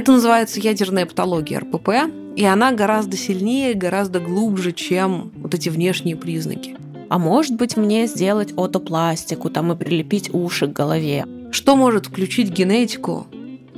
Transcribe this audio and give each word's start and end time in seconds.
Это 0.00 0.12
называется 0.12 0.60
ядерная 0.60 1.04
патология 1.04 1.58
РПП, 1.58 1.90
и 2.34 2.42
она 2.46 2.72
гораздо 2.72 3.18
сильнее, 3.18 3.74
гораздо 3.74 4.18
глубже, 4.18 4.72
чем 4.72 5.30
вот 5.36 5.52
эти 5.52 5.68
внешние 5.68 6.16
признаки. 6.16 6.78
А 7.10 7.18
может 7.18 7.56
быть 7.56 7.76
мне 7.76 8.06
сделать 8.06 8.54
отопластику, 8.56 9.50
там 9.50 9.72
и 9.72 9.76
прилепить 9.76 10.32
уши 10.32 10.68
к 10.68 10.72
голове? 10.72 11.26
Что 11.50 11.76
может 11.76 12.06
включить 12.06 12.48
генетику 12.48 13.26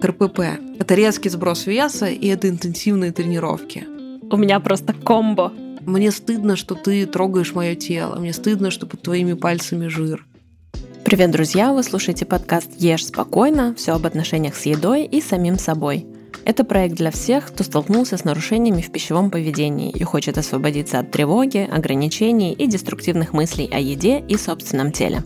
к 0.01 0.05
РПП? 0.05 0.43
Это 0.79 0.95
резкий 0.95 1.29
сброс 1.29 1.67
веса 1.67 2.07
и 2.07 2.29
это 2.29 2.49
интенсивные 2.49 3.11
тренировки. 3.11 3.85
У 4.31 4.37
меня 4.37 4.61
просто 4.61 4.93
комбо. 4.93 5.53
Мне 5.81 6.13
стыдно, 6.13 6.55
что 6.55 6.77
ты 6.77 7.05
трогаешь 7.05 7.53
мое 7.53 7.75
тело. 7.75 8.21
Мне 8.21 8.33
стыдно, 8.33 8.71
что 8.71 8.87
под 8.87 9.03
твоими 9.03 9.33
пальцами 9.33 9.89
жир. 9.89 10.25
Привет, 11.13 11.31
друзья! 11.31 11.75
Вы 11.75 11.83
слушаете 11.83 12.25
подкаст 12.25 12.71
«Ешь 12.79 13.05
спокойно. 13.05 13.75
Все 13.75 13.93
об 13.93 14.07
отношениях 14.07 14.57
с 14.57 14.65
едой 14.65 15.05
и 15.05 15.21
самим 15.21 15.59
собой». 15.59 16.07
Это 16.47 16.65
проект 16.65 16.95
для 16.95 17.11
всех, 17.11 17.49
кто 17.49 17.65
столкнулся 17.65 18.17
с 18.17 18.25
нарушениями 18.25 18.81
в 18.81 18.91
пищевом 18.91 19.31
поведении 19.31 19.91
и 19.91 20.03
хочет 20.05 20.39
освободиться 20.39 20.99
от 20.99 21.11
тревоги, 21.11 21.69
ограничений 21.71 22.55
и 22.55 22.67
деструктивных 22.67 23.35
мыслей 23.35 23.69
о 23.71 23.79
еде 23.79 24.21
и 24.27 24.39
собственном 24.39 24.91
теле. 24.91 25.23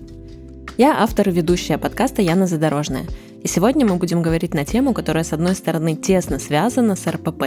Я 0.76 0.96
автор 1.00 1.28
и 1.28 1.32
ведущая 1.32 1.78
подкаста 1.78 2.20
Яна 2.20 2.48
Задорожная. 2.48 3.04
И 3.45 3.46
сегодня 3.46 3.87
мы 3.87 3.95
будем 3.95 4.23
говорить 4.23 4.54
на 4.54 4.64
тему, 4.64 4.92
которая 4.92 5.23
с 5.23 5.32
одной 5.32 5.54
стороны 5.54 5.95
тесно 5.95 6.40
связана 6.40 6.96
с 6.96 7.06
РПП, 7.06 7.45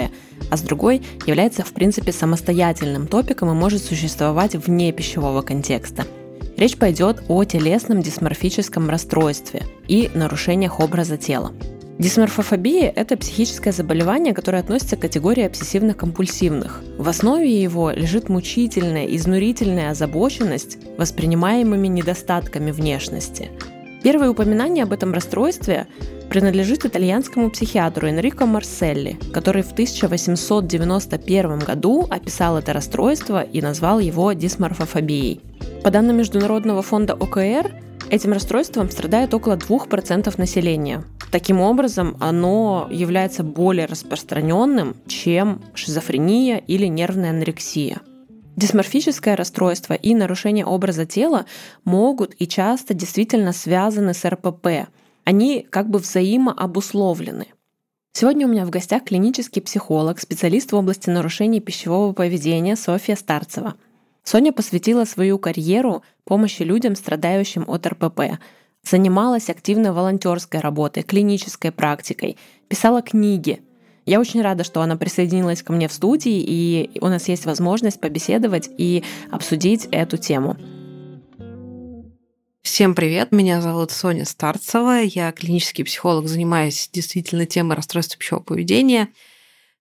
а 0.49 0.55
с 0.55 0.62
другой 0.62 1.01
является 1.26 1.65
в 1.65 1.73
принципе 1.73 2.13
самостоятельным 2.13 3.05
топиком 3.05 3.51
и 3.51 3.53
может 3.53 3.84
существовать 3.84 4.55
вне 4.55 4.93
пищевого 4.93 5.41
контекста– 5.41 6.05
Речь 6.59 6.76
пойдет 6.76 7.23
о 7.30 7.45
телесном 7.45 8.02
дисморфическом 8.02 8.90
расстройстве 8.90 9.63
и 9.88 10.12
нарушениях 10.13 10.82
образа 10.82 11.16
тела. 11.16 11.54
Дисморфофобия– 11.99 12.91
это 12.98 13.16
психическое 13.16 13.72
заболевание, 13.72 14.34
которое 14.34 14.58
относится 14.58 14.98
к 14.98 14.99
категории 14.99 15.45
обсессивно-компульсивных. 15.45 16.84
В 16.98 17.07
основе 17.07 17.63
его 17.63 17.91
лежит 17.91 18.27
мучительная, 18.27 19.05
изнурительная 19.05 19.91
озабоченность 19.91 20.79
воспринимаемыми 20.98 21.88
недостатками 21.88 22.71
внешности. 22.71 23.51
Первое 24.01 24.29
упоминание 24.29 24.83
об 24.83 24.93
этом 24.93 25.13
расстройстве 25.13 25.87
принадлежит 26.29 26.85
итальянскому 26.85 27.49
психиатру 27.49 28.07
Энрико 28.07 28.45
Марселли, 28.45 29.17
который 29.33 29.63
в 29.63 29.71
1891 29.73 31.59
году 31.59 32.07
описал 32.09 32.57
это 32.57 32.71
расстройство 32.71 33.41
и 33.41 33.61
назвал 33.61 33.99
его 33.99 34.31
дисморфофобией. 34.31 35.41
По 35.83 35.91
данным 35.91 36.17
Международного 36.17 36.81
фонда 36.81 37.13
ОКР, 37.13 37.71
этим 38.09 38.31
расстройством 38.31 38.89
страдает 38.89 39.33
около 39.33 39.55
2% 39.57 40.33
населения. 40.37 41.03
Таким 41.31 41.59
образом, 41.61 42.15
оно 42.20 42.87
является 42.89 43.43
более 43.43 43.85
распространенным, 43.85 44.95
чем 45.07 45.61
шизофрения 45.73 46.57
или 46.57 46.85
нервная 46.85 47.31
анорексия. 47.31 48.01
Дисморфическое 48.60 49.35
расстройство 49.35 49.93
и 49.93 50.13
нарушение 50.13 50.65
образа 50.65 51.05
тела 51.05 51.46
могут 51.84 52.35
и 52.40 52.48
часто 52.48 52.93
действительно 52.93 53.54
связаны 53.54 54.13
с 54.13 54.24
РПП. 54.27 54.90
Они 55.24 55.66
как 55.70 55.90
бы 55.90 55.99
взаимообусловлены. 55.99 57.48
Сегодня 58.12 58.48
у 58.48 58.49
меня 58.49 58.66
в 58.66 58.70
гостях 58.70 59.05
клинический 59.05 59.62
психолог, 59.62 60.20
специалист 60.20 60.71
в 60.71 60.76
области 60.76 61.10
нарушений 61.10 61.60
пищевого 61.60 62.13
поведения 62.13 62.76
Софья 62.76 63.16
Старцева– 63.16 63.76
Соня 64.24 64.53
посвятила 64.53 65.06
свою 65.06 65.40
карьеру 65.40 66.03
помощи 66.23 66.62
людям, 66.62 66.96
страдающим 66.96 67.66
от 67.68 67.88
РПП. 67.88 68.38
Занималась 68.84 69.50
активной 69.50 69.91
волонтерской 69.91 70.59
работой, 70.59 71.01
клинической 71.01 71.72
практикой, 71.72 72.38
писала 72.68 73.01
книги. 73.01 73.63
Я 74.09 74.19
очень 74.19 74.41
рада, 74.41 74.63
что 74.63 74.81
она 74.81 74.97
присоединилась 74.97 75.62
ко 75.62 75.72
мне 75.72 75.88
в 75.88 75.94
студии, 75.94 76.41
и 76.41 77.00
у 77.00 77.09
нас 77.09 77.28
есть 77.28 77.46
возможность 77.46 78.02
побеседовать 78.02 78.68
и 78.75 79.03
обсудить 79.29 79.88
эту 79.91 80.18
тему. 80.18 80.57
Всем 82.63 82.95
привет, 82.95 83.31
меня 83.31 83.61
зовут 83.61 83.91
Соня 83.91 84.25
Старцева, 84.25 85.03
я 85.03 85.31
клинический 85.31 85.83
психолог, 85.83 86.28
занимаюсь 86.28 86.89
действительно 86.91 87.45
темой 87.45 87.75
расстройства 87.75 88.17
пищевого 88.17 88.41
поведения– 88.44 89.09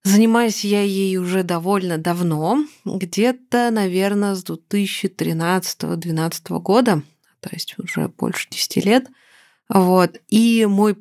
Занимаюсь 0.01 0.63
я 0.63 0.81
ей 0.81 1.17
уже 1.17 1.43
довольно 1.43 1.97
давно, 1.97 2.63
где-то, 2.85 3.69
наверное, 3.69 4.33
с 4.33 4.45
2013-2012 4.45 6.61
года, 6.61 7.03
то 7.41 7.49
есть 7.51 7.75
уже 7.77 8.07
больше 8.07 8.47
10 8.49 8.85
лет. 8.85 9.07
Вот. 9.67 10.21
И 10.29 10.65
мой 10.65 10.95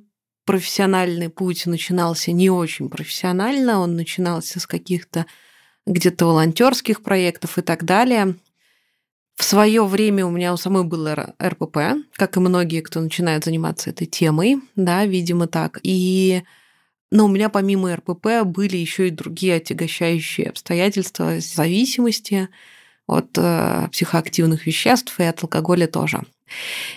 профессиональный 0.48 1.28
путь 1.28 1.66
начинался 1.66 2.32
не 2.32 2.48
очень 2.48 2.88
профессионально, 2.88 3.80
он 3.80 3.96
начинался 3.96 4.60
с 4.60 4.66
каких-то 4.66 5.26
где-то 5.86 6.24
волонтерских 6.24 7.02
проектов 7.02 7.58
и 7.58 7.60
так 7.60 7.84
далее. 7.84 8.34
В 9.36 9.44
свое 9.44 9.84
время 9.84 10.24
у 10.24 10.30
меня 10.30 10.54
у 10.54 10.56
самой 10.56 10.84
было 10.84 11.34
РПП, 11.38 11.76
как 12.14 12.38
и 12.38 12.40
многие, 12.40 12.80
кто 12.80 12.98
начинает 12.98 13.44
заниматься 13.44 13.90
этой 13.90 14.06
темой, 14.06 14.56
да, 14.74 15.04
видимо 15.04 15.48
так. 15.48 15.80
И 15.82 16.42
но 17.10 17.26
у 17.26 17.28
меня 17.28 17.50
помимо 17.50 17.94
РПП 17.94 18.46
были 18.46 18.78
еще 18.78 19.08
и 19.08 19.10
другие 19.10 19.56
отягощающие 19.56 20.48
обстоятельства 20.48 21.40
зависимости 21.40 22.48
от 23.06 23.36
э, 23.36 23.88
психоактивных 23.92 24.64
веществ 24.64 25.20
и 25.20 25.24
от 25.24 25.42
алкоголя 25.42 25.88
тоже. 25.88 26.22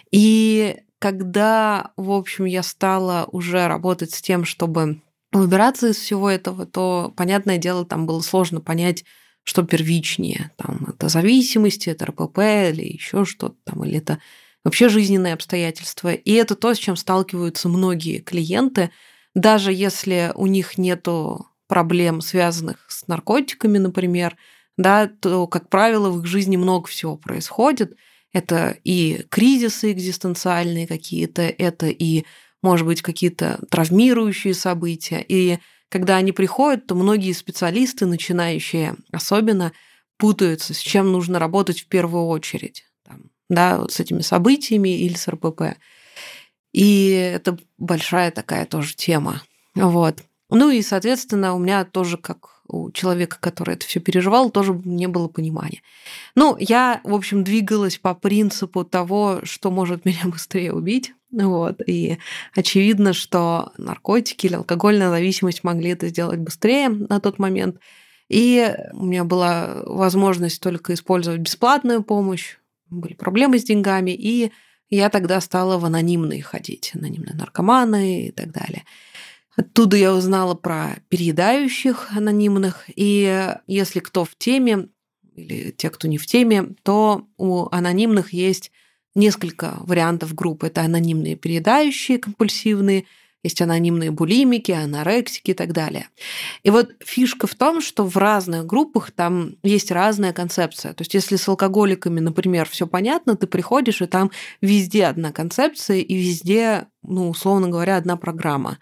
И 0.10 0.78
когда, 1.02 1.92
в 1.98 2.12
общем, 2.12 2.46
я 2.46 2.64
стала 2.64 3.28
уже 3.32 3.68
работать 3.68 4.14
с 4.14 4.22
тем, 4.22 4.46
чтобы 4.46 5.02
выбираться 5.32 5.90
из 5.90 5.98
всего 5.98 6.30
этого, 6.30 6.66
то, 6.66 7.14
понятное 7.18 7.58
дело, 7.58 7.86
там 7.86 8.06
было 8.06 8.22
сложно 8.22 8.62
понять, 8.62 9.04
что 9.44 9.64
первичнее. 9.64 10.52
Там, 10.58 10.86
это 10.88 11.10
зависимости, 11.10 11.90
это 11.90 12.06
РПП 12.06 12.38
или 12.72 12.94
еще 12.94 13.26
что-то 13.26 13.56
там, 13.64 13.84
или 13.84 13.98
это 13.98 14.20
вообще 14.64 14.90
жизненные 14.90 15.34
обстоятельства. 15.34 16.14
И 16.14 16.34
это 16.34 16.56
то, 16.56 16.74
с 16.74 16.78
чем 16.78 16.96
сталкиваются 16.96 17.68
многие 17.68 18.20
клиенты– 18.20 18.92
даже 19.36 19.72
если 19.72 20.32
у 20.36 20.48
них 20.48 20.78
нету 20.78 21.48
проблем, 21.68 22.22
связанных 22.22 22.86
с 22.90 23.08
наркотиками, 23.08 23.78
например, 23.78 24.36
да, 24.78 25.08
то, 25.08 25.48
как 25.48 25.70
правило, 25.70 26.10
в 26.10 26.20
их 26.20 26.26
жизни 26.26 26.58
много 26.58 26.88
всего 26.88 27.16
происходит. 27.16 27.96
Это 28.34 28.78
и 28.84 29.26
кризисы 29.30 29.92
экзистенциальные 29.92 30.88
какие-то, 30.88 31.42
это 31.42 31.88
и, 31.88 32.26
может 32.62 32.86
быть, 32.86 33.02
какие-то 33.02 33.60
травмирующие 33.70 34.54
события. 34.54 35.24
И 35.28 35.60
когда 35.90 36.16
они 36.16 36.32
приходят, 36.32 36.88
то 36.88 36.96
многие 36.96 37.34
специалисты, 37.34 38.06
начинающие 38.06 38.96
особенно, 39.12 39.74
путаются, 40.18 40.74
с 40.74 40.78
чем 40.78 41.12
нужно 41.12 41.40
работать 41.40 41.82
в 41.82 41.88
первую 41.88 42.28
очередь. 42.28 42.86
Там, 43.04 43.32
да, 43.50 43.80
вот 43.80 43.92
с 43.92 44.00
этими 44.00 44.22
событиями 44.22 45.02
или 45.02 45.16
с 45.16 45.28
РПП. 45.28 45.78
И 46.72 47.10
это 47.10 47.58
большая 47.78 48.32
такая 48.32 48.66
тоже 48.66 48.96
тема. 48.96 49.42
Вот. 49.76 50.24
Ну 50.50 50.70
и, 50.70 50.82
соответственно, 50.82 51.56
у 51.56 51.60
меня 51.60 51.84
тоже, 51.86 52.18
как 52.18 52.61
у 52.72 52.90
человека, 52.92 53.38
который 53.40 53.76
это 53.76 53.86
все 53.86 54.00
переживал, 54.00 54.50
тоже 54.50 54.80
не 54.86 55.08
было 55.08 55.28
понимания. 55.28 55.82
Ну, 56.36 56.56
я, 56.58 57.02
в 57.04 57.14
общем, 57.14 57.44
двигалась 57.44 57.98
по 57.98 58.16
принципу 58.16 58.86
того, 58.86 59.42
что 59.44 59.72
может 59.72 60.06
меня 60.06 60.22
быстрее 60.26 60.74
убить. 60.74 61.14
Вот. 61.32 61.82
И 61.86 62.18
очевидно, 62.56 63.14
что 63.14 63.72
наркотики 63.78 64.46
или 64.46 64.56
алкогольная 64.56 65.10
зависимость 65.10 65.64
могли 65.64 65.92
это 65.92 66.08
сделать 66.08 66.40
быстрее 66.40 66.90
на 66.90 67.20
тот 67.20 67.40
момент. 67.40 67.78
И 68.30 68.74
у 68.94 69.06
меня 69.06 69.26
была 69.26 69.84
возможность 69.86 70.62
только 70.62 70.94
использовать 70.94 71.42
бесплатную 71.42 72.02
помощь, 72.02 72.58
были 72.90 73.14
проблемы 73.14 73.60
с 73.60 73.64
деньгами, 73.66 74.12
и 74.12 74.52
я 74.90 75.10
тогда 75.10 75.42
стала 75.42 75.78
в 75.78 75.86
анонимные 75.86 76.42
ходить, 76.42 76.92
анонимные 76.94 77.36
наркоманы 77.36 78.28
и 78.28 78.32
так 78.32 78.52
далее. 78.52 78.84
Оттуда 79.56 79.98
я 79.98 80.14
узнала 80.14 80.56
про 80.56 80.98
переедающих 81.10 82.10
анонимных, 82.16 82.86
и 82.96 83.54
если 83.68 84.00
кто 84.00 84.24
в 84.24 84.36
теме, 84.38 84.88
или 85.36 85.72
те, 85.72 85.90
кто 85.90 86.08
не 86.08 86.18
в 86.18 86.26
теме, 86.26 86.70
то 86.84 87.28
у 87.38 87.68
анонимных 87.72 88.34
есть 88.34 88.72
несколько 89.14 89.78
вариантов 89.82 90.34
групп. 90.34 90.64
Это 90.64 90.82
анонимные 90.82 91.36
переедающие, 91.36 92.18
компульсивные– 92.18 93.06
есть 93.44 93.62
анонимные 93.62 94.12
булимики, 94.12 94.72
анорексики 94.72 95.52
и 95.52 95.54
так 95.54 95.74
далее. 95.74 96.10
И 96.64 96.70
вот 96.70 96.92
фишка 97.00 97.48
в 97.48 97.56
том, 97.56 97.82
что 97.82 98.06
в 98.06 98.16
разных 98.18 98.66
группах 98.66 99.12
там 99.12 99.56
есть 99.64 99.92
разная 99.92 100.32
концепция. 100.32 100.94
То 100.94 101.02
есть 101.02 101.14
если 101.14 101.38
с 101.38 101.48
алкоголиками, 101.48 102.20
например, 102.20 102.70
все 102.70 102.86
понятно, 102.86 103.36
ты 103.36 103.48
приходишь, 103.48 104.02
и 104.02 104.06
там 104.06 104.32
везде 104.62 105.06
одна 105.06 105.32
концепция, 105.32 105.98
и 105.98 106.14
везде, 106.16 106.88
ну, 107.02 107.30
условно 107.30 107.68
говоря, 107.68 107.98
одна 107.98 108.16
программа 108.16 108.78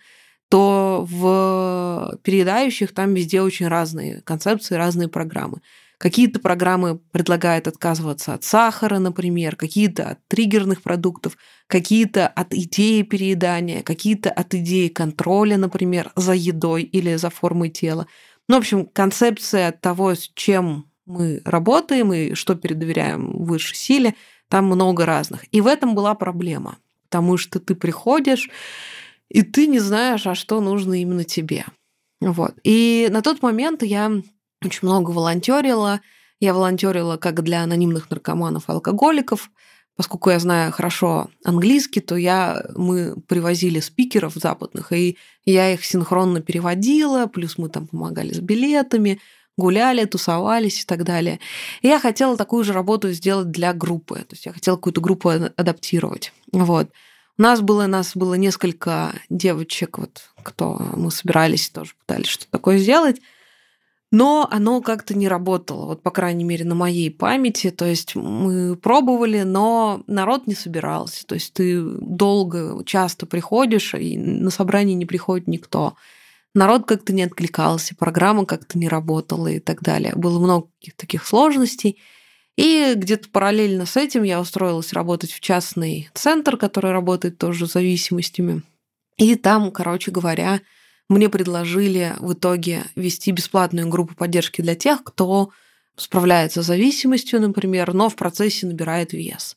то 0.50 1.06
в 1.10 2.18
передающих 2.24 2.94
там 2.94 3.14
везде 3.14 3.42
очень 3.42 3.68
разные 3.68 4.22
концепции, 4.22 4.76
разные 4.76 5.08
программы. 5.08 5.62
Какие-то 6.00 6.40
программы 6.40 6.98
предлагают 6.98 7.68
отказываться 7.68 8.34
от 8.34 8.46
сахара, 8.46 9.00
например, 9.00 9.58
какие-то 9.58 10.12
от 10.12 10.28
триггерных 10.28 10.82
продуктов, 10.82 11.38
какие-то 11.68 12.26
от 12.28 12.54
идеи 12.54 13.02
переедания, 13.02 13.84
какие-то 13.84 14.32
от 14.32 14.54
идеи 14.56 14.88
контроля, 14.88 15.58
например, 15.58 16.12
за 16.16 16.34
едой 16.34 16.84
или 16.84 17.16
за 17.16 17.30
формой 17.30 17.70
тела. 17.70 18.08
Ну, 18.48 18.56
в 18.56 18.60
общем, 18.60 18.86
концепция 18.86 19.74
того, 19.74 20.16
с 20.16 20.32
чем 20.34 20.90
мы 21.06 21.42
работаем 21.44 22.14
и 22.14 22.34
что 22.34 22.56
передоверяем 22.56 23.32
высшей 23.44 23.76
силе, 23.76 24.16
там 24.48 24.66
много 24.66 25.06
разных. 25.06 25.46
И 25.52 25.60
в 25.60 25.68
этом 25.68 25.96
была 25.96 26.16
проблема, 26.16 26.78
потому 27.10 27.36
что 27.38 27.60
ты 27.60 27.76
приходишь, 27.76 28.50
и 29.30 29.44
ты 29.44 29.68
не 29.68 29.80
знаешь, 29.80 30.26
а 30.28 30.36
что 30.36 30.60
нужно 30.60 31.02
именно 31.02 31.24
тебе. 31.24 31.66
Вот. 32.22 32.56
И 32.64 33.08
на 33.12 33.22
тот 33.22 33.42
момент 33.42 33.84
я 33.84 34.12
очень 34.64 34.80
много 34.82 35.12
волонтерила. 35.12 36.02
Я 36.40 36.54
волонтерила 36.54 37.18
как 37.18 37.44
для 37.44 37.64
анонимных 37.64 38.10
наркоманов 38.10 38.70
и 38.70 38.72
алкоголиков. 38.72 39.52
Поскольку 39.96 40.30
я 40.30 40.40
знаю 40.40 40.72
хорошо 40.72 41.30
английский, 41.44 42.00
то 42.00 42.16
я, 42.16 42.66
мы 42.76 43.16
привозили 43.28 43.82
спикеров 43.82 44.34
западных, 44.36 44.94
и 44.94 45.18
я 45.44 45.74
их 45.74 45.84
синхронно 45.84 46.42
переводила, 46.42 47.28
плюс 47.28 47.58
мы 47.58 47.68
там 47.68 47.88
помогали 47.88 48.32
с 48.32 48.40
билетами, 48.40 49.20
гуляли, 49.58 50.06
тусовались 50.06 50.84
и 50.84 50.86
так 50.86 51.04
далее. 51.04 51.42
И 51.82 51.90
я 51.90 52.00
хотела 52.00 52.38
такую 52.38 52.64
же 52.64 52.72
работу 52.72 53.12
сделать 53.12 53.52
для 53.52 53.74
группы. 53.74 54.20
То 54.20 54.36
есть 54.36 54.46
я 54.46 54.54
хотела 54.54 54.78
какую-то 54.78 55.02
группу 55.02 55.30
адаптировать. 55.30 56.32
Вот. 56.54 56.90
Нас 57.40 57.62
было, 57.62 57.88
нас 57.88 58.18
было 58.18 58.34
несколько 58.34 59.14
девочек, 59.30 59.98
вот, 59.98 60.30
кто 60.44 60.78
мы 60.98 61.10
собирались, 61.10 61.70
тоже 61.70 61.94
пытались 62.06 62.28
что-то 62.28 62.52
такое 62.52 62.80
сделать. 62.80 63.22
Но 64.12 64.46
оно 64.52 64.82
как-то 64.82 65.16
не 65.16 65.30
работало, 65.30 65.86
вот 65.86 66.04
по 66.04 66.12
крайней 66.12 66.44
мере 66.44 66.66
на 66.66 66.76
моей 66.76 67.10
памяти. 67.10 67.72
То 67.72 67.86
есть 67.86 68.14
мы 68.16 68.76
пробовали, 68.76 69.44
но 69.44 70.04
народ 70.06 70.48
не 70.48 70.54
собирался. 70.54 71.26
То 71.26 71.36
есть 71.36 71.54
ты 71.54 71.82
долго, 71.82 72.84
часто 72.84 73.26
приходишь, 73.26 73.94
и 73.94 74.18
на 74.18 74.50
собрание 74.50 74.96
не 74.96 75.06
приходит 75.06 75.48
никто. 75.48 75.94
Народ 76.54 76.86
как-то 76.86 77.14
не 77.14 77.24
откликался, 77.24 77.96
программа 77.96 78.46
как-то 78.46 78.78
не 78.78 78.90
работала 78.90 79.48
и 79.48 79.60
так 79.60 79.82
далее. 79.82 80.12
Было 80.14 80.40
много 80.40 80.68
таких 80.98 81.26
сложностей. 81.26 82.00
И 82.60 82.94
где-то 82.94 83.30
параллельно 83.30 83.86
с 83.86 83.96
этим 83.96 84.24
я 84.24 84.42
устроилась 84.42 84.92
работать 84.92 85.32
в 85.32 85.40
частный 85.40 86.10
центр, 86.14 86.58
который 86.58 86.92
работает 86.92 87.38
тоже 87.38 87.68
с 87.68 87.72
зависимостями. 87.72 88.64
И 89.16 89.36
там, 89.36 89.72
короче 89.72 90.12
говоря, 90.12 90.60
мне 91.08 91.30
предложили 91.30 92.16
в 92.20 92.34
итоге 92.34 92.84
вести 92.98 93.32
бесплатную 93.32 93.88
группу 93.88 94.14
поддержки 94.14 94.62
для 94.62 94.76
тех, 94.76 95.06
кто 95.06 95.52
справляется 95.96 96.62
с 96.62 96.66
зависимостью, 96.66 97.40
например, 97.40 97.94
но 97.94 98.10
в 98.10 98.18
процессе 98.18 98.68
набирает 98.68 99.14
вес. 99.14 99.56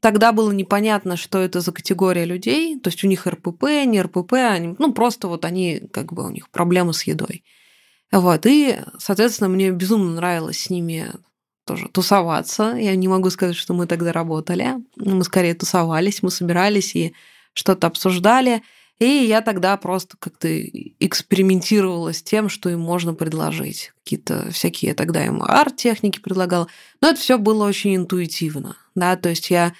Тогда 0.00 0.32
было 0.32 0.50
непонятно, 0.50 1.16
что 1.16 1.38
это 1.38 1.60
за 1.60 1.70
категория 1.70 2.24
людей, 2.24 2.80
то 2.80 2.88
есть 2.88 3.04
у 3.04 3.06
них 3.06 3.28
РПП, 3.28 3.62
не 3.86 4.02
РПП, 4.02 4.32
они, 4.32 4.74
ну 4.80 4.92
просто 4.92 5.28
вот 5.28 5.44
они, 5.44 5.82
как 5.92 6.12
бы 6.12 6.26
у 6.26 6.30
них 6.30 6.50
проблемы 6.50 6.94
с 6.94 7.04
едой. 7.04 7.44
Вот, 8.10 8.44
и, 8.44 8.80
соответственно, 8.98 9.50
мне 9.50 9.70
безумно 9.70 10.16
нравилось 10.16 10.58
с 10.58 10.70
ними 10.70 11.12
тоже 11.64 11.88
тусоваться. 11.88 12.74
Я 12.76 12.94
не 12.96 13.08
могу 13.08 13.30
сказать, 13.30 13.56
что 13.56 13.74
мы 13.74 13.86
тогда 13.86 14.12
работали. 14.12 14.74
Мы 14.96 15.24
скорее 15.24 15.54
тусовались, 15.54 16.22
мы 16.22 16.30
собирались 16.30 16.94
и 16.94 17.14
что-то 17.52 17.86
обсуждали. 17.86 18.62
И 19.00 19.06
я 19.06 19.40
тогда 19.40 19.76
просто 19.76 20.16
как-то 20.18 20.48
экспериментировала 21.00 22.12
с 22.12 22.22
тем, 22.22 22.48
что 22.48 22.68
им 22.68 22.80
можно 22.80 23.12
предложить. 23.12 23.92
Какие-то 24.04 24.50
всякие 24.52 24.94
тогда 24.94 25.24
им 25.24 25.42
арт-техники 25.42 26.20
предлагала. 26.20 26.68
Но 27.00 27.08
это 27.08 27.20
все 27.20 27.36
было 27.38 27.66
очень 27.66 27.96
интуитивно. 27.96 28.76
Да? 28.94 29.16
То 29.16 29.30
есть 29.30 29.50
я 29.50 29.74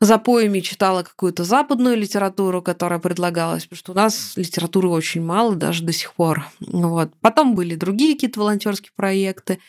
за 0.00 0.18
поями 0.18 0.60
читала 0.60 1.02
какую-то 1.02 1.44
западную 1.44 1.96
литературу, 1.96 2.60
которая 2.60 2.98
предлагалась, 2.98 3.64
потому 3.64 3.78
что 3.78 3.92
у 3.92 3.94
нас 3.94 4.32
литературы 4.36 4.88
очень 4.88 5.22
мало 5.22 5.54
даже 5.54 5.84
до 5.84 5.92
сих 5.92 6.12
пор. 6.14 6.44
Вот. 6.60 7.12
Потом 7.20 7.54
были 7.54 7.76
другие 7.76 8.14
какие-то 8.14 8.40
волонтерские 8.40 8.90
проекты. 8.96 9.60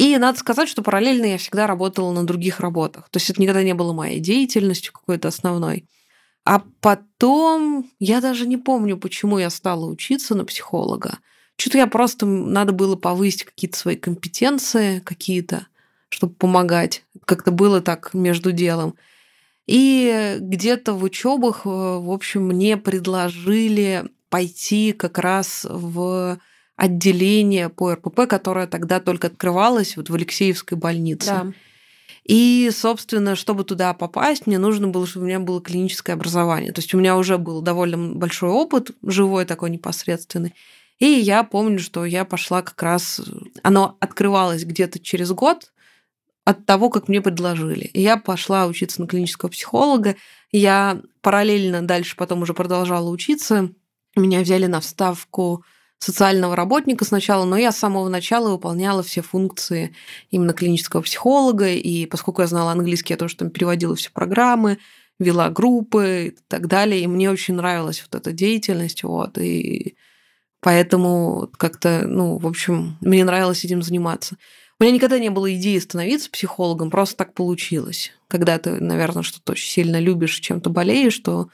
И 0.00 0.16
надо 0.16 0.38
сказать, 0.38 0.66
что 0.66 0.80
параллельно 0.80 1.26
я 1.26 1.36
всегда 1.36 1.66
работала 1.66 2.10
на 2.10 2.26
других 2.26 2.60
работах. 2.60 3.10
То 3.10 3.18
есть 3.18 3.28
это 3.28 3.42
никогда 3.42 3.62
не 3.62 3.74
было 3.74 3.92
моей 3.92 4.18
деятельностью 4.18 4.94
какой-то 4.94 5.28
основной. 5.28 5.86
А 6.46 6.62
потом, 6.80 7.90
я 7.98 8.22
даже 8.22 8.46
не 8.46 8.56
помню, 8.56 8.96
почему 8.96 9.36
я 9.36 9.50
стала 9.50 9.84
учиться 9.84 10.34
на 10.34 10.46
психолога. 10.46 11.18
Что-то 11.58 11.76
я 11.76 11.86
просто, 11.86 12.24
надо 12.24 12.72
было 12.72 12.96
повысить 12.96 13.44
какие-то 13.44 13.76
свои 13.76 13.96
компетенции 13.96 15.00
какие-то, 15.00 15.66
чтобы 16.08 16.32
помогать. 16.32 17.04
Как-то 17.26 17.50
было 17.50 17.82
так 17.82 18.14
между 18.14 18.52
делом. 18.52 18.94
И 19.66 20.38
где-то 20.40 20.94
в 20.94 21.04
учебах, 21.04 21.66
э, 21.66 21.68
в 21.68 22.10
общем, 22.10 22.46
мне 22.46 22.78
предложили 22.78 24.06
пойти 24.30 24.94
как 24.94 25.18
раз 25.18 25.66
в 25.68 26.38
отделение 26.80 27.68
по 27.68 27.92
РПП, 27.92 28.26
которое 28.26 28.66
тогда 28.66 29.00
только 29.00 29.26
открывалось 29.26 29.98
вот 29.98 30.08
в 30.08 30.14
Алексеевской 30.14 30.78
больнице. 30.78 31.26
Да. 31.26 31.52
И, 32.24 32.70
собственно, 32.72 33.36
чтобы 33.36 33.64
туда 33.64 33.92
попасть, 33.92 34.46
мне 34.46 34.56
нужно 34.56 34.88
было, 34.88 35.06
чтобы 35.06 35.24
у 35.24 35.28
меня 35.28 35.40
было 35.40 35.60
клиническое 35.60 36.16
образование. 36.16 36.72
То 36.72 36.80
есть 36.80 36.94
у 36.94 36.98
меня 36.98 37.18
уже 37.18 37.36
был 37.36 37.60
довольно 37.60 38.14
большой 38.14 38.48
опыт, 38.48 38.92
живой 39.02 39.44
такой 39.44 39.68
непосредственный. 39.68 40.54
И 40.98 41.04
я 41.04 41.42
помню, 41.44 41.80
что 41.80 42.06
я 42.06 42.24
пошла 42.24 42.62
как 42.62 42.82
раз... 42.82 43.20
Оно 43.62 43.98
открывалось 44.00 44.64
где-то 44.64 45.00
через 45.00 45.32
год 45.32 45.72
от 46.46 46.64
того, 46.64 46.88
как 46.88 47.08
мне 47.08 47.20
предложили. 47.20 47.90
И 47.92 48.00
я 48.00 48.16
пошла 48.16 48.66
учиться 48.66 49.02
на 49.02 49.06
клинического 49.06 49.50
психолога. 49.50 50.16
Я 50.50 51.02
параллельно 51.20 51.82
дальше 51.82 52.16
потом 52.16 52.40
уже 52.40 52.54
продолжала 52.54 53.10
учиться. 53.10 53.68
Меня 54.16 54.40
взяли 54.40 54.64
на 54.64 54.80
вставку 54.80 55.62
социального 56.00 56.56
работника 56.56 57.04
сначала, 57.04 57.44
но 57.44 57.56
я 57.56 57.72
с 57.72 57.78
самого 57.78 58.08
начала 58.08 58.50
выполняла 58.50 59.02
все 59.02 59.22
функции 59.22 59.94
именно 60.30 60.52
клинического 60.52 61.02
психолога, 61.02 61.68
и 61.68 62.06
поскольку 62.06 62.40
я 62.40 62.48
знала 62.48 62.72
английский, 62.72 63.12
я 63.12 63.18
тоже 63.18 63.36
там 63.36 63.50
переводила 63.50 63.94
все 63.94 64.10
программы, 64.10 64.78
вела 65.18 65.50
группы 65.50 66.28
и 66.28 66.38
так 66.48 66.66
далее, 66.66 67.02
и 67.02 67.06
мне 67.06 67.30
очень 67.30 67.54
нравилась 67.54 68.02
вот 68.02 68.18
эта 68.18 68.32
деятельность, 68.32 69.02
вот, 69.02 69.36
и 69.38 69.96
поэтому 70.60 71.50
как-то, 71.58 72.04
ну, 72.06 72.38
в 72.38 72.46
общем, 72.46 72.96
мне 73.02 73.24
нравилось 73.24 73.64
этим 73.64 73.82
заниматься. 73.82 74.36
У 74.78 74.82
меня 74.82 74.94
никогда 74.94 75.18
не 75.18 75.28
было 75.28 75.54
идеи 75.54 75.78
становиться 75.78 76.30
психологом, 76.30 76.90
просто 76.90 77.18
так 77.18 77.34
получилось. 77.34 78.12
Когда 78.28 78.58
ты, 78.58 78.80
наверное, 78.80 79.22
что-то 79.22 79.52
очень 79.52 79.70
сильно 79.70 80.00
любишь, 80.00 80.40
чем-то 80.40 80.70
болеешь, 80.70 81.12
что 81.12 81.50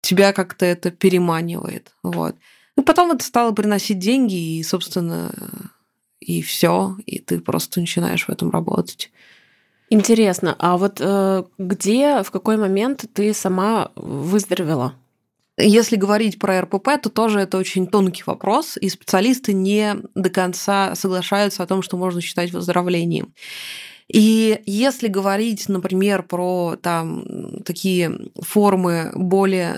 тебя 0.00 0.32
как-то 0.32 0.64
это 0.64 0.90
переманивает. 0.90 1.92
Вот. 2.02 2.36
И 2.76 2.82
потом 2.82 3.12
это 3.12 3.24
стало 3.24 3.52
приносить 3.52 3.98
деньги, 3.98 4.58
и, 4.58 4.62
собственно, 4.62 5.32
и 6.20 6.42
все, 6.42 6.96
и 7.06 7.18
ты 7.18 7.40
просто 7.40 7.80
начинаешь 7.80 8.26
в 8.26 8.30
этом 8.30 8.50
работать. 8.50 9.10
Интересно, 9.90 10.56
а 10.58 10.76
вот 10.76 11.00
э, 11.00 11.44
где, 11.58 12.22
в 12.22 12.30
какой 12.30 12.56
момент 12.56 13.04
ты 13.12 13.32
сама 13.34 13.92
выздоровела? 13.94 14.94
Если 15.56 15.94
говорить 15.94 16.40
про 16.40 16.62
РПП, 16.62 17.00
то 17.00 17.10
тоже 17.10 17.40
это 17.40 17.58
очень 17.58 17.86
тонкий 17.86 18.24
вопрос, 18.26 18.76
и 18.76 18.88
специалисты 18.88 19.52
не 19.52 19.94
до 20.14 20.30
конца 20.30 20.96
соглашаются 20.96 21.62
о 21.62 21.66
том, 21.66 21.80
что 21.82 21.96
можно 21.96 22.20
считать 22.20 22.50
выздоровлением. 22.52 23.32
И 24.08 24.60
если 24.66 25.08
говорить, 25.08 25.68
например, 25.68 26.24
про 26.24 26.76
там 26.82 27.62
такие 27.64 28.30
формы 28.40 29.12
более 29.14 29.76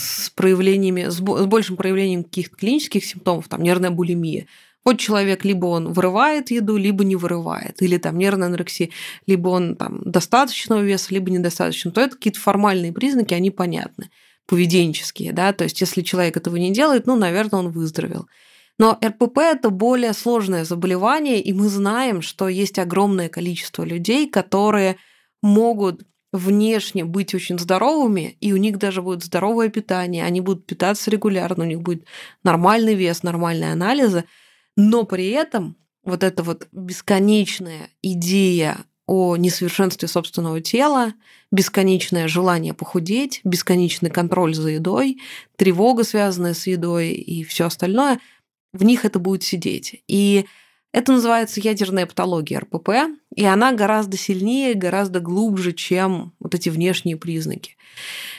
с 0.00 0.30
проявлениями, 0.30 1.08
с 1.08 1.20
большим 1.20 1.76
проявлением 1.76 2.24
каких-то 2.24 2.56
клинических 2.56 3.04
симптомов, 3.04 3.48
там 3.48 3.62
нервная 3.62 3.90
булимия. 3.90 4.46
Вот 4.84 4.98
человек 4.98 5.44
либо 5.44 5.66
он 5.66 5.92
вырывает 5.92 6.50
еду, 6.50 6.76
либо 6.76 7.04
не 7.04 7.14
вырывает, 7.14 7.82
или 7.82 7.98
там 7.98 8.16
нервная 8.16 8.48
анорексия, 8.48 8.88
либо 9.26 9.48
он 9.48 9.76
там 9.76 10.00
достаточного 10.04 10.80
веса, 10.80 11.12
либо 11.12 11.30
недостаточно, 11.30 11.90
то 11.90 12.00
это 12.00 12.16
какие-то 12.16 12.40
формальные 12.40 12.92
признаки, 12.92 13.34
они 13.34 13.50
понятны, 13.50 14.10
поведенческие, 14.46 15.32
да, 15.32 15.52
то 15.52 15.64
есть 15.64 15.80
если 15.80 16.00
человек 16.00 16.38
этого 16.38 16.56
не 16.56 16.72
делает, 16.72 17.06
ну, 17.06 17.16
наверное, 17.16 17.60
он 17.60 17.70
выздоровел. 17.70 18.26
Но 18.78 18.98
РПП– 19.04 19.38
это 19.38 19.68
более 19.68 20.14
сложное 20.14 20.64
заболевание, 20.64 21.42
и 21.42 21.52
мы 21.52 21.68
знаем, 21.68 22.22
что 22.22 22.48
есть 22.48 22.78
огромное 22.78 23.28
количество 23.28 23.84
людей, 23.84 24.26
которые 24.30 24.96
могут 25.42 26.00
внешне 26.32 27.04
быть 27.04 27.34
очень 27.34 27.58
здоровыми, 27.58 28.36
и 28.40 28.52
у 28.52 28.56
них 28.56 28.78
даже 28.78 29.02
будет 29.02 29.24
здоровое 29.24 29.68
питание, 29.68 30.24
они 30.24 30.40
будут 30.40 30.66
питаться 30.66 31.10
регулярно, 31.10 31.64
у 31.64 31.66
них 31.66 31.80
будет 31.82 32.04
нормальный 32.44 32.94
вес, 32.94 33.22
нормальные 33.22 33.72
анализы, 33.72 34.24
но 34.76 35.04
при 35.04 35.28
этом 35.30 35.76
вот 36.04 36.22
эта 36.22 36.42
вот 36.42 36.68
бесконечная 36.72 37.90
идея 38.02 38.78
о 39.06 39.36
несовершенстве 39.36 40.06
собственного 40.06 40.60
тела, 40.60 41.14
бесконечное 41.50 42.28
желание 42.28 42.74
похудеть, 42.74 43.40
бесконечный 43.42 44.08
контроль 44.08 44.54
за 44.54 44.68
едой, 44.70 45.18
тревога, 45.56 46.04
связанная 46.04 46.54
с 46.54 46.68
едой 46.68 47.08
и 47.08 47.42
все 47.42 47.66
остальное, 47.66 48.20
в 48.72 48.84
них 48.84 49.04
это 49.04 49.18
будет 49.18 49.42
сидеть. 49.42 50.02
И 50.06 50.46
Это 50.92 51.12
называется 51.12 51.60
ядерная 51.60 52.06
патология 52.06 52.58
РПП, 52.58 52.90
и 53.34 53.44
она 53.44 53.72
гораздо 53.72 54.16
сильнее, 54.16 54.74
гораздо 54.74 55.20
глубже, 55.20 55.72
чем 55.72 56.32
вот 56.40 56.54
эти 56.54 56.68
внешние 56.68 57.16
признаки. 57.16 57.76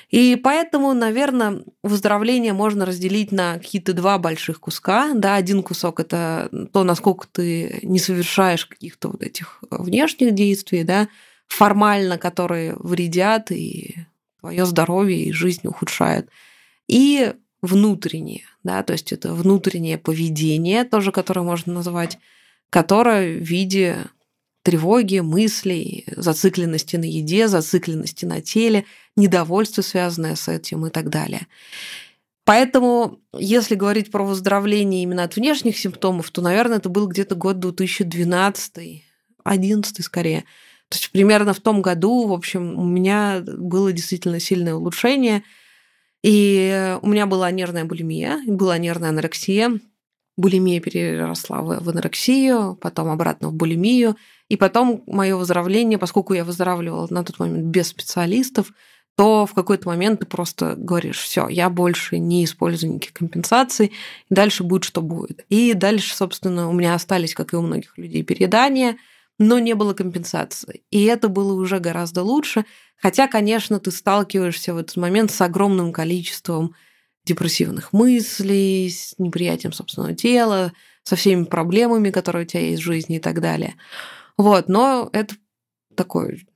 И 0.10 0.36
поэтому, 0.36 0.94
наверное, 0.94 1.64
выздоровление 1.82 2.52
можно 2.52 2.86
разделить 2.86 3.32
на 3.32 3.54
какие-то 3.54 3.94
два 3.94 4.18
больших 4.18 4.60
куска. 4.60 5.14
Да, 5.16 5.36
один 5.36 5.64
кусок– 5.64 6.00
это 6.02 6.50
то, 6.74 6.84
насколько 6.84 7.26
ты 7.32 7.80
не 7.84 8.00
совершаешь 8.00 8.66
каких-то 8.66 9.08
вот 9.08 9.24
этих 9.24 9.64
внешних 9.70 10.34
действий, 10.34 10.84
да, 10.84 11.08
формально, 11.48 12.18
которые 12.18 12.76
вредят 12.78 13.52
и 13.52 13.96
твое 14.42 14.66
здоровье 14.66 15.24
и 15.24 15.32
жизнь 15.32 15.66
ухудшают. 15.68 16.28
И 16.88 17.34
внутреннее, 17.62 18.44
да, 18.64 18.84
то 18.84 18.92
есть 18.92 19.14
это 19.14 19.34
внутреннее 19.34 19.98
поведение, 19.98 20.84
тоже 20.84 21.14
которое 21.14 21.42
можно 21.42 21.72
назвать, 21.74 22.20
которое 22.72 23.38
в 23.38 23.44
виде 23.44 23.98
тревоги, 24.64 25.20
мыслей, 25.20 26.06
зацикленности 26.16 26.96
на 26.96 27.04
еде, 27.04 27.48
зацикленности 27.48 28.26
на 28.26 28.42
теле, 28.42 28.86
недовольство, 29.16 29.84
связанное 29.84 30.36
с 30.36 30.48
этим 30.48 30.88
и 30.88 30.90
так 30.90 31.10
далее. 31.10 31.48
Поэтому, 32.46 33.20
если 33.38 33.76
говорить 33.76 34.10
про 34.10 34.24
выздоровление 34.24 35.04
именно 35.04 35.24
от 35.24 35.36
внешних 35.36 35.78
симптомов, 35.78 36.32
то, 36.32 36.42
наверное, 36.42 36.78
это 36.78 36.90
был 36.90 37.08
где-то 37.08 37.36
год 37.36 37.60
2012, 37.60 38.74
2011 38.74 40.04
скорее. 40.04 40.42
То 40.90 40.98
есть 40.98 41.12
примерно 41.12 41.54
в 41.54 41.60
том 41.60 41.82
году, 41.82 42.28
в 42.28 42.34
общем, 42.34 42.78
у 42.80 42.84
меня 42.84 43.42
было 43.46 43.92
действительно 43.92 44.40
сильное 44.40 44.76
улучшение. 44.76 45.44
И 46.24 46.98
у 47.02 47.08
меня 47.08 47.26
была 47.26 47.50
нервная 47.52 47.86
булимия, 47.86 48.40
была 48.46 48.78
нервная 48.78 49.10
анорексия. 49.10 49.80
Булимия 50.42 50.82
переросла 50.82 51.62
в 51.62 51.90
анорексию, 51.90 52.76
потом 52.82 53.10
обратно 53.10 53.50
в 53.50 53.54
булимию. 53.54 54.16
И 54.50 54.58
потом 54.58 55.04
мое 55.08 55.38
выздоровление, 55.38 55.98
поскольку 55.98 56.34
я 56.34 56.44
выздоравливала 56.44 57.08
на 57.10 57.24
тот 57.24 57.40
момент 57.40 57.68
без 57.68 57.88
специалистов, 57.88 58.74
то 59.16 59.46
в 59.46 59.54
какой-то 59.54 59.88
момент 59.88 60.22
ты 60.22 60.26
просто 60.26 60.76
говоришь, 60.76 61.20
все, 61.20 61.48
я 61.48 61.70
больше 61.70 62.18
не 62.18 62.44
использую 62.44 62.94
никаких 62.94 63.14
компенсаций, 63.14 63.92
дальше 64.30 64.64
будет, 64.64 64.84
что 64.84 65.02
будет. 65.02 65.46
И 65.50 65.74
дальше, 65.74 66.16
собственно, 66.16 66.70
у 66.70 66.74
меня 66.74 66.96
остались, 66.96 67.36
как 67.36 67.54
и 67.54 67.56
у 67.56 67.62
многих 67.62 67.98
людей, 67.98 68.24
переедания, 68.24 68.98
но 69.38 69.60
не 69.60 69.74
было 69.74 69.94
компенсации. 69.94 70.82
И 70.92 71.04
это 71.06 71.30
было 71.30 71.54
уже 71.54 71.80
гораздо 71.80 72.24
лучше. 72.24 72.66
Хотя, 72.98 73.28
конечно, 73.28 73.80
ты 73.80 73.92
сталкиваешься 73.92 74.74
в 74.74 74.78
этот 74.78 74.98
момент 74.98 75.32
с 75.32 75.42
огромным 75.42 75.92
количеством 75.92 76.76
депрессивных 77.26 77.94
мыслей, 77.94 78.90
с 78.90 79.16
неприятием 79.18 79.74
собственного 79.74 80.16
тела, 80.16 80.74
со 81.04 81.16
всеми 81.16 81.44
проблемами, 81.44 82.10
которые 82.10 82.46
у 82.46 82.48
тебя 82.48 82.62
есть 82.62 82.82
в 82.82 82.86
жизни 82.86 83.18
и 83.18 83.20
так 83.20 83.42
далее. 83.42 83.76
Вот, 84.38 84.70
но 84.70 85.10
это 85.14 85.36
такой 85.96 86.48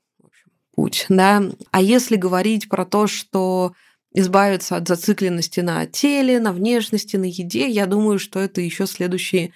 путь, 0.75 1.05
да. 1.09 1.43
А 1.71 1.81
если 1.81 2.15
говорить 2.15 2.69
про 2.69 2.85
то, 2.85 3.07
что 3.07 3.73
избавиться 4.13 4.77
от 4.77 4.87
зацикленности 4.87 5.59
на 5.59 5.85
теле, 5.85 6.39
на 6.39 6.51
внешности, 6.51 7.17
на 7.17 7.25
еде, 7.25 7.69
я 7.69 7.85
думаю, 7.85 8.17
что 8.17 8.39
это 8.39 8.61
еще 8.61 8.87
следующие 8.87 9.51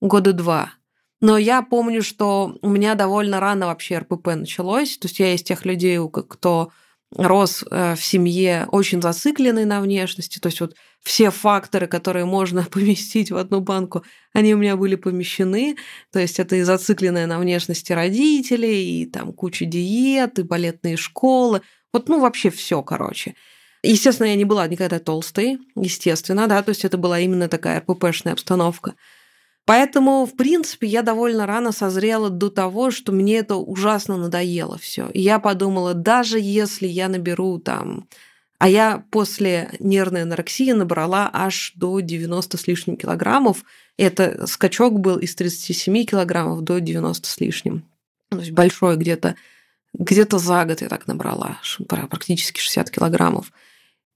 года 0.00 0.32
два. 0.32 0.72
Но 1.20 1.38
я 1.38 1.62
помню, 1.62 2.02
что 2.02 2.56
у 2.62 2.68
меня 2.68 2.94
довольно 2.94 3.40
рано 3.40 3.66
вообще 3.66 3.98
РПП 3.98 4.28
началось. 4.36 4.98
То 4.98 5.08
есть 5.08 5.18
я 5.18 5.34
из 5.34 5.42
тех 5.42 5.64
людей, 5.64 5.98
кто 6.08 6.70
рос 7.16 7.64
э, 7.70 7.94
в 7.94 8.04
семье 8.04 8.66
очень 8.70 9.00
зацикленный 9.00 9.64
на 9.64 9.80
внешности. 9.80 10.38
То 10.38 10.48
есть 10.48 10.60
вот 10.60 10.74
все 11.02 11.30
факторы, 11.30 11.86
которые 11.86 12.24
можно 12.24 12.64
поместить 12.70 13.30
в 13.30 13.36
одну 13.36 13.60
банку, 13.60 14.04
они 14.32 14.54
у 14.54 14.58
меня 14.58 14.76
были 14.76 14.96
помещены. 14.96 15.76
То 16.12 16.18
есть 16.18 16.38
это 16.38 16.56
и 16.56 16.62
зацикленная 16.62 17.26
на 17.26 17.38
внешности 17.38 17.92
родителей, 17.92 19.02
и 19.02 19.06
там 19.06 19.32
куча 19.32 19.64
диет, 19.64 20.38
и 20.38 20.42
балетные 20.42 20.96
школы. 20.96 21.62
Вот, 21.92 22.08
ну, 22.08 22.20
вообще 22.20 22.50
все, 22.50 22.82
короче. 22.82 23.34
Естественно, 23.82 24.26
я 24.26 24.34
не 24.34 24.44
была 24.44 24.66
никогда 24.66 24.98
толстой, 24.98 25.58
естественно, 25.76 26.48
да, 26.48 26.62
то 26.62 26.70
есть 26.70 26.84
это 26.84 26.98
была 26.98 27.20
именно 27.20 27.48
такая 27.48 27.80
РППшная 27.80 28.32
обстановка. 28.32 28.94
Поэтому, 29.66 30.26
в 30.26 30.36
принципе, 30.36 30.86
я 30.86 31.02
довольно 31.02 31.44
рано 31.44 31.72
созрела 31.72 32.30
до 32.30 32.50
того, 32.50 32.92
что 32.92 33.10
мне 33.10 33.38
это 33.38 33.56
ужасно 33.56 34.16
надоело 34.16 34.78
все. 34.78 35.08
И 35.12 35.20
я 35.20 35.40
подумала, 35.40 35.92
даже 35.92 36.38
если 36.40 36.86
я 36.86 37.08
наберу 37.08 37.58
там... 37.58 38.08
А 38.58 38.70
я 38.70 39.04
после 39.10 39.70
нервной 39.80 40.22
анорексии 40.22 40.72
набрала 40.72 41.28
аж 41.30 41.72
до 41.74 42.00
90 42.00 42.56
с 42.56 42.66
лишним 42.66 42.96
килограммов. 42.96 43.64
Это 43.98 44.46
скачок 44.46 44.98
был 44.98 45.18
из 45.18 45.34
37 45.34 46.04
килограммов 46.04 46.62
до 46.62 46.80
90 46.80 47.28
с 47.28 47.38
лишним. 47.38 47.84
То 48.30 48.38
есть 48.38 48.52
большой 48.52 48.96
где-то 48.96 49.34
где-то 49.92 50.38
за 50.38 50.64
год 50.64 50.80
я 50.80 50.88
так 50.88 51.06
набрала, 51.06 51.58
практически 51.88 52.60
60 52.60 52.90
килограммов. 52.90 53.52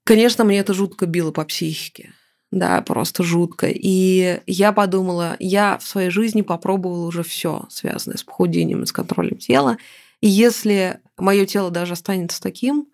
Конечно, 0.04 0.44
мне 0.44 0.60
это 0.60 0.72
жутко 0.72 1.04
било 1.04 1.32
по 1.32 1.44
психике 1.44 2.14
да, 2.50 2.80
просто 2.82 3.22
жутко. 3.22 3.68
И 3.68 4.40
я 4.46 4.72
подумала, 4.72 5.36
я 5.38 5.78
в 5.78 5.86
своей 5.86 6.10
жизни 6.10 6.42
попробовала 6.42 7.06
уже 7.06 7.22
все, 7.22 7.66
связанное 7.70 8.16
с 8.16 8.24
похудением 8.24 8.82
и 8.82 8.86
с 8.86 8.92
контролем 8.92 9.36
тела. 9.36 9.78
И 10.20 10.28
если 10.28 11.00
мое 11.16 11.46
тело 11.46 11.70
даже 11.70 11.92
останется 11.92 12.40
таким, 12.40 12.88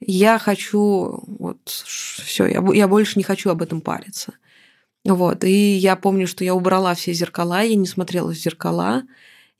я 0.00 0.38
хочу, 0.38 1.22
вот 1.26 1.58
все, 1.68 2.46
я, 2.46 2.64
я 2.72 2.88
больше 2.88 3.18
не 3.18 3.22
хочу 3.22 3.50
об 3.50 3.62
этом 3.62 3.80
париться. 3.80 4.34
Вот. 5.04 5.44
И 5.44 5.76
я 5.76 5.96
помню, 5.96 6.26
что 6.26 6.44
я 6.44 6.54
убрала 6.54 6.94
все 6.94 7.12
зеркала, 7.12 7.62
я 7.62 7.74
не 7.76 7.86
смотрела 7.86 8.32
в 8.32 8.36
зеркала, 8.36 9.02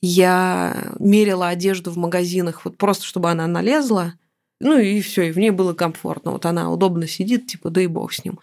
я 0.01 0.95
мерила 0.99 1.49
одежду 1.49 1.91
в 1.91 1.97
магазинах, 1.97 2.65
вот 2.65 2.79
просто 2.79 3.05
чтобы 3.05 3.31
она 3.31 3.47
налезла, 3.47 4.15
ну 4.61 4.79
и 4.79 5.01
все, 5.03 5.29
и 5.29 5.33
в 5.33 5.39
ней 5.39 5.51
было 5.51 5.75
комфортно. 5.75 6.31
Вот 6.31 6.47
она 6.47 6.71
удобно 6.71 7.07
сидит, 7.07 7.47
типа, 7.47 7.71
да 7.71 7.83
и 7.83 7.87
бог 7.87 8.13
с 8.13 8.25
ним. 8.25 8.39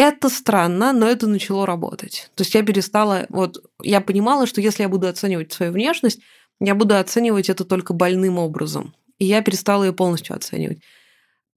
Это 0.00 0.28
странно, 0.28 0.92
но 0.92 1.08
это 1.08 1.26
начало 1.26 1.66
работать. 1.66 2.30
То 2.36 2.42
есть 2.42 2.54
я 2.54 2.62
перестала, 2.62 3.26
вот 3.30 3.68
я 3.82 4.00
понимала, 4.00 4.46
что 4.46 4.60
если 4.60 4.84
я 4.84 4.88
буду 4.88 5.08
оценивать 5.08 5.52
свою 5.52 5.72
внешность, 5.72 6.20
я 6.60 6.76
буду 6.76 6.96
оценивать 6.96 7.50
это 7.50 7.64
только 7.64 7.94
больным 7.94 8.38
образом. 8.38 8.94
И 9.18 9.24
я 9.24 9.42
перестала 9.42 9.82
ее 9.82 9.92
полностью 9.92 10.36
оценивать. 10.36 10.78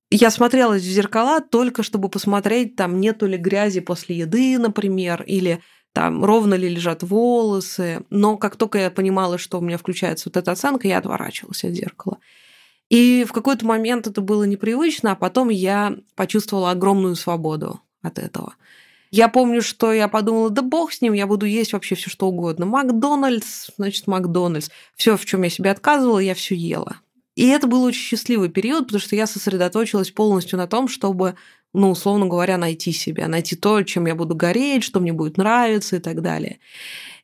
Я 0.09 0.31
смотрелась 0.31 0.81
в 0.81 0.89
зеркала 0.91 1.39
только 1.39 1.83
чтобы 1.83 2.09
посмотреть, 2.09 2.75
там 2.75 2.99
нету 2.99 3.27
ли 3.27 3.37
грязи 3.37 3.79
после 3.79 4.17
еды, 4.17 4.57
например, 4.57 5.21
или 5.21 5.61
там 5.93 6.25
ровно 6.25 6.55
ли 6.55 6.67
лежат 6.67 7.03
волосы. 7.03 8.07
Но 8.09 8.37
как 8.37 8.55
только 8.55 8.79
я 8.79 8.89
понимала, 8.89 9.37
что 9.37 9.59
у 9.59 9.61
меня 9.61 9.77
включается 9.77 10.29
вот 10.29 10.37
эта 10.37 10.53
оценка, 10.53 10.87
я 10.87 10.97
отворачивалась 10.97 11.63
от 11.63 11.73
зеркала. 11.73 12.17
И 12.89 13.23
в 13.23 13.33
какой-то 13.33 13.67
момент 13.67 14.07
это 14.07 14.19
было 14.19 14.45
непривычно, 14.45 15.11
а 15.11 15.15
потом 15.15 15.49
я 15.49 15.95
почувствовала 16.15 16.71
огромную 16.71 17.15
свободу 17.15 17.81
от 18.01 18.19
этого. 18.19 18.55
Я 19.11 19.27
помню, 19.27 19.61
что 19.61 19.91
я 19.91 20.07
подумала, 20.07 20.49
да 20.49 20.61
бог 20.61 20.93
с 20.93 21.01
ним, 21.01 21.13
я 21.13 21.27
буду 21.27 21.45
есть 21.45 21.73
вообще 21.73 21.95
все 21.95 22.09
что 22.09 22.27
угодно. 22.27 22.65
Макдональдс, 22.65 23.69
значит, 23.77 24.07
Макдональдс. 24.07 24.69
Все, 24.95 25.17
в 25.17 25.25
чем 25.25 25.43
я 25.43 25.49
себе 25.49 25.71
отказывала, 25.71 26.19
я 26.19 26.33
все 26.33 26.55
ела. 26.55 26.97
И 27.35 27.47
это 27.47 27.67
был 27.67 27.83
очень 27.83 28.01
счастливый 28.01 28.49
период, 28.49 28.85
потому 28.85 29.01
что 29.01 29.15
я 29.15 29.27
сосредоточилась 29.27 30.11
полностью 30.11 30.57
на 30.57 30.67
том, 30.67 30.87
чтобы, 30.87 31.35
ну, 31.73 31.91
условно 31.91 32.27
говоря, 32.27 32.57
найти 32.57 32.93
себя, 32.93 33.27
найти 33.27 33.57
то, 33.57 33.83
чем 33.83 34.05
я 34.05 34.15
буду 34.15 34.35
гореть, 34.35 34.83
что 34.83 35.01
мне 35.01 35.11
будет 35.11 35.37
нравиться 35.37 35.97
и 35.97 35.99
так 35.99 36.21
далее. 36.21 36.59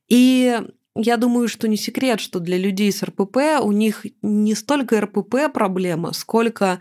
И 0.10 0.60
я 0.96 1.18
думаю, 1.18 1.48
что 1.48 1.68
не 1.68 1.78
секрет, 1.78 2.20
что 2.20 2.40
для 2.40 2.58
людей 2.58 2.92
с 2.92 3.04
РПП 3.04 3.62
у 3.62 3.72
них 3.72 4.06
не 4.22 4.56
столько 4.56 5.00
РПП 5.00 5.54
проблема, 5.54 6.12
сколько 6.14 6.80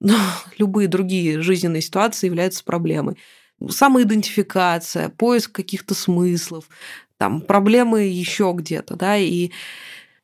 но 0.00 0.14
любые 0.58 0.88
другие 0.88 1.40
жизненные 1.40 1.82
ситуации 1.82 2.26
являются 2.26 2.64
проблемой. 2.64 3.16
Самоидентификация, 3.68 5.08
поиск 5.08 5.52
каких-то 5.52 5.94
смыслов, 5.94 6.68
там 7.16 7.40
проблемы 7.40 8.02
еще 8.02 8.52
где-то, 8.54 8.96
да, 8.96 9.16
и 9.16 9.50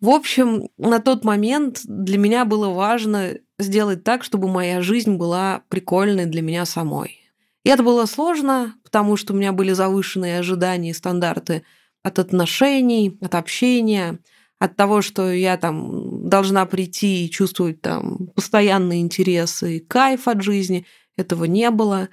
в 0.01 0.11
общем, 0.11 0.69
на 0.79 0.99
тот 0.99 1.25
момент 1.25 1.83
для 1.85 2.19
меня 2.19 2.45
было 2.45 2.71
важно 2.71 3.35
сделать 3.59 4.03
так, 4.03 4.25
чтобы 4.25 4.49
моя 4.49 4.83
жизнь 4.83 5.15
была 5.15 5.63
прикольной 5.69 6.27
для 6.27 6.43
меня 6.43 6.67
самой. 6.67 7.21
И 7.65 7.69
это 7.69 7.85
было 7.85 8.07
сложно, 8.07 8.75
потому 8.83 9.17
что 9.17 9.33
у 9.33 9.37
меня 9.37 9.53
были 9.53 9.73
завышенные 9.73 10.41
ожидания 10.41 10.91
и 10.91 10.95
стандарты 10.95 11.63
от 12.03 12.19
отношений, 12.19 13.17
от 13.21 13.37
общения– 13.37 14.19
от 14.63 14.77
того, 14.77 15.03
что 15.03 15.33
я 15.33 15.57
там 15.57 16.29
должна 16.29 16.67
прийти 16.67 17.27
и 17.27 17.31
чувствовать 17.31 17.81
там 17.81 18.29
постоянный 18.37 19.01
интерес 19.01 19.61
и 19.65 19.81
кайф 19.81 20.29
от 20.29 20.41
жизни, 20.41 20.87
этого 21.17 21.47
не 21.47 21.69
было. 21.71 22.09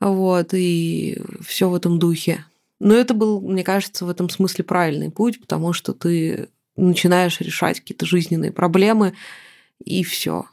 Вот, 0.00 0.52
и 0.52 1.18
все 1.40 1.70
в 1.70 1.74
этом 1.74 1.98
духе. 1.98 2.44
Но 2.78 2.92
это 2.92 3.14
был, 3.14 3.40
мне 3.40 3.64
кажется, 3.64 4.04
в 4.04 4.10
этом 4.10 4.28
смысле 4.28 4.64
правильный 4.64 5.10
путь, 5.10 5.40
потому 5.40 5.72
что 5.72 5.94
ты 5.94 6.50
начинаешь 6.76 7.40
решать 7.40 7.80
какие-то 7.80 8.04
жизненные 8.04 8.52
проблемы, 8.52 9.14
и 9.82 10.04
все. 10.04 10.44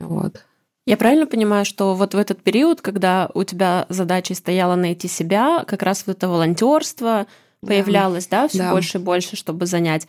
Вот. 0.00 0.44
Я 0.86 0.96
правильно 0.96 1.28
понимаю, 1.28 1.64
что 1.64 1.94
вот 1.94 2.14
в 2.14 2.18
этот 2.18 2.42
период, 2.42 2.80
когда 2.80 3.30
у 3.32 3.44
тебя 3.44 3.86
задачей 3.90 4.34
стояла 4.34 4.74
найти 4.74 5.06
себя, 5.06 5.62
как 5.68 5.84
раз 5.84 6.02
в 6.02 6.08
это 6.08 6.28
волонтерство, 6.28 7.28
появлялось, 7.60 8.26
да, 8.26 8.42
да 8.42 8.48
все 8.48 8.58
да. 8.58 8.72
больше 8.72 8.98
и 8.98 9.00
больше, 9.00 9.36
чтобы 9.36 9.66
занять. 9.66 10.08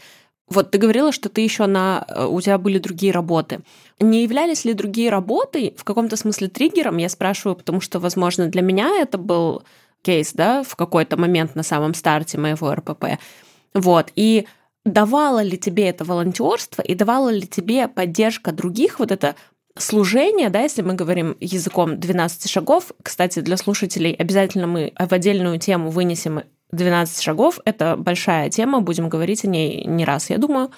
Вот 0.50 0.72
ты 0.72 0.78
говорила, 0.78 1.12
что 1.12 1.30
ты 1.30 1.42
еще 1.42 1.66
на 1.66 2.06
э, 2.08 2.26
у 2.26 2.40
тебя 2.40 2.58
были 2.58 2.80
другие 2.80 3.12
работы. 3.12 3.60
Не 4.00 4.24
являлись 4.24 4.64
ли 4.64 4.74
другие 4.74 5.10
работы 5.10 5.74
в 5.78 5.84
каком-то 5.84 6.16
смысле 6.16 6.48
триггером? 6.48 6.98
Я 6.98 7.10
спрашиваю, 7.10 7.56
потому 7.56 7.82
что, 7.82 8.00
возможно, 8.00 8.48
для 8.48 8.62
меня 8.62 9.02
это 9.02 9.18
был 9.18 9.64
кейс, 10.04 10.32
да, 10.34 10.64
в 10.64 10.76
какой-то 10.76 11.18
момент 11.18 11.56
на 11.56 11.64
самом 11.64 11.94
старте 11.94 12.38
моего 12.38 12.74
РПП. 12.74 13.20
Вот. 13.74 14.12
И 14.16 14.48
давало 14.86 15.44
ли 15.44 15.58
тебе 15.58 15.90
это 15.90 16.06
волонтерство 16.06 16.82
и 16.82 16.96
давало 16.96 17.30
ли 17.30 17.46
тебе 17.46 17.90
поддержка 17.90 18.54
других, 18.54 19.00
вот 19.00 19.12
это 19.12 19.36
служение, 19.78 20.50
да, 20.50 20.62
если 20.62 20.82
мы 20.82 20.94
говорим 20.94 21.36
языком 21.40 22.00
12 22.00 22.50
шагов, 22.50 22.92
кстати, 23.04 23.40
для 23.42 23.58
слушателей 23.58 24.14
обязательно 24.14 24.66
мы 24.66 24.94
в 24.98 25.12
отдельную 25.12 25.60
тему 25.60 25.90
вынесем 25.90 26.44
12 26.72 27.22
шагов. 27.22 27.60
Это 27.66 27.96
большая 27.96 28.50
тема, 28.50 28.82
будем 28.82 29.10
говорить 29.10 29.44
о 29.44 29.48
ней 29.48 29.86
не 29.86 30.06
раз, 30.06 30.30
я 30.30 30.38
думаю. 30.38 30.72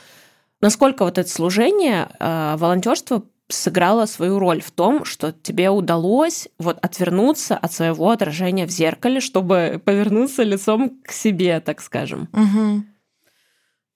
Насколько 0.61 1.05
вот 1.05 1.17
это 1.17 1.29
служение, 1.29 2.09
э, 2.19 2.55
волонтерство 2.57 3.23
сыграло 3.49 4.05
свою 4.05 4.39
роль 4.39 4.61
в 4.61 4.71
том, 4.71 5.05
что 5.05 5.31
тебе 5.31 5.69
удалось 5.69 6.47
вот 6.59 6.77
отвернуться 6.81 7.57
от 7.57 7.73
своего 7.73 8.11
отражения 8.11 8.67
в 8.67 8.69
зеркале, 8.69 9.19
чтобы 9.19 9.81
повернуться 9.83 10.43
лицом 10.43 10.99
к 11.03 11.11
себе, 11.11 11.59
так 11.59 11.81
скажем. 11.81 12.29
Угу. 12.33 12.83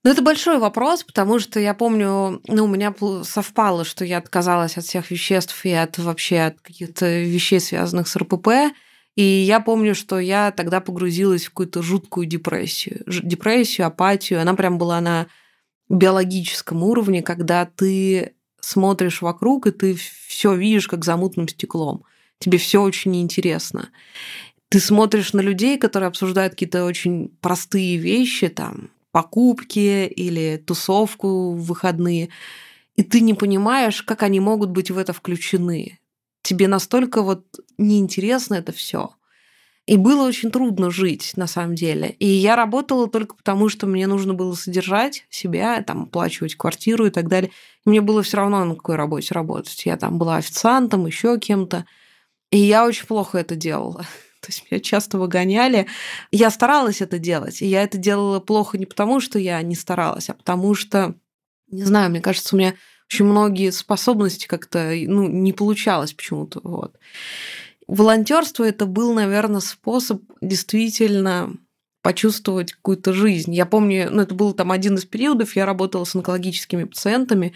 Ну, 0.06 0.12
это 0.12 0.22
большой 0.22 0.58
вопрос, 0.58 1.04
потому 1.04 1.40
что 1.40 1.60
я 1.62 1.74
помню, 1.74 2.42
ну, 2.48 2.66
у 2.66 2.68
меня 2.68 2.94
совпало, 3.24 3.86
что 3.86 4.04
я 4.04 4.18
отказалась 4.18 4.78
от 4.78 4.84
всех 4.84 5.12
веществ 5.12 5.64
и 5.64 5.72
от 5.72 5.98
вообще 5.98 6.42
от 6.42 6.60
каких-то 6.60 7.06
вещей, 7.22 7.62
связанных 7.62 8.08
с 8.10 8.16
РПП. 8.18 8.74
И 9.16 9.24
я 9.24 9.60
помню, 9.60 9.94
что 9.94 10.20
я 10.20 10.52
тогда 10.52 10.82
погрузилась 10.82 11.46
в 11.46 11.50
какую-то 11.50 11.84
жуткую 11.84 12.26
депрессию. 12.26 13.04
Депрессию, 13.06 13.88
апатию. 13.88 14.42
Она 14.42 14.56
прям 14.56 14.78
была 14.78 15.02
на 15.02 15.28
биологическом 15.90 16.84
уровне, 16.84 17.22
когда 17.22 17.66
ты 17.66 18.34
смотришь 18.60 19.22
вокруг, 19.22 19.68
и 19.68 19.72
ты 19.72 19.96
все 20.28 20.56
видишь 20.56 20.88
как 20.88 21.06
за 21.06 21.16
мутным 21.18 21.48
стеклом. 21.48 22.04
Тебе 22.40 22.58
все 22.58 22.82
очень 22.82 23.16
интересно. 23.22 23.90
Ты 24.70 24.80
смотришь 24.80 25.34
на 25.34 25.42
людей, 25.42 25.78
которые 25.78 26.08
обсуждают 26.08 26.54
какие-то 26.54 26.86
очень 26.86 27.30
простые 27.42 27.98
вещи, 27.98 28.48
там, 28.48 28.90
покупки 29.12 30.08
или 30.08 30.58
тусовку 30.66 31.54
в 31.54 31.64
выходные, 31.66 32.30
и 32.96 33.04
ты 33.04 33.22
не 33.22 33.36
понимаешь, 33.36 34.02
как 34.02 34.24
они 34.24 34.40
могут 34.40 34.72
быть 34.72 34.90
в 34.90 34.98
это 34.98 35.14
включены 35.14 36.00
тебе 36.44 36.68
настолько 36.68 37.24
вот 37.24 37.46
неинтересно 37.78 38.56
это 38.56 38.72
все. 38.72 39.16
И 39.86 39.98
было 39.98 40.26
очень 40.26 40.50
трудно 40.50 40.92
жить, 40.92 41.34
на 41.36 41.46
самом 41.46 41.76
деле. 41.76 42.10
И 42.20 42.26
я 42.26 42.56
работала 42.56 43.10
только 43.10 43.36
потому, 43.36 43.68
что 43.68 43.86
мне 43.86 44.08
нужно 44.08 44.34
было 44.34 44.54
содержать 44.54 45.26
себя, 45.30 45.82
там, 45.82 46.04
оплачивать 46.04 46.56
квартиру 46.56 47.08
и 47.08 47.10
так 47.10 47.28
далее. 47.28 47.52
И 47.86 47.90
мне 47.90 48.00
было 48.00 48.24
все 48.24 48.38
равно 48.38 48.64
на 48.64 48.76
какой 48.76 48.96
работе 48.96 49.34
работать. 49.34 49.86
Я 49.86 49.98
там 49.98 50.18
была 50.18 50.38
официантом, 50.38 51.06
еще 51.06 51.38
кем-то. 51.38 51.86
И 52.50 52.60
я 52.60 52.86
очень 52.86 53.08
плохо 53.08 53.40
это 53.40 53.56
делала. 53.58 54.06
То 54.40 54.48
есть 54.48 54.72
меня 54.72 54.80
часто 54.80 55.18
выгоняли. 55.18 55.88
Я 56.32 56.50
старалась 56.50 57.02
это 57.02 57.20
делать. 57.20 57.62
И 57.62 57.66
я 57.66 57.84
это 57.84 57.98
делала 57.98 58.40
плохо 58.40 58.78
не 58.78 58.86
потому, 58.86 59.20
что 59.20 59.38
я 59.38 59.62
не 59.64 59.76
старалась, 59.76 60.30
а 60.30 60.34
потому 60.34 60.76
что, 60.76 61.16
не 61.70 61.84
знаю, 61.84 62.10
мне 62.10 62.22
кажется, 62.22 62.56
у 62.56 62.60
меня 62.60 62.74
очень 63.10 63.26
многие 63.26 63.72
способности 63.72 64.48
как-то 64.48 64.92
ну, 65.08 65.28
не 65.28 65.54
получалось 65.54 66.14
почему-то. 66.14 66.60
Вот. 66.64 66.98
Волонтерство 67.88 68.64
это 68.64 68.86
был, 68.86 69.14
наверное, 69.14 69.62
способ 69.62 70.22
действительно 70.42 71.54
почувствовать 72.02 72.74
какую-то 72.74 73.14
жизнь. 73.14 73.54
Я 73.54 73.66
помню, 73.66 74.10
ну, 74.12 74.22
это 74.22 74.36
был 74.36 74.54
там 74.54 74.72
один 74.72 74.96
из 74.96 75.06
периодов, 75.06 75.56
я 75.56 75.66
работала 75.66 76.04
с 76.04 76.14
онкологическими 76.14 76.84
пациентами, 76.84 77.54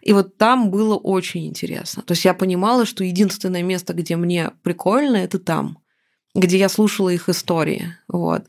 и 0.00 0.14
вот 0.14 0.38
там 0.38 0.70
было 0.70 0.96
очень 0.96 1.46
интересно. 1.46 2.02
То 2.02 2.12
есть 2.12 2.24
я 2.24 2.32
понимала, 2.32 2.86
что 2.86 3.04
единственное 3.04 3.62
место, 3.62 3.92
где 3.92 4.16
мне 4.16 4.52
прикольно, 4.62 5.16
это 5.16 5.38
там, 5.38 5.78
где 6.34 6.56
я 6.56 6.70
слушала 6.70 7.10
их 7.10 7.28
истории. 7.28 7.94
Вот. 8.08 8.44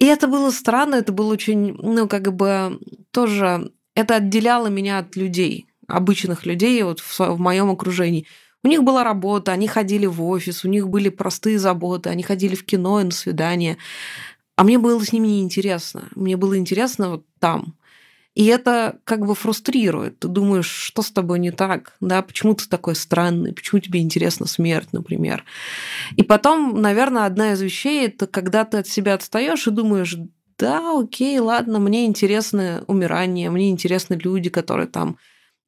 И 0.00 0.06
это 0.06 0.26
было 0.26 0.50
странно, 0.50 0.96
это 0.96 1.12
было 1.12 1.32
очень, 1.32 1.74
ну, 1.74 2.08
как 2.08 2.34
бы 2.34 2.80
тоже, 3.12 3.70
это 3.94 4.16
отделяло 4.16 4.66
меня 4.66 4.98
от 4.98 5.14
людей 5.14 5.66
обычных 5.92 6.46
людей 6.46 6.82
вот 6.82 7.00
в, 7.00 7.18
в 7.18 7.38
моем 7.38 7.70
окружении. 7.70 8.26
У 8.64 8.68
них 8.68 8.82
была 8.82 9.04
работа, 9.04 9.52
они 9.52 9.66
ходили 9.66 10.06
в 10.06 10.22
офис, 10.22 10.64
у 10.64 10.68
них 10.68 10.88
были 10.88 11.08
простые 11.08 11.58
заботы, 11.58 12.10
они 12.10 12.22
ходили 12.22 12.54
в 12.54 12.64
кино 12.64 13.00
и 13.00 13.04
на 13.04 13.10
свидание. 13.10 13.76
А 14.56 14.64
мне 14.64 14.78
было 14.78 15.02
с 15.04 15.12
ними 15.12 15.28
неинтересно. 15.28 16.08
Мне 16.14 16.36
было 16.36 16.56
интересно 16.56 17.10
вот 17.10 17.24
там. 17.38 17.74
И 18.34 18.46
это 18.46 18.98
как 19.04 19.26
бы 19.26 19.34
фрустрирует. 19.34 20.20
Ты 20.20 20.28
думаешь, 20.28 20.68
что 20.68 21.02
с 21.02 21.10
тобой 21.10 21.38
не 21.38 21.50
так, 21.50 21.96
да, 22.00 22.22
почему 22.22 22.54
ты 22.54 22.66
такой 22.66 22.94
странный, 22.94 23.52
почему 23.52 23.80
тебе 23.80 24.00
интересна 24.00 24.46
смерть, 24.46 24.88
например. 24.92 25.44
И 26.16 26.22
потом, 26.22 26.80
наверное, 26.80 27.26
одна 27.26 27.52
из 27.52 27.60
вещей 27.60 28.06
это 28.06 28.26
когда 28.26 28.64
ты 28.64 28.78
от 28.78 28.88
себя 28.88 29.14
отстаешь 29.14 29.66
и 29.66 29.70
думаешь, 29.70 30.16
да, 30.58 30.98
окей, 30.98 31.38
ладно, 31.40 31.78
мне 31.78 32.06
интересно 32.06 32.84
умирание, 32.86 33.50
мне 33.50 33.68
интересны 33.68 34.14
люди, 34.14 34.48
которые 34.48 34.86
там 34.86 35.18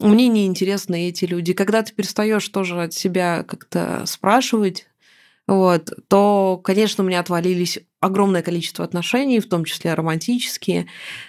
мне 0.00 0.28
не 0.28 0.46
интересны 0.46 1.08
эти 1.08 1.24
люди. 1.24 1.52
Когда 1.52 1.82
ты 1.82 1.92
перестаешь 1.92 2.48
тоже 2.48 2.82
от 2.82 2.94
себя 2.94 3.44
как-то 3.44 4.04
спрашивать, 4.06 4.86
вот, 5.46 5.90
то, 6.08 6.60
конечно, 6.64 7.04
у 7.04 7.06
меня 7.06 7.20
отвалились 7.20 7.78
огромное 8.00 8.42
количество 8.42 8.84
отношений, 8.84 9.40
в 9.40 9.48
том 9.48 9.64
числе 9.64 9.94
романтические, 9.94 10.86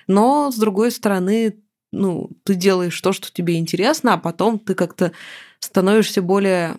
но, 0.08 0.52
с 0.52 0.56
другой 0.56 0.92
стороны, 0.92 1.58
ну, 1.92 2.30
ты 2.44 2.56
делаешь 2.56 3.00
то, 3.02 3.14
что 3.14 3.32
тебе 3.32 3.58
интересно, 3.58 4.14
а 4.14 4.18
потом 4.18 4.60
ты 4.60 4.74
как-то 4.74 5.12
становишься 5.60 6.22
более 6.22 6.78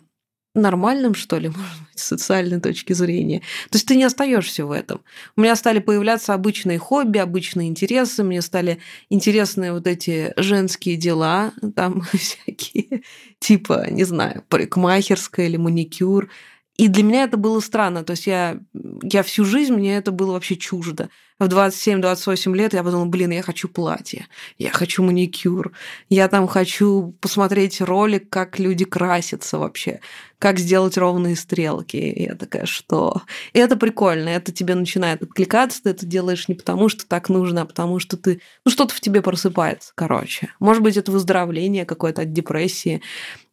нормальным, 0.54 1.14
что 1.14 1.38
ли, 1.38 1.48
быть, 1.48 1.58
социальной 1.98 2.60
точки 2.60 2.92
зрения. 2.92 3.40
То 3.70 3.76
есть 3.76 3.86
ты 3.86 3.96
не 3.96 4.04
остаешься 4.04 4.66
в 4.66 4.72
этом. 4.72 5.00
У 5.36 5.40
меня 5.40 5.56
стали 5.56 5.78
появляться 5.78 6.34
обычные 6.34 6.78
хобби, 6.78 7.18
обычные 7.18 7.68
интересы, 7.68 8.22
мне 8.24 8.42
стали 8.42 8.78
интересны 9.10 9.72
вот 9.72 9.86
эти 9.86 10.32
женские 10.36 10.96
дела, 10.96 11.52
там 11.76 12.02
всякие, 12.12 13.02
типа, 13.38 13.86
не 13.90 14.04
знаю, 14.04 14.44
парикмахерская 14.48 15.46
или 15.46 15.56
маникюр. 15.56 16.30
И 16.76 16.88
для 16.88 17.02
меня 17.02 17.24
это 17.24 17.36
было 17.36 17.60
странно. 17.60 18.04
То 18.04 18.12
есть 18.12 18.26
я, 18.26 18.60
я 19.02 19.22
всю 19.22 19.44
жизнь, 19.44 19.72
мне 19.74 19.96
это 19.96 20.12
было 20.12 20.32
вообще 20.32 20.56
чуждо. 20.56 21.08
В 21.38 21.44
27-28 21.44 22.54
лет 22.56 22.72
я 22.72 22.82
подумала, 22.82 23.04
блин, 23.04 23.30
я 23.30 23.42
хочу 23.42 23.68
платье, 23.68 24.26
я 24.56 24.70
хочу 24.70 25.02
маникюр, 25.02 25.72
я 26.08 26.28
там 26.28 26.48
хочу 26.48 27.14
посмотреть 27.20 27.82
ролик, 27.82 28.30
как 28.30 28.58
люди 28.58 28.86
красятся 28.86 29.58
вообще, 29.58 30.00
как 30.38 30.58
сделать 30.58 30.96
ровные 30.96 31.36
стрелки. 31.36 31.98
И 31.98 32.22
я 32.22 32.36
такая, 32.36 32.64
что? 32.64 33.20
И 33.52 33.58
это 33.58 33.76
прикольно, 33.76 34.30
это 34.30 34.50
тебе 34.50 34.74
начинает 34.74 35.22
откликаться, 35.22 35.82
ты 35.82 35.90
это 35.90 36.06
делаешь 36.06 36.48
не 36.48 36.54
потому, 36.54 36.88
что 36.88 37.06
так 37.06 37.28
нужно, 37.28 37.62
а 37.62 37.66
потому 37.66 37.98
что 37.98 38.16
ты, 38.16 38.40
ну, 38.64 38.70
что-то 38.70 38.94
в 38.94 39.00
тебе 39.02 39.20
просыпается, 39.20 39.92
короче. 39.94 40.48
Может 40.58 40.82
быть, 40.82 40.96
это 40.96 41.12
выздоровление 41.12 41.84
какое-то 41.84 42.22
от 42.22 42.32
депрессии, 42.32 43.02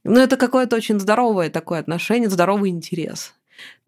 но 0.05 0.21
это 0.21 0.37
какое-то 0.37 0.77
очень 0.77 1.01
здоровое 1.01 1.49
такое 1.49 1.79
отношение, 1.79 2.29
здоровый 2.29 2.69
интерес. 2.69 3.33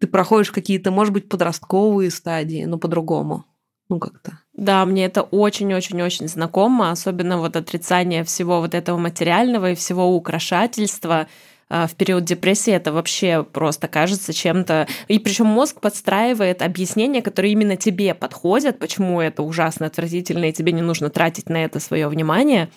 Ты 0.00 0.06
проходишь 0.06 0.52
какие-то, 0.52 0.90
может 0.90 1.14
быть, 1.14 1.30
подростковые 1.30 2.10
стадии, 2.10 2.66
но 2.66 2.76
по-другому. 2.76 3.46
Ну, 3.88 3.98
как-то. 3.98 4.40
Да, 4.52 4.84
мне 4.84 5.04
это 5.04 5.22
очень-очень-очень 5.22 6.28
знакомо, 6.28 6.90
особенно 6.90 7.38
вот 7.38 7.56
отрицание 7.56 8.24
всего 8.24 8.60
вот 8.60 8.74
этого 8.74 8.98
материального 8.98 9.70
и 9.70 9.74
всего 9.74 10.14
украшательства 10.14 11.28
а, 11.68 11.86
в 11.86 11.94
период 11.94 12.24
депрессии 12.24 12.72
это 12.72 12.92
вообще 12.92 13.44
просто 13.44 13.88
кажется 13.88 14.32
чем-то. 14.32 14.86
И 15.08 15.18
причем 15.18 15.46
мозг 15.46 15.80
подстраивает 15.80 16.62
объяснения, 16.62 17.22
которые 17.22 17.52
именно 17.52 17.76
тебе 17.76 18.14
подходят, 18.14 18.78
почему 18.78 19.20
это 19.20 19.42
ужасно 19.42 19.86
отвратительно, 19.86 20.46
и 20.46 20.52
тебе 20.52 20.72
не 20.72 20.82
нужно 20.82 21.10
тратить 21.10 21.48
на 21.48 21.64
это 21.64 21.80
свое 21.80 22.08
внимание. 22.08 22.70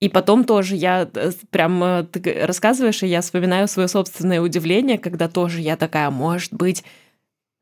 И 0.00 0.10
потом 0.10 0.44
тоже 0.44 0.76
я 0.76 1.08
э, 1.14 1.32
прям 1.48 1.82
э, 1.82 2.04
ты 2.04 2.44
рассказываешь, 2.46 3.02
и 3.02 3.06
я 3.06 3.22
вспоминаю 3.22 3.66
свое 3.68 3.88
собственное 3.88 4.42
удивление, 4.42 4.98
когда 4.98 5.28
тоже 5.28 5.62
я 5.62 5.76
такая, 5.76 6.10
может 6.10 6.52
быть, 6.52 6.84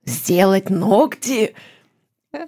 сделать 0.04 0.70
ногти. 0.70 1.54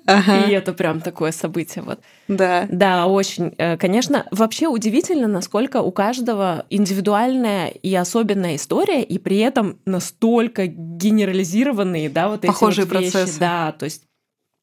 Ага. 0.07 0.46
И 0.46 0.53
это 0.53 0.72
прям 0.72 1.01
такое 1.01 1.33
событие. 1.33 1.83
Вот. 1.83 2.01
Да. 2.29 2.66
Да, 2.70 3.07
очень. 3.07 3.55
Э, 3.59 3.77
конечно, 3.77 4.27
вообще 4.31 4.66
удивительно, 4.68 5.29
насколько 5.29 5.83
у 5.83 5.92
каждого 5.92 6.66
индивидуальная 6.70 7.68
и 7.68 7.94
особенная 7.94 8.57
история, 8.57 9.03
и 9.03 9.18
при 9.18 9.38
этом 9.38 9.79
настолько 9.85 10.66
генерализированные, 10.66 12.09
да, 12.09 12.29
вот 12.29 12.40
эти 12.40 12.46
Похожие 12.46 12.87
вот 12.87 13.01
вещи. 13.01 13.12
процессы. 13.12 13.40
Да, 13.40 13.72
то 13.72 13.85
есть 13.85 14.03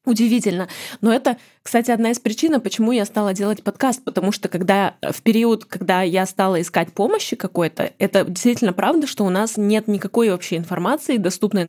Удивительно. 0.06 0.68
Но 1.00 1.14
это, 1.14 1.38
кстати, 1.62 1.90
одна 1.90 2.10
из 2.10 2.20
причин, 2.20 2.60
почему 2.60 2.92
я 2.92 3.06
стала 3.06 3.32
делать 3.32 3.62
подкаст, 3.62 4.04
потому 4.04 4.32
что 4.32 4.50
когда 4.50 4.96
в 5.00 5.22
период, 5.22 5.64
когда 5.64 6.02
я 6.02 6.26
стала 6.26 6.60
искать 6.60 6.92
помощи 6.92 7.36
какой-то, 7.36 7.90
это 7.98 8.24
действительно 8.24 8.74
правда, 8.74 9.06
что 9.06 9.24
у 9.24 9.30
нас 9.30 9.56
нет 9.56 9.88
никакой 9.88 10.30
вообще 10.30 10.56
информации 10.56 11.16
доступной. 11.16 11.68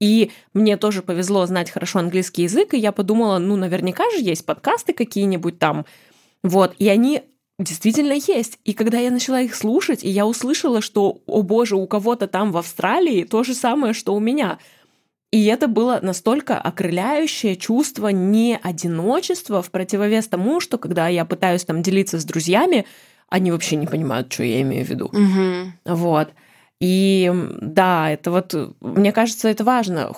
И 0.00 0.32
мне 0.54 0.76
тоже 0.76 1.02
повезло 1.02 1.44
знать 1.46 1.70
хорошо 1.70 1.98
английский 1.98 2.42
язык, 2.42 2.74
и 2.74 2.78
я 2.78 2.90
подумала, 2.90 3.38
ну, 3.38 3.56
наверняка 3.56 4.10
же 4.10 4.22
есть 4.22 4.46
подкасты 4.46 4.94
какие-нибудь 4.94 5.58
там. 5.58 5.84
Вот, 6.42 6.74
и 6.78 6.88
они 6.88 7.22
действительно 7.58 8.14
есть. 8.14 8.58
И 8.64 8.72
когда 8.72 8.98
я 8.98 9.10
начала 9.10 9.40
их 9.42 9.54
слушать, 9.54 10.02
и 10.02 10.08
я 10.08 10.26
услышала, 10.26 10.80
что, 10.80 11.18
о 11.26 11.42
боже, 11.42 11.76
у 11.76 11.86
кого-то 11.86 12.26
там 12.26 12.50
в 12.50 12.56
Австралии 12.56 13.24
то 13.24 13.44
же 13.44 13.54
самое, 13.54 13.92
что 13.92 14.14
у 14.14 14.20
меня. 14.20 14.58
И 15.30 15.44
это 15.44 15.68
было 15.68 16.00
настолько 16.02 16.58
окрыляющее 16.58 17.54
чувство 17.56 18.08
не 18.08 18.58
одиночества 18.60 19.62
в 19.62 19.70
противовес 19.70 20.26
тому, 20.26 20.60
что 20.60 20.78
когда 20.78 21.08
я 21.08 21.24
пытаюсь 21.24 21.64
там 21.64 21.82
делиться 21.82 22.18
с 22.18 22.24
друзьями, 22.24 22.86
они 23.28 23.52
вообще 23.52 23.76
не 23.76 23.86
понимают, 23.86 24.32
что 24.32 24.42
я 24.42 24.62
имею 24.62 24.84
в 24.84 24.88
виду. 24.88 25.06
Угу. 25.06 25.94
Вот. 25.96 26.30
И 26.80 27.30
да, 27.60 28.10
это 28.10 28.30
вот, 28.30 28.54
мне 28.80 29.12
кажется, 29.12 29.48
это 29.48 29.64
важно. 29.64 30.12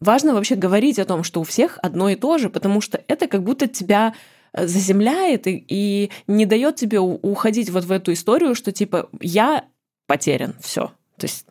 Важно 0.00 0.34
вообще 0.34 0.56
говорить 0.56 0.98
о 0.98 1.04
том, 1.04 1.22
что 1.22 1.40
у 1.40 1.44
всех 1.44 1.78
одно 1.82 2.08
и 2.08 2.16
то 2.16 2.38
же, 2.38 2.50
потому 2.50 2.80
что 2.80 3.02
это 3.06 3.28
как 3.28 3.42
будто 3.42 3.68
тебя 3.68 4.14
э, 4.52 4.66
заземляет 4.66 5.46
и, 5.46 5.64
и 5.68 6.10
не 6.26 6.46
дает 6.46 6.76
тебе 6.76 6.98
уходить 6.98 7.70
вот 7.70 7.84
в 7.84 7.92
эту 7.92 8.12
историю, 8.12 8.54
что 8.54 8.72
типа 8.72 9.08
я 9.20 9.64
потерян, 10.06 10.56
все. 10.60 10.90
То 11.16 11.26
есть 11.26 11.46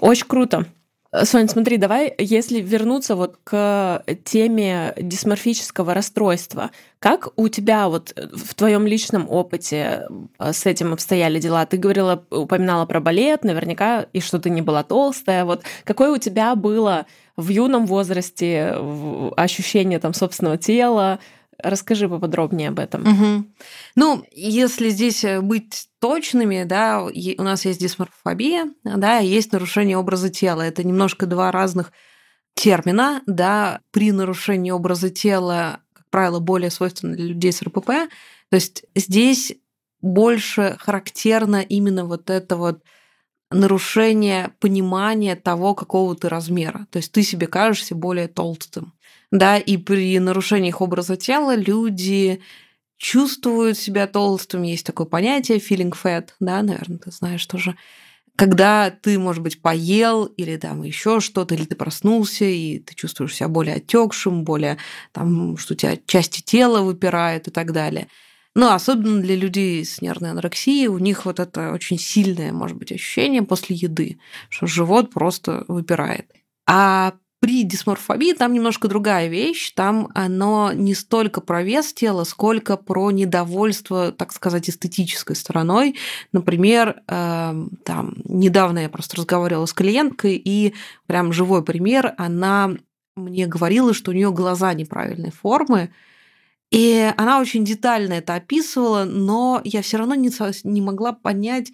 очень 0.00 0.26
круто. 0.26 0.66
Э, 1.12 1.24
Соня, 1.24 1.48
смотри, 1.48 1.76
давай, 1.76 2.14
если 2.18 2.60
вернуться 2.60 3.16
вот 3.16 3.36
к 3.44 4.02
теме 4.24 4.94
дисморфического 4.96 5.94
расстройства, 5.94 6.70
как 6.98 7.28
у 7.36 7.48
тебя 7.48 7.88
вот 7.88 8.14
в 8.16 8.54
твоем 8.54 8.86
личном 8.86 9.28
опыте 9.28 10.06
э, 10.38 10.52
с 10.52 10.66
этим 10.66 10.92
обстояли 10.92 11.38
дела? 11.38 11.66
Ты 11.66 11.76
говорила, 11.76 12.24
упоминала 12.30 12.86
про 12.86 13.00
балет, 13.00 13.44
наверняка, 13.44 14.06
и 14.12 14.20
что 14.20 14.38
ты 14.38 14.50
не 14.50 14.62
была 14.62 14.82
толстая. 14.82 15.44
Вот 15.44 15.62
какое 15.84 16.12
у 16.12 16.18
тебя 16.18 16.54
было 16.54 17.06
в 17.36 17.48
юном 17.48 17.86
возрасте 17.86 18.76
ощущение 19.36 19.98
там 19.98 20.14
собственного 20.14 20.58
тела, 20.58 21.18
Расскажи 21.62 22.08
поподробнее 22.08 22.68
об 22.68 22.78
этом. 22.78 23.02
Угу. 23.02 23.44
Ну, 23.96 24.24
если 24.32 24.90
здесь 24.90 25.24
э, 25.24 25.40
быть 25.40 25.88
точными, 26.00 26.64
да, 26.64 27.02
у 27.02 27.42
нас 27.42 27.64
есть 27.64 27.80
дисморфобия, 27.80 28.72
да, 28.84 29.18
есть 29.18 29.52
нарушение 29.52 29.96
образа 29.96 30.30
тела. 30.30 30.62
Это 30.62 30.84
немножко 30.84 31.26
два 31.26 31.52
разных 31.52 31.92
термина, 32.54 33.22
да. 33.26 33.80
При 33.90 34.12
нарушении 34.12 34.70
образа 34.70 35.10
тела, 35.10 35.80
как 35.92 36.06
правило, 36.10 36.40
более 36.40 36.70
свойственно 36.70 37.14
для 37.14 37.26
людей 37.26 37.52
с 37.52 37.62
РПП. 37.62 37.86
То 37.86 38.56
есть 38.56 38.84
здесь 38.94 39.54
больше 40.00 40.76
характерно 40.80 41.62
именно 41.62 42.04
вот 42.04 42.28
это 42.28 42.56
вот 42.56 42.82
нарушение 43.50 44.52
понимания 44.60 45.36
того, 45.36 45.74
какого 45.74 46.16
ты 46.16 46.28
размера. 46.28 46.86
То 46.90 46.98
есть 46.98 47.12
ты 47.12 47.22
себе 47.22 47.46
кажешься 47.46 47.94
более 47.94 48.28
толстым 48.28 48.94
да, 49.32 49.56
и 49.58 49.78
при 49.78 50.18
нарушении 50.20 50.68
их 50.68 50.80
образа 50.80 51.16
тела 51.16 51.56
люди 51.56 52.40
чувствуют 52.98 53.78
себя 53.78 54.06
толстым. 54.06 54.62
Есть 54.62 54.86
такое 54.86 55.06
понятие 55.06 55.58
feeling 55.58 55.92
fat, 55.92 56.28
да, 56.38 56.62
наверное, 56.62 56.98
ты 56.98 57.10
знаешь 57.10 57.44
тоже. 57.46 57.74
Когда 58.36 58.90
ты, 58.90 59.18
может 59.18 59.42
быть, 59.42 59.60
поел 59.62 60.26
или 60.26 60.56
там 60.56 60.82
еще 60.82 61.20
что-то, 61.20 61.54
или 61.54 61.64
ты 61.64 61.76
проснулся, 61.76 62.44
и 62.44 62.78
ты 62.78 62.94
чувствуешь 62.94 63.34
себя 63.34 63.48
более 63.48 63.76
отекшим, 63.76 64.44
более 64.44 64.78
там, 65.12 65.56
что 65.56 65.74
у 65.74 65.76
тебя 65.76 65.98
части 66.06 66.42
тела 66.42 66.82
выпирают 66.82 67.48
и 67.48 67.50
так 67.50 67.72
далее. 67.72 68.08
Ну, 68.54 68.70
особенно 68.70 69.20
для 69.22 69.36
людей 69.36 69.84
с 69.84 70.02
нервной 70.02 70.30
анорексией, 70.32 70.88
у 70.88 70.98
них 70.98 71.24
вот 71.24 71.40
это 71.40 71.72
очень 71.72 71.98
сильное, 71.98 72.52
может 72.52 72.76
быть, 72.76 72.92
ощущение 72.92 73.42
после 73.42 73.76
еды, 73.76 74.18
что 74.50 74.66
живот 74.66 75.10
просто 75.10 75.64
выпирает. 75.68 76.30
А 76.66 77.14
при 77.42 77.64
дисморфобии 77.64 78.34
там 78.34 78.52
немножко 78.52 78.86
другая 78.86 79.26
вещь. 79.26 79.72
Там 79.72 80.08
оно 80.14 80.70
не 80.72 80.94
столько 80.94 81.40
про 81.40 81.64
вес 81.64 81.92
тела, 81.92 82.22
сколько 82.22 82.76
про 82.76 83.10
недовольство, 83.10 84.12
так 84.12 84.32
сказать, 84.32 84.70
эстетической 84.70 85.34
стороной. 85.34 85.96
Например, 86.30 87.02
э, 87.08 87.66
там 87.84 88.14
недавно 88.26 88.78
я 88.78 88.88
просто 88.88 89.16
разговаривала 89.16 89.66
с 89.66 89.72
клиенткой, 89.72 90.36
и 90.36 90.74
прям 91.06 91.32
живой 91.32 91.64
пример, 91.64 92.14
она 92.16 92.76
мне 93.16 93.48
говорила, 93.48 93.92
что 93.92 94.12
у 94.12 94.14
нее 94.14 94.30
глаза 94.30 94.72
неправильной 94.72 95.32
формы, 95.32 95.92
и 96.70 97.12
она 97.16 97.40
очень 97.40 97.64
детально 97.64 98.12
это 98.12 98.36
описывала, 98.36 99.02
но 99.02 99.60
я 99.64 99.82
все 99.82 99.96
равно 99.96 100.14
не, 100.14 100.30
не 100.62 100.80
могла 100.80 101.12
понять, 101.12 101.72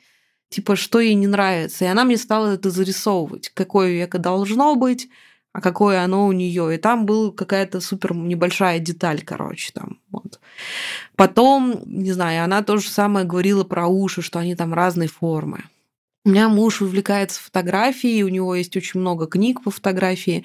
типа, 0.49 0.77
что 0.77 0.99
ей 0.99 1.13
не 1.13 1.27
нравится. 1.27 1.85
И 1.85 1.89
она 1.89 2.05
мне 2.05 2.17
стала 2.17 2.55
это 2.55 2.71
зарисовывать, 2.71 3.51
какое 3.51 3.91
веко 3.91 4.19
должно 4.19 4.75
быть, 4.75 5.11
а 5.53 5.61
какое 5.61 6.03
оно 6.03 6.27
у 6.27 6.33
нее. 6.33 6.75
И 6.75 6.79
там 6.79 7.07
была 7.07 7.33
какая-то 7.33 7.81
супер 7.81 8.15
небольшая 8.15 8.79
деталь, 8.79 9.23
короче, 9.23 9.73
там. 9.73 9.99
Вот. 10.11 10.41
Потом, 11.17 11.83
не 11.87 12.13
знаю, 12.13 12.45
она 12.45 12.63
то 12.63 12.77
же 12.77 12.89
самое 12.89 13.27
говорила 13.27 13.65
про 13.65 13.87
уши, 13.87 14.23
что 14.23 14.39
они 14.39 14.55
там 14.55 14.75
разной 14.75 15.09
формы. 15.09 15.65
У 16.25 16.31
меня 16.31 16.51
муж 16.51 16.83
увлекается 16.83 17.41
фотографией, 17.41 18.23
у 18.23 18.29
него 18.29 18.55
есть 18.55 18.77
очень 18.77 19.01
много 19.01 19.27
книг 19.27 19.63
по 19.63 19.71
фотографии. 19.71 20.45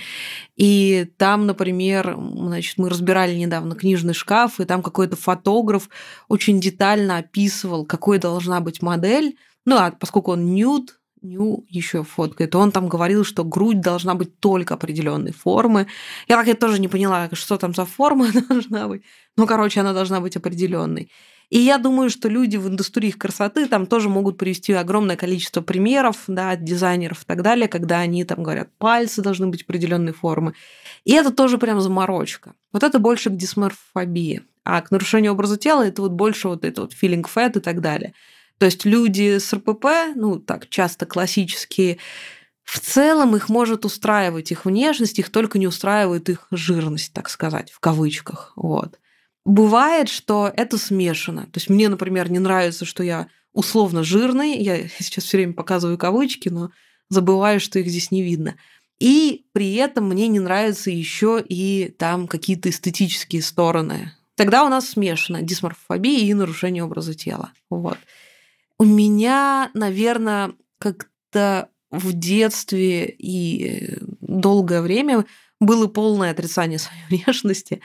И 0.55 1.11
там, 1.17 1.45
например, 1.45 2.15
значит, 2.17 2.77
мы 2.77 2.89
разбирали 2.89 3.35
недавно 3.35 3.75
книжный 3.75 4.13
шкаф, 4.13 4.61
и 4.61 4.65
там 4.65 4.81
какой-то 4.81 5.17
фотограф 5.17 5.89
очень 6.29 6.61
детально 6.61 7.17
описывал, 7.17 7.85
какой 7.85 8.19
должна 8.19 8.61
быть 8.61 8.81
модель. 8.81 9.37
Ну, 9.65 9.75
а 9.75 9.91
поскольку 9.91 10.31
он 10.31 10.53
нюд, 10.53 10.99
Ню 11.23 11.65
еще 11.69 12.03
фоткает, 12.03 12.53
он 12.55 12.71
там 12.71 12.89
говорил, 12.89 13.23
что 13.23 13.43
грудь 13.43 13.79
должна 13.79 14.13
быть 14.13 14.39
только 14.39 14.73
определенной 14.73 15.31
формы. 15.31 15.87
Я 16.27 16.35
так 16.35 16.47
я 16.47 16.53
тоже 16.53 16.79
не 16.79 16.87
поняла, 16.87 17.29
что 17.33 17.57
там 17.57 17.73
за 17.73 17.85
форма 17.85 18.27
должна 18.49 18.87
быть. 18.87 19.03
Ну, 19.37 19.47
короче, 19.47 19.79
она 19.79 19.93
должна 19.93 20.19
быть 20.19 20.35
определенной. 20.35 21.09
И 21.49 21.59
я 21.59 21.77
думаю, 21.77 22.09
что 22.09 22.29
люди 22.29 22.57
в 22.57 22.67
индустрии 22.67 23.11
красоты 23.11 23.67
там 23.67 23.85
тоже 23.85 24.09
могут 24.09 24.37
привести 24.37 24.73
огромное 24.73 25.15
количество 25.15 25.61
примеров, 25.61 26.23
да, 26.27 26.51
от 26.51 26.63
дизайнеров 26.63 27.23
и 27.23 27.25
так 27.25 27.41
далее, 27.41 27.67
когда 27.67 27.99
они 27.99 28.23
там 28.25 28.41
говорят, 28.41 28.69
пальцы 28.77 29.21
должны 29.21 29.47
быть 29.47 29.63
определенной 29.63 30.13
формы. 30.13 30.55
И 31.05 31.13
это 31.13 31.31
тоже 31.31 31.57
прям 31.57 31.79
заморочка. 31.79 32.53
Вот 32.71 32.83
это 32.83 32.99
больше 32.99 33.29
к 33.29 33.35
дисморфобии. 33.35 34.41
А 34.65 34.81
к 34.81 34.91
нарушению 34.91 35.33
образа 35.33 35.57
тела 35.57 35.85
это 35.85 36.01
вот 36.01 36.11
больше 36.11 36.47
вот 36.47 36.65
это 36.65 36.81
вот 36.81 36.93
feeling 36.93 37.23
fat 37.23 37.57
и 37.57 37.61
так 37.61 37.81
далее. 37.81 38.13
То 38.59 38.65
есть 38.65 38.85
люди 38.85 39.37
с 39.39 39.53
РПП, 39.53 40.15
ну 40.15 40.39
так 40.39 40.69
часто 40.69 41.05
классические, 41.05 41.97
в 42.63 42.79
целом 42.79 43.35
их 43.35 43.49
может 43.49 43.85
устраивать 43.85 44.51
их 44.51 44.65
внешность, 44.65 45.19
их 45.19 45.29
только 45.29 45.59
не 45.59 45.67
устраивает 45.67 46.29
их 46.29 46.47
жирность, 46.51 47.13
так 47.13 47.29
сказать, 47.29 47.71
в 47.71 47.79
кавычках. 47.79 48.53
Вот. 48.55 48.99
Бывает, 49.45 50.07
что 50.07 50.51
это 50.55 50.77
смешано. 50.77 51.43
То 51.43 51.57
есть 51.57 51.69
мне, 51.69 51.89
например, 51.89 52.31
не 52.31 52.39
нравится, 52.39 52.85
что 52.85 53.03
я 53.03 53.27
условно 53.51 54.03
жирный. 54.03 54.57
Я 54.57 54.87
сейчас 54.87 55.25
все 55.25 55.37
время 55.37 55.53
показываю 55.53 55.97
кавычки, 55.97 56.49
но 56.49 56.71
забываю, 57.09 57.59
что 57.59 57.79
их 57.79 57.87
здесь 57.87 58.11
не 58.11 58.23
видно. 58.23 58.55
И 58.99 59.45
при 59.51 59.73
этом 59.75 60.07
мне 60.07 60.29
не 60.29 60.39
нравятся 60.39 60.89
еще 60.89 61.43
и 61.45 61.93
там 61.97 62.27
какие-то 62.27 62.69
эстетические 62.69 63.41
стороны. 63.41 64.13
Тогда 64.35 64.63
у 64.63 64.69
нас 64.69 64.89
смешано 64.89 65.41
дисморфобия 65.41 66.19
и 66.19 66.33
нарушение 66.33 66.83
образа 66.83 67.13
тела. 67.13 67.51
Вот. 67.69 67.97
У 68.79 68.85
меня, 68.85 69.69
наверное, 69.73 70.53
как-то 70.79 71.69
в 71.91 72.13
детстве 72.13 73.05
и 73.05 73.99
долгое 74.19 74.81
время 74.81 75.25
было 75.59 75.87
полное 75.87 76.31
отрицание 76.31 76.79
своей 76.79 77.03
внешности, 77.09 77.81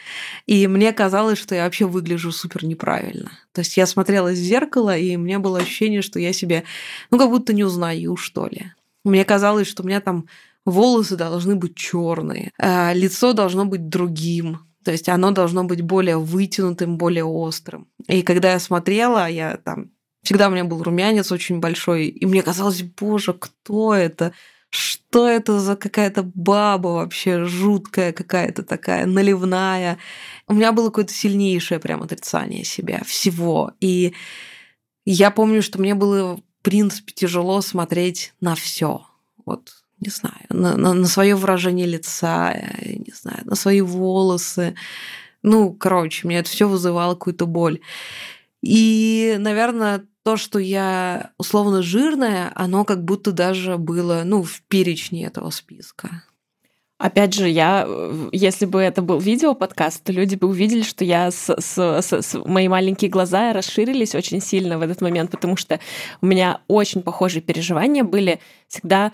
и 0.47 0.67
мне 0.67 0.93
казалось, 0.93 1.39
что 1.39 1.55
я 1.55 1.65
вообще 1.65 1.87
выгляжу 1.87 2.33
супер 2.33 2.65
неправильно. 2.65 3.31
То 3.53 3.61
есть 3.61 3.77
я 3.77 3.87
смотрела 3.87 4.31
в 4.31 4.35
зеркало, 4.35 4.97
и 4.97 5.17
у 5.17 5.21
меня 5.21 5.39
было 5.39 5.59
ощущение, 5.59 6.03
что 6.03 6.19
я 6.19 6.33
себя, 6.33 6.65
ну, 7.11 7.19
как 7.19 7.31
будто 7.31 7.53
не 7.53 7.65
узнаю, 7.65 8.17
что 8.17 8.47
ли. 8.47 8.73
Мне 9.05 9.25
казалось, 9.25 9.69
что 9.69 9.83
у 9.83 9.87
меня 9.87 10.01
там 10.01 10.27
волосы 10.65 11.17
должны 11.17 11.55
быть 11.55 11.77
черные, 11.77 12.53
а 12.59 12.93
лицо 12.93 13.33
должно 13.33 13.65
быть 13.65 13.89
другим, 13.89 14.61
то 14.85 14.93
есть 14.93 15.09
оно 15.09 15.31
должно 15.31 15.65
быть 15.65 15.83
более 15.83 16.19
вытянутым, 16.19 16.97
более 16.99 17.25
острым. 17.25 17.89
И 18.07 18.23
когда 18.23 18.53
я 18.53 18.59
смотрела, 18.59 19.29
я 19.29 19.57
там 19.57 19.91
Всегда 20.29 20.49
у 20.49 20.51
меня 20.51 20.65
был 20.65 20.83
румянец 20.83 21.33
очень 21.33 21.59
большой, 21.59 22.09
и 22.09 22.27
мне 22.27 22.43
казалось, 22.43 22.83
боже, 22.83 23.33
кто 23.33 23.95
это? 23.95 24.35
Что 24.69 25.27
это 25.27 25.59
за 25.59 25.75
какая-то 25.75 26.23
баба 26.23 26.89
вообще 26.89 27.47
жуткая 27.47 28.13
какая-то 28.13 28.63
такая, 28.63 29.07
наливная? 29.07 29.97
У 30.47 30.53
меня 30.53 30.73
было 30.73 30.89
какое-то 30.89 31.15
сильнейшее 31.15 31.81
прям 31.81 32.03
отрицание 32.03 32.63
себя, 32.65 33.01
всего. 33.07 33.73
И 33.81 34.13
я 35.07 35.31
помню, 35.31 35.63
что 35.63 35.81
мне 35.81 35.95
было, 35.95 36.37
в 36.37 36.43
принципе, 36.63 37.15
тяжело 37.15 37.63
смотреть 37.63 38.35
на 38.43 38.55
все. 38.55 39.07
Вот, 39.47 39.77
не 39.99 40.11
знаю, 40.11 40.45
на, 40.51 40.77
на, 40.77 40.93
на 40.93 41.07
свое 41.07 41.37
выражение 41.37 41.87
лица, 41.87 42.53
не 42.85 43.15
знаю, 43.15 43.47
на 43.47 43.55
свои 43.55 43.81
волосы. 43.81 44.75
Ну, 45.43 45.73
короче, 45.73 46.27
мне 46.27 46.41
это 46.41 46.51
все 46.51 46.69
вызывало 46.69 47.15
какую-то 47.15 47.47
боль. 47.47 47.81
И, 48.63 49.37
наверное, 49.39 50.05
то, 50.25 50.37
что 50.37 50.59
я 50.59 51.31
условно 51.39 51.83
жирная, 51.83 52.53
оно 52.55 52.85
как 52.85 53.05
будто 53.05 53.33
даже 53.33 53.79
было, 53.79 54.23
ну, 54.25 54.43
в 54.43 54.63
перечне 54.69 55.25
этого 55.25 55.51
списка. 55.51 56.25
Опять 56.99 57.33
же, 57.33 57.49
я, 57.49 57.89
если 58.33 58.67
бы 58.67 58.81
это 58.81 59.03
был 59.03 59.21
видео-подкаст, 59.21 60.03
то 60.03 60.13
люди 60.13 60.35
бы 60.35 60.49
увидели, 60.49 60.83
что 60.83 61.05
я 61.05 61.31
с, 61.31 61.55
с, 61.57 61.79
с, 61.79 62.13
с 62.13 62.45
мои 62.45 62.67
маленькие 62.67 63.09
глаза 63.09 63.53
расширились 63.53 64.17
очень 64.17 64.41
сильно 64.41 64.79
в 64.79 64.83
этот 64.83 65.01
момент, 65.01 65.31
потому 65.31 65.57
что 65.57 65.79
у 66.21 66.27
меня 66.27 66.61
очень 66.67 67.03
похожие 67.03 67.41
переживания 67.41 68.03
были 68.03 68.41
всегда 68.67 69.13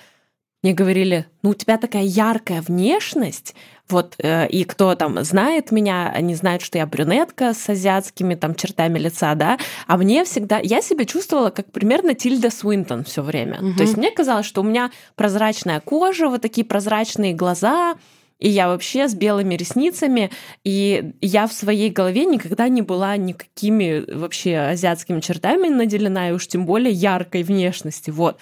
мне 0.64 0.72
говорили, 0.72 1.26
ну 1.42 1.50
у 1.50 1.54
тебя 1.54 1.76
такая 1.76 2.04
яркая 2.04 2.62
внешность, 2.62 3.54
вот, 3.88 4.14
э, 4.18 4.48
и 4.48 4.64
кто 4.64 4.94
там 4.94 5.22
знает 5.24 5.70
меня, 5.70 6.10
они 6.14 6.34
знают, 6.34 6.62
что 6.62 6.78
я 6.78 6.86
брюнетка 6.86 7.52
с 7.52 7.68
азиатскими 7.68 8.34
там 8.34 8.54
чертами 8.54 8.98
лица, 8.98 9.34
да, 9.34 9.58
а 9.86 9.98
мне 9.98 10.24
всегда, 10.24 10.58
я 10.58 10.80
себя 10.80 11.04
чувствовала 11.04 11.50
как 11.50 11.70
примерно 11.70 12.14
Тильда 12.14 12.50
Свинтон 12.50 13.04
все 13.04 13.22
время. 13.22 13.58
Угу. 13.60 13.76
То 13.76 13.82
есть 13.82 13.96
мне 13.96 14.10
казалось, 14.10 14.46
что 14.46 14.62
у 14.62 14.64
меня 14.64 14.90
прозрачная 15.16 15.80
кожа, 15.80 16.28
вот 16.28 16.40
такие 16.40 16.66
прозрачные 16.66 17.34
глаза, 17.34 17.96
и 18.38 18.48
я 18.48 18.68
вообще 18.68 19.06
с 19.06 19.14
белыми 19.14 19.54
ресницами, 19.54 20.30
и 20.64 21.12
я 21.20 21.46
в 21.46 21.52
своей 21.52 21.90
голове 21.90 22.24
никогда 22.24 22.68
не 22.68 22.82
была 22.82 23.16
никакими 23.16 24.04
вообще 24.12 24.58
азиатскими 24.58 25.20
чертами 25.20 25.68
наделена, 25.68 26.30
и 26.30 26.32
уж 26.32 26.46
тем 26.46 26.66
более 26.66 26.92
яркой 26.92 27.42
внешности, 27.42 28.10
вот. 28.10 28.38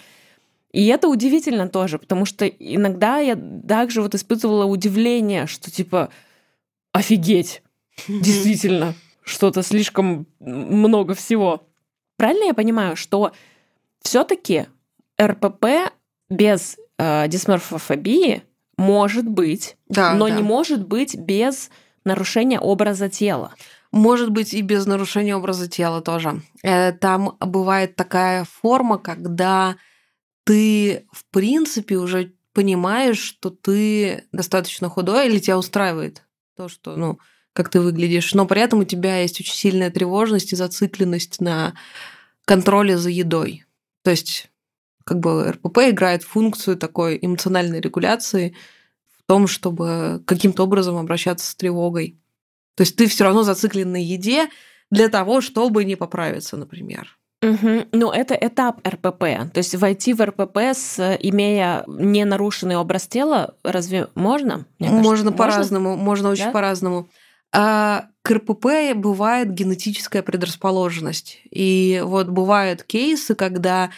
И 0.72 0.86
это 0.86 1.08
удивительно 1.08 1.68
тоже, 1.68 1.98
потому 1.98 2.24
что 2.24 2.46
иногда 2.46 3.18
я 3.18 3.36
также 3.36 4.00
вот 4.02 4.14
испытывала 4.14 4.64
удивление, 4.64 5.46
что 5.46 5.70
типа 5.70 6.08
офигеть, 6.92 7.62
действительно, 8.08 8.94
что-то 9.22 9.62
слишком 9.62 10.26
много 10.40 11.14
всего. 11.14 11.68
Правильно 12.16 12.44
я 12.44 12.54
понимаю, 12.54 12.96
что 12.96 13.32
все-таки 14.00 14.66
РПП 15.20 15.92
без 16.30 16.78
э, 16.98 17.28
дисморфофобии 17.28 18.42
может 18.78 19.28
быть, 19.28 19.76
да, 19.88 20.14
но 20.14 20.28
да. 20.28 20.36
не 20.36 20.42
может 20.42 20.86
быть 20.86 21.14
без 21.14 21.70
нарушения 22.04 22.58
образа 22.58 23.08
тела. 23.08 23.52
Может 23.92 24.30
быть 24.30 24.54
и 24.54 24.62
без 24.62 24.86
нарушения 24.86 25.36
образа 25.36 25.68
тела 25.68 26.00
тоже. 26.00 26.40
Э, 26.62 26.92
там 26.92 27.36
бывает 27.40 27.94
такая 27.94 28.44
форма, 28.44 28.98
когда 28.98 29.76
ты, 30.44 31.06
в 31.12 31.24
принципе, 31.30 31.96
уже 31.96 32.32
понимаешь, 32.52 33.18
что 33.18 33.50
ты 33.50 34.24
достаточно 34.32 34.88
худой, 34.88 35.28
или 35.28 35.38
тебя 35.38 35.58
устраивает 35.58 36.22
то, 36.56 36.68
что, 36.68 36.96
ну, 36.96 37.18
как 37.52 37.68
ты 37.68 37.80
выглядишь, 37.80 38.34
но 38.34 38.46
при 38.46 38.60
этом 38.60 38.80
у 38.80 38.84
тебя 38.84 39.18
есть 39.18 39.40
очень 39.40 39.54
сильная 39.54 39.90
тревожность 39.90 40.52
и 40.52 40.56
зацикленность 40.56 41.40
на 41.40 41.74
контроле 42.44 42.96
за 42.96 43.10
едой. 43.10 43.64
То 44.02 44.10
есть, 44.10 44.50
как 45.04 45.20
бы 45.20 45.52
РПП 45.52 45.78
играет 45.90 46.22
функцию 46.22 46.76
такой 46.76 47.18
эмоциональной 47.20 47.80
регуляции 47.80 48.56
в 49.10 49.22
том, 49.26 49.46
чтобы 49.46 50.22
каким-то 50.26 50.64
образом 50.64 50.96
обращаться 50.96 51.50
с 51.50 51.54
тревогой. 51.54 52.18
То 52.74 52.82
есть 52.82 52.96
ты 52.96 53.06
все 53.06 53.24
равно 53.24 53.42
зациклен 53.42 53.92
на 53.92 54.02
еде 54.02 54.48
для 54.90 55.08
того, 55.08 55.40
чтобы 55.40 55.84
не 55.84 55.96
поправиться, 55.96 56.56
например. 56.56 57.18
Угу. 57.42 57.88
Ну, 57.90 58.12
это 58.12 58.34
этап 58.34 58.86
РПП. 58.86 59.50
То 59.52 59.58
есть 59.58 59.74
войти 59.74 60.14
в 60.14 60.24
РПП, 60.24 60.58
с, 60.58 61.18
имея 61.20 61.84
ненарушенный 61.88 62.76
образ 62.76 63.08
тела, 63.08 63.56
разве 63.64 64.08
можно? 64.14 64.64
можно 64.78 65.32
по-разному, 65.32 65.96
можно 65.96 66.30
очень 66.30 66.46
да? 66.46 66.50
по-разному. 66.52 67.08
А 67.52 68.06
к 68.22 68.30
РПП 68.30 68.94
бывает 68.94 69.52
генетическая 69.52 70.22
предрасположенность. 70.22 71.40
И 71.50 72.00
вот 72.04 72.28
бывают 72.28 72.84
кейсы, 72.84 73.34
когда, 73.34 73.90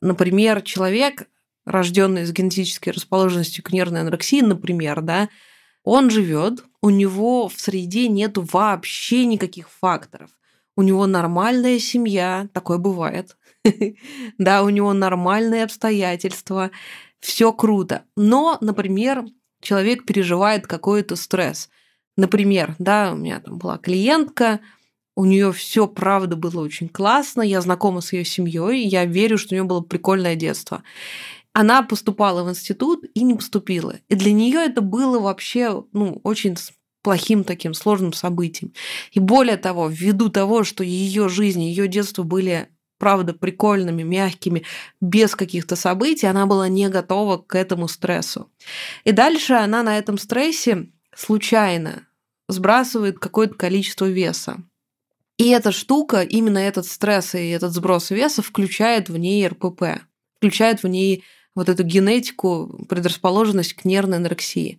например, 0.00 0.60
человек, 0.62 1.28
рожденный 1.64 2.26
с 2.26 2.32
генетической 2.32 2.90
расположенностью 2.90 3.62
к 3.62 3.72
нервной 3.72 4.00
анорексии, 4.00 4.40
например, 4.40 5.02
да, 5.02 5.28
он 5.84 6.10
живет, 6.10 6.64
у 6.82 6.90
него 6.90 7.48
в 7.48 7.60
среде 7.60 8.08
нет 8.08 8.32
вообще 8.34 9.24
никаких 9.24 9.70
факторов 9.70 10.30
у 10.78 10.82
него 10.82 11.08
нормальная 11.08 11.80
семья, 11.80 12.48
такое 12.52 12.78
бывает. 12.78 13.36
да, 14.38 14.62
у 14.62 14.68
него 14.68 14.92
нормальные 14.92 15.64
обстоятельства, 15.64 16.70
все 17.18 17.52
круто. 17.52 18.04
Но, 18.16 18.58
например, 18.60 19.24
человек 19.60 20.06
переживает 20.06 20.68
какой-то 20.68 21.16
стресс. 21.16 21.68
Например, 22.16 22.76
да, 22.78 23.10
у 23.12 23.16
меня 23.16 23.40
там 23.40 23.58
была 23.58 23.76
клиентка, 23.78 24.60
у 25.16 25.24
нее 25.24 25.50
все 25.50 25.88
правда 25.88 26.36
было 26.36 26.60
очень 26.62 26.88
классно, 26.88 27.42
я 27.42 27.60
знакома 27.60 28.00
с 28.00 28.12
ее 28.12 28.24
семьей, 28.24 28.86
я 28.86 29.04
верю, 29.04 29.36
что 29.36 29.54
у 29.54 29.58
нее 29.58 29.64
было 29.64 29.80
прикольное 29.80 30.36
детство. 30.36 30.84
Она 31.52 31.82
поступала 31.82 32.44
в 32.44 32.50
институт 32.50 33.04
и 33.14 33.24
не 33.24 33.34
поступила. 33.34 33.96
И 34.08 34.14
для 34.14 34.30
нее 34.30 34.60
это 34.60 34.80
было 34.80 35.18
вообще 35.18 35.82
ну, 35.92 36.20
очень 36.22 36.54
плохим 37.08 37.42
таким 37.42 37.72
сложным 37.72 38.12
событием. 38.12 38.74
И 39.12 39.18
более 39.18 39.56
того, 39.56 39.88
ввиду 39.88 40.28
того, 40.28 40.62
что 40.62 40.84
ее 40.84 41.30
жизнь, 41.30 41.62
ее 41.62 41.88
детство 41.88 42.22
были 42.22 42.68
правда 42.98 43.32
прикольными, 43.32 44.02
мягкими, 44.02 44.64
без 45.00 45.34
каких-то 45.34 45.74
событий, 45.74 46.26
она 46.26 46.44
была 46.44 46.68
не 46.68 46.90
готова 46.90 47.38
к 47.38 47.56
этому 47.56 47.88
стрессу. 47.88 48.50
И 49.04 49.12
дальше 49.12 49.54
она 49.54 49.82
на 49.82 49.96
этом 49.96 50.18
стрессе 50.18 50.90
случайно 51.16 52.06
сбрасывает 52.46 53.18
какое-то 53.18 53.54
количество 53.54 54.04
веса. 54.04 54.58
И 55.38 55.48
эта 55.48 55.72
штука, 55.72 56.20
именно 56.20 56.58
этот 56.58 56.84
стресс 56.84 57.34
и 57.34 57.48
этот 57.48 57.72
сброс 57.72 58.10
веса 58.10 58.42
включает 58.42 59.08
в 59.08 59.16
ней 59.16 59.48
РПП, 59.48 60.02
включает 60.36 60.82
в 60.82 60.88
ней 60.88 61.24
вот 61.54 61.70
эту 61.70 61.84
генетику, 61.84 62.84
предрасположенность 62.86 63.72
к 63.72 63.86
нервной 63.86 64.18
анорексии. 64.18 64.78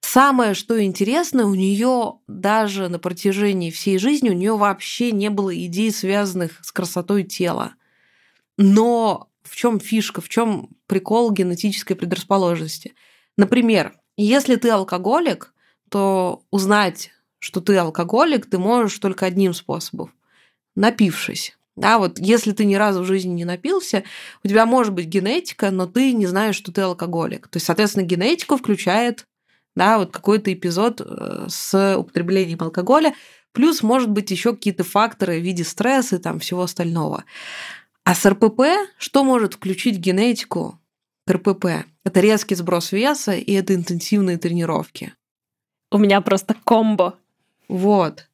Самое, 0.00 0.54
что 0.54 0.82
интересно, 0.82 1.46
у 1.46 1.54
нее 1.54 2.20
даже 2.26 2.88
на 2.88 2.98
протяжении 2.98 3.70
всей 3.70 3.98
жизни 3.98 4.30
у 4.30 4.34
нее 4.34 4.56
вообще 4.56 5.12
не 5.12 5.30
было 5.30 5.54
идей, 5.54 5.90
связанных 5.90 6.64
с 6.64 6.72
красотой 6.72 7.24
тела. 7.24 7.74
Но 8.56 9.28
в 9.42 9.56
чем 9.56 9.80
фишка, 9.80 10.20
в 10.20 10.28
чем 10.28 10.70
прикол 10.86 11.32
генетической 11.32 11.94
предрасположенности? 11.94 12.94
Например, 13.36 13.94
если 14.16 14.56
ты 14.56 14.70
алкоголик, 14.70 15.52
то 15.90 16.42
узнать, 16.50 17.10
что 17.38 17.60
ты 17.60 17.76
алкоголик, 17.76 18.48
ты 18.48 18.58
можешь 18.58 18.98
только 18.98 19.26
одним 19.26 19.54
способом– 19.54 20.12
напившись. 20.76 21.56
Да, 21.76 21.98
вот 21.98 22.18
если 22.18 22.52
ты 22.52 22.64
ни 22.64 22.74
разу 22.74 23.02
в 23.02 23.06
жизни 23.06 23.32
не 23.32 23.44
напился, 23.44 24.04
у 24.42 24.48
тебя 24.48 24.64
может 24.64 24.94
быть 24.94 25.06
генетика, 25.06 25.70
но 25.70 25.86
ты 25.86 26.12
не 26.12 26.26
знаешь, 26.26 26.56
что 26.56 26.72
ты 26.72 26.80
алкоголик. 26.80 27.48
То 27.48 27.58
есть, 27.58 27.66
соответственно, 27.66 28.04
генетика 28.04 28.56
включает 28.56 29.26
да, 29.76 29.98
вот 29.98 30.10
какой-то 30.10 30.52
эпизод 30.52 31.00
э, 31.00 31.46
с 31.48 31.96
употреблением 31.96 32.58
алкоголя, 32.62 33.14
плюс, 33.52 33.82
может 33.82 34.10
быть, 34.10 34.30
еще 34.30 34.54
какие-то 34.54 34.82
факторы 34.82 35.38
в 35.38 35.44
виде 35.44 35.62
стресса 35.62 36.16
и 36.16 36.18
там 36.18 36.40
всего 36.40 36.62
остального. 36.62 37.24
А 38.02 38.14
с 38.14 38.26
РПП 38.26 38.62
что 38.98 39.22
может 39.22 39.54
включить 39.54 39.98
генетику 39.98 40.80
РПП? 41.30 41.86
Это 42.04 42.20
резкий 42.20 42.54
сброс 42.54 42.92
веса 42.92 43.32
и 43.32 43.52
это 43.52 43.74
интенсивные 43.74 44.38
тренировки. 44.38 45.12
У 45.92 45.98
меня 45.98 46.20
просто 46.20 46.56
комбо. 46.64 47.18
Вот. 47.68 48.28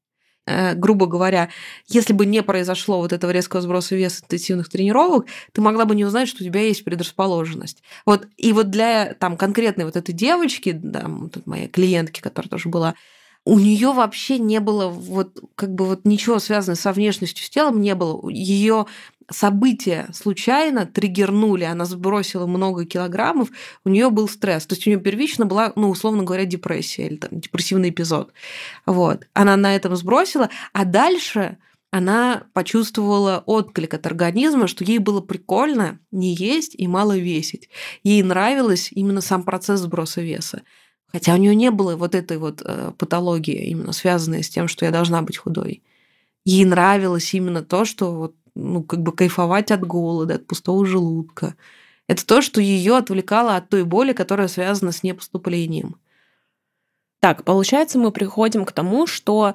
Э, 0.47 0.75
грубо 0.75 1.07
говоря, 1.07 1.51
если 1.87 2.13
бы 2.13 2.27
не 2.27 2.43
произошло 2.43 2.99
вот 2.99 3.13
этого 3.13 3.31
резкого 3.31 3.63
сброса 3.63 3.95
веса 3.95 4.25
интенсивных 4.25 4.69
тренировок, 4.69 5.27
ты 5.53 5.61
могла 5.61 5.85
бы 5.85 5.95
не 5.95 6.05
узнать, 6.05 6.29
что 6.29 6.43
у 6.43 6.47
тебя 6.47 6.61
есть 6.63 6.85
предрасположенность. 6.85 7.83
Вот, 8.07 8.27
и 8.37 8.53
вот 8.53 8.71
для 8.71 9.15
там, 9.15 9.37
конкретной 9.37 9.85
вот 9.85 9.97
этой 9.97 10.13
девочки, 10.13 10.73
да, 10.73 11.05
вот 11.07 11.47
моей 11.47 11.69
клиентки, 11.69 12.21
которая 12.21 12.49
тоже 12.49 12.69
была, 12.69 12.95
у 13.45 13.59
нее 13.59 13.93
вообще 13.93 14.39
не 14.39 14.61
было 14.61 14.89
вот 14.89 15.39
как 15.57 15.75
бы 15.75 15.87
вот 15.87 16.05
ничего 16.05 16.39
связанного 16.39 16.79
со 16.79 16.93
внешностью, 16.93 17.45
с 17.45 17.51
телом 17.51 17.81
не 17.81 17.95
было. 17.95 18.29
Ее 18.29 18.87
события 19.31 20.09
случайно 20.13 20.87
триггернули, 20.87 21.65
она 21.65 21.85
сбросила 21.85 22.47
много 22.47 22.85
килограммов, 22.85 23.49
у 23.85 23.89
нее 23.89 24.11
был 24.11 24.29
стресс. 24.29 24.67
То 24.67 24.75
есть 24.75 24.87
у 24.87 24.91
нее 24.91 25.01
первично 25.01 25.47
была, 25.47 25.73
ну, 25.75 25.91
условно 25.91 26.23
говоря, 26.23 26.45
депрессия 26.45 27.07
или 27.07 27.17
там, 27.17 27.41
депрессивный 27.41 27.91
эпизод. 27.91 28.33
Вот. 28.87 29.27
Она 29.33 29.57
на 29.57 29.75
этом 29.75 29.97
сбросила, 29.97 30.51
а 30.73 30.85
дальше 30.85 31.59
она 31.91 32.45
почувствовала 32.55 33.43
отклик 33.45 33.93
от 33.95 34.07
организма, 34.07 34.67
что 34.67 34.83
ей 34.83 34.99
было 34.99 35.21
прикольно 35.21 35.99
не 36.11 36.35
есть 36.35 36.75
и 36.75 36.87
мало 36.89 37.19
весить. 37.19 37.69
Ей 38.03 38.23
нравилось 38.23 38.89
именно 38.93 39.21
сам 39.21 39.43
процесс 39.43 39.81
сброса 39.81 40.23
веса. 40.23 40.63
Хотя 41.13 41.35
у 41.35 41.37
нее 41.37 41.55
не 41.55 41.71
было 41.71 41.95
вот 41.97 42.15
этой 42.15 42.39
вот 42.39 42.63
э, 42.65 42.93
патологии, 42.97 43.67
именно 43.67 43.93
связанной 43.93 44.43
с 44.43 44.49
тем, 44.49 44.67
что 44.67 44.87
я 44.87 44.91
должна 44.91 45.23
быть 45.23 45.37
худой. 45.37 45.83
Ей 46.45 46.65
нравилось 46.65 47.35
именно 47.35 47.63
то, 47.63 47.85
что 47.85 48.13
вот 48.13 48.35
ну, 48.55 48.83
как 48.83 49.03
бы 49.03 49.13
кайфовать 49.13 49.71
от 49.71 49.87
голода, 49.87 50.35
от 50.35 50.47
пустого 50.47 50.85
желудка. 50.87 51.55
Это 52.09 52.27
то, 52.27 52.43
что 52.43 52.61
ее 52.61 52.97
отвлекало 52.97 53.57
от 53.57 53.69
той 53.69 53.85
боли, 53.85 54.13
которая 54.13 54.49
связана 54.49 54.93
с 54.93 55.03
непоступлением. 55.03 55.97
Так, 57.21 57.45
получается, 57.45 57.99
мы 57.99 58.11
приходим 58.11 58.65
к 58.65 58.73
тому, 58.73 59.07
что 59.07 59.55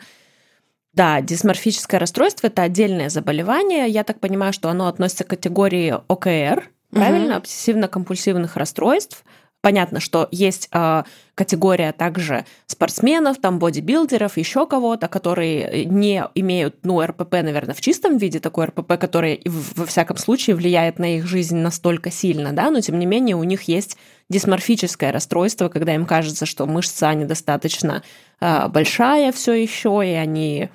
да, 0.93 1.21
дисморфическое 1.21 1.99
расстройство 1.99 2.47
это 2.47 2.63
отдельное 2.63 3.09
заболевание. 3.09 3.87
Я 3.87 4.03
так 4.03 4.19
понимаю, 4.19 4.53
что 4.53 4.69
оно 4.69 4.87
относится 4.87 5.25
к 5.25 5.27
категории 5.27 5.95
ОКР, 6.07 6.71
правильно, 6.89 7.37
угу. 7.37 7.43
обсессивно-компульсивных 7.43 8.55
расстройств. 8.55 9.23
Понятно, 9.61 9.99
что 9.99 10.27
есть 10.31 10.69
э, 10.71 11.03
категория 11.33 11.91
также 11.91 12.45
спортсменов, 12.67 13.37
там 13.39 13.57
бодибилдеров, 13.57 14.37
еще 14.37 14.67
кого-то, 14.67 15.07
которые 15.07 15.83
не 15.85 16.23
имеют, 16.35 16.77
ну, 16.83 17.01
РПП, 17.03 17.33
наверное, 17.41 17.73
в 17.73 17.81
чистом 17.81 18.17
виде, 18.17 18.39
такой 18.39 18.65
РПП, 18.65 18.99
который 18.99 19.41
во 19.45 19.85
всяком 19.87 20.17
случае 20.17 20.55
влияет 20.55 20.99
на 20.99 21.17
их 21.17 21.25
жизнь 21.25 21.57
настолько 21.57 22.11
сильно, 22.11 22.53
да, 22.53 22.69
но 22.69 22.81
тем 22.81 22.99
не 22.99 23.07
менее 23.07 23.35
у 23.35 23.43
них 23.43 23.63
есть 23.63 23.97
дисморфическое 24.29 25.11
расстройство, 25.11 25.69
когда 25.69 25.95
им 25.95 26.05
кажется, 26.05 26.45
что 26.45 26.67
мышца 26.67 27.13
недостаточно 27.15 28.03
э, 28.39 28.67
большая 28.67 29.31
все 29.31 29.53
еще, 29.53 30.01
и 30.05 30.11
они... 30.13 30.69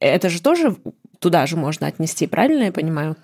Это 0.00 0.28
же 0.28 0.42
тоже 0.42 0.76
туда 1.20 1.46
же 1.46 1.56
можно 1.56 1.86
отнести, 1.86 2.26
правильно 2.26 2.64
я 2.64 2.72
понимаю? 2.72 3.16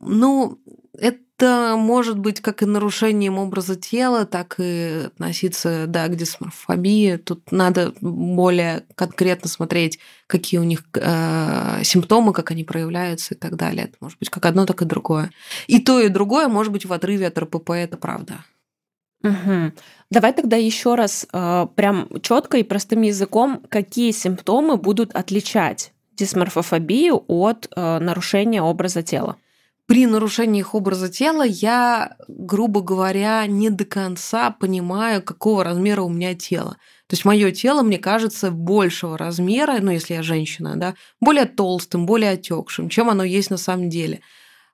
Ну, 0.00 0.58
это 0.98 1.18
может 1.42 2.18
быть 2.18 2.40
как 2.40 2.62
и 2.62 2.66
нарушением 2.66 3.38
образа 3.38 3.76
тела, 3.76 4.24
так 4.24 4.56
и 4.58 5.04
относиться 5.06 5.86
да, 5.86 6.08
к 6.08 6.16
дисморфобии. 6.16 7.16
Тут 7.16 7.52
надо 7.52 7.92
более 8.00 8.84
конкретно 8.94 9.48
смотреть, 9.48 9.98
какие 10.26 10.60
у 10.60 10.64
них 10.64 10.84
э, 10.94 11.82
симптомы, 11.84 12.32
как 12.32 12.50
они 12.50 12.64
проявляются 12.64 13.34
и 13.34 13.36
так 13.36 13.56
далее. 13.56 13.84
Это 13.84 13.96
может 14.00 14.18
быть 14.18 14.30
как 14.30 14.46
одно, 14.46 14.66
так 14.66 14.82
и 14.82 14.84
другое. 14.84 15.30
И 15.66 15.80
то, 15.80 16.00
и 16.00 16.08
другое 16.08 16.48
может 16.48 16.72
быть 16.72 16.84
в 16.84 16.92
отрыве 16.92 17.26
от 17.26 17.38
РПП, 17.38 17.70
это 17.70 17.96
правда. 17.96 18.44
Угу. 19.22 19.72
Давай 20.10 20.32
тогда 20.32 20.56
еще 20.56 20.94
раз 20.94 21.26
э, 21.32 21.66
прям 21.74 22.08
четко 22.22 22.56
и 22.56 22.62
простым 22.62 23.02
языком, 23.02 23.62
какие 23.68 24.12
симптомы 24.12 24.76
будут 24.76 25.14
отличать 25.14 25.92
дисморфофобию 26.16 27.24
от 27.28 27.68
э, 27.74 27.98
нарушения 27.98 28.62
образа 28.62 29.02
тела 29.02 29.36
при 29.90 30.06
нарушении 30.06 30.60
их 30.60 30.76
образа 30.76 31.08
тела 31.08 31.42
я, 31.42 32.14
грубо 32.28 32.80
говоря, 32.80 33.44
не 33.48 33.70
до 33.70 33.84
конца 33.84 34.52
понимаю, 34.52 35.20
какого 35.20 35.64
размера 35.64 36.02
у 36.02 36.08
меня 36.08 36.36
тело. 36.36 36.76
То 37.08 37.14
есть 37.14 37.24
мое 37.24 37.50
тело, 37.50 37.82
мне 37.82 37.98
кажется, 37.98 38.52
большего 38.52 39.18
размера, 39.18 39.78
ну, 39.80 39.90
если 39.90 40.14
я 40.14 40.22
женщина, 40.22 40.76
да, 40.76 40.94
более 41.20 41.44
толстым, 41.44 42.06
более 42.06 42.30
отекшим, 42.30 42.88
чем 42.88 43.10
оно 43.10 43.24
есть 43.24 43.50
на 43.50 43.56
самом 43.56 43.88
деле. 43.88 44.20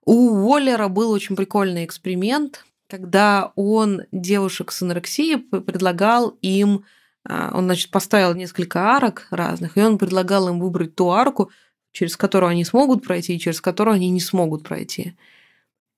У 0.05 0.33
Уоллера 0.33 0.89
был 0.89 1.13
очень 1.13 1.35
прикольный 1.35 1.87
эксперимент, 1.87 2.67
когда 2.87 3.53
он 3.57 4.03
девушек 4.13 4.71
с 4.71 4.83
анорексией 4.83 5.39
предлагал 5.39 6.37
им, 6.43 6.85
а, 7.27 7.53
он, 7.55 7.65
значит, 7.65 7.91
поставил 7.91 8.35
несколько 8.35 8.81
арок 8.81 9.29
разных, 9.31 9.79
и 9.79 9.81
он 9.81 9.97
предлагал 9.97 10.51
им 10.51 10.61
выбрать 10.61 10.95
ту 10.95 11.09
арку, 11.09 11.51
через 11.97 12.19
которую 12.19 12.51
они 12.51 12.63
смогут 12.63 13.03
пройти 13.03 13.35
и 13.35 13.39
через 13.39 13.63
которую 13.63 13.95
они 13.95 14.11
не 14.11 14.21
смогут 14.21 14.65
пройти. 14.65 15.15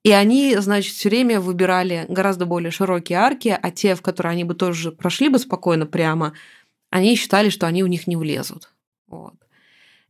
И 0.04 0.12
они, 0.12 0.54
значит, 0.58 0.94
все 0.94 1.08
время 1.08 1.40
выбирали 1.40 2.06
гораздо 2.08 2.46
более 2.46 2.70
широкие 2.70 3.18
арки, 3.18 3.58
а 3.61 3.70
те, 3.72 3.96
в 3.96 4.00
которые 4.00 4.30
они 4.30 4.44
бы 4.44 4.54
тоже 4.54 4.92
прошли 4.92 5.28
бы 5.28 5.40
спокойно 5.40 5.87
прямо, 5.87 6.34
они 6.90 7.16
считали, 7.16 7.48
что 7.48 7.66
они 7.66 7.82
в 7.82 7.88
них 7.88 8.06
не 8.06 8.14
влезут. 8.14 8.70
Вот. 9.08 9.34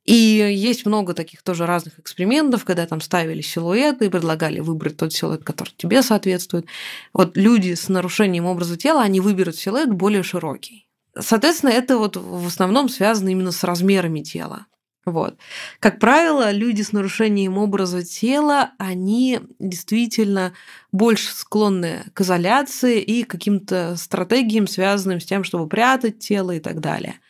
И 0.05 0.13
есть 0.13 0.85
много 0.85 1.15
таких 1.15 1.43
тоже 1.43 1.65
разных 1.65 1.99
экспериментов, 1.99 2.67
когда 2.67 2.87
там 2.87 3.01
ставили 3.01 3.41
силуэты 3.41 4.07
и 4.07 4.11
предлагали 4.11 4.61
выбрать 4.61 4.99
тот 4.99 5.15
силуэт, 5.15 5.43
который 5.43 5.73
тебе 5.79 6.03
соответствует. 6.03 6.67
Вот 7.15 7.35
люди 7.39 7.73
с 7.73 7.89
нарушением 7.89 8.45
образа 8.45 8.77
тела, 8.77 9.01
они 9.01 9.21
выберут 9.21 9.57
силуэт 9.57 9.89
более 9.89 10.23
широкий. 10.23 10.87
Соответственно, 11.19 11.71
это 11.71 11.97
вот 11.97 12.19
в 12.19 12.47
основном 12.47 12.91
связано 12.91 13.31
именно 13.31 13.53
с 13.53 13.65
размерами 13.65 14.21
тела. 14.21 14.67
Вот. 15.11 15.39
Как 15.81 15.99
правило, 15.99 16.51
люди 16.51 16.83
с 16.83 16.93
нарушением 16.93 17.59
образа 17.59 18.05
тела, 18.05 18.73
они 18.79 19.41
действительно 19.59 20.53
больше 20.93 21.35
склонны 21.35 22.05
к 22.15 22.21
изоляции 22.21 23.01
и 23.01 23.25
каким-то 23.25 23.97
стратегиям, 23.97 24.67
связанным 24.67 25.21
с 25.21 25.25
тем, 25.25 25.45
чтобы 25.45 25.69
прятать 25.69 26.19
тело 26.19 26.53
и 26.53 26.61
так 26.61 26.81
далее. 26.81 27.21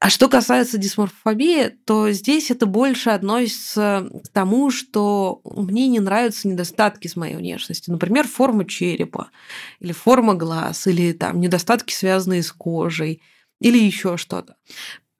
А 0.00 0.08
что 0.08 0.30
касается 0.30 0.78
дисморфобии, 0.78 1.68
то 1.84 2.10
здесь 2.10 2.50
это 2.50 2.64
больше 2.64 3.10
относится 3.10 4.08
к 4.24 4.28
тому, 4.28 4.70
что 4.70 5.42
мне 5.44 5.88
не 5.88 6.00
нравятся 6.00 6.48
недостатки 6.48 7.06
с 7.06 7.16
моей 7.16 7.36
внешности. 7.36 7.90
Например, 7.90 8.26
форма 8.26 8.64
черепа, 8.64 9.30
или 9.78 9.92
форма 9.92 10.34
глаз, 10.34 10.86
или 10.86 11.12
там 11.12 11.38
недостатки, 11.38 11.92
связанные 11.92 12.42
с 12.42 12.50
кожей, 12.50 13.20
или 13.60 13.76
еще 13.76 14.16
что-то. 14.16 14.56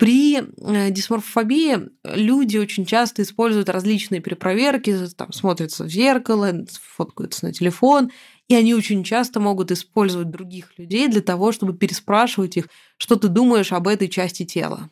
При 0.00 0.38
э, 0.38 0.90
дисморфобии 0.90 1.90
люди 2.04 2.56
очень 2.56 2.86
часто 2.86 3.20
используют 3.20 3.68
различные 3.68 4.22
перепроверки, 4.22 4.96
там, 5.14 5.30
смотрятся 5.30 5.84
в 5.84 5.90
зеркало, 5.90 6.64
фоткаются 6.96 7.44
на 7.44 7.52
телефон, 7.52 8.10
и 8.48 8.54
они 8.54 8.74
очень 8.74 9.04
часто 9.04 9.40
могут 9.40 9.70
использовать 9.70 10.30
других 10.30 10.72
людей 10.78 11.06
для 11.08 11.20
того, 11.20 11.52
чтобы 11.52 11.74
переспрашивать 11.74 12.56
их, 12.56 12.68
что 12.96 13.16
ты 13.16 13.28
думаешь 13.28 13.72
об 13.72 13.86
этой 13.86 14.08
части 14.08 14.46
тела. 14.46 14.88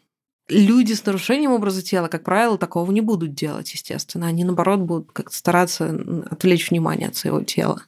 Люди 0.50 0.92
с 0.92 1.06
нарушением 1.06 1.52
образа 1.52 1.80
тела, 1.80 2.08
как 2.08 2.22
правило, 2.22 2.58
такого 2.58 2.92
не 2.92 3.00
будут 3.00 3.32
делать, 3.32 3.72
естественно. 3.72 4.26
Они, 4.26 4.44
наоборот, 4.44 4.80
будут 4.80 5.12
как-то 5.12 5.34
стараться 5.34 5.88
отвлечь 6.30 6.70
внимание 6.70 7.08
от 7.08 7.16
своего 7.16 7.42
тела. 7.42 7.82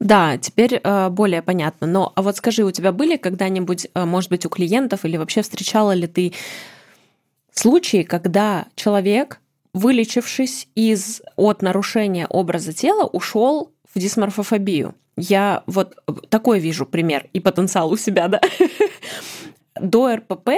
Да, 0.00 0.36
теперь 0.36 0.80
э, 0.82 1.08
более 1.08 1.42
понятно. 1.42 1.86
Но 1.86 2.12
а 2.14 2.22
вот 2.22 2.36
скажи, 2.36 2.64
у 2.64 2.70
тебя 2.70 2.92
были 2.92 3.16
когда-нибудь, 3.16 3.88
э, 3.94 4.04
может 4.04 4.30
быть, 4.30 4.44
у 4.44 4.50
клиентов 4.50 5.04
или 5.04 5.16
вообще 5.16 5.42
встречала 5.42 5.92
ли 5.92 6.06
ты 6.06 6.32
случаи, 7.52 8.02
когда 8.02 8.66
человек, 8.74 9.40
вылечившись 9.72 10.68
из 10.74 11.22
от 11.36 11.62
нарушения 11.62 12.26
образа 12.26 12.74
тела, 12.74 13.04
ушел 13.06 13.72
в 13.94 13.98
дисморфофобию? 13.98 14.94
Я 15.16 15.62
вот 15.66 15.96
такой 16.28 16.60
вижу 16.60 16.84
пример 16.84 17.26
и 17.32 17.40
потенциал 17.40 17.90
у 17.90 17.96
себя, 17.96 18.28
да. 18.28 18.40
До 19.80 20.14
РПП 20.14 20.50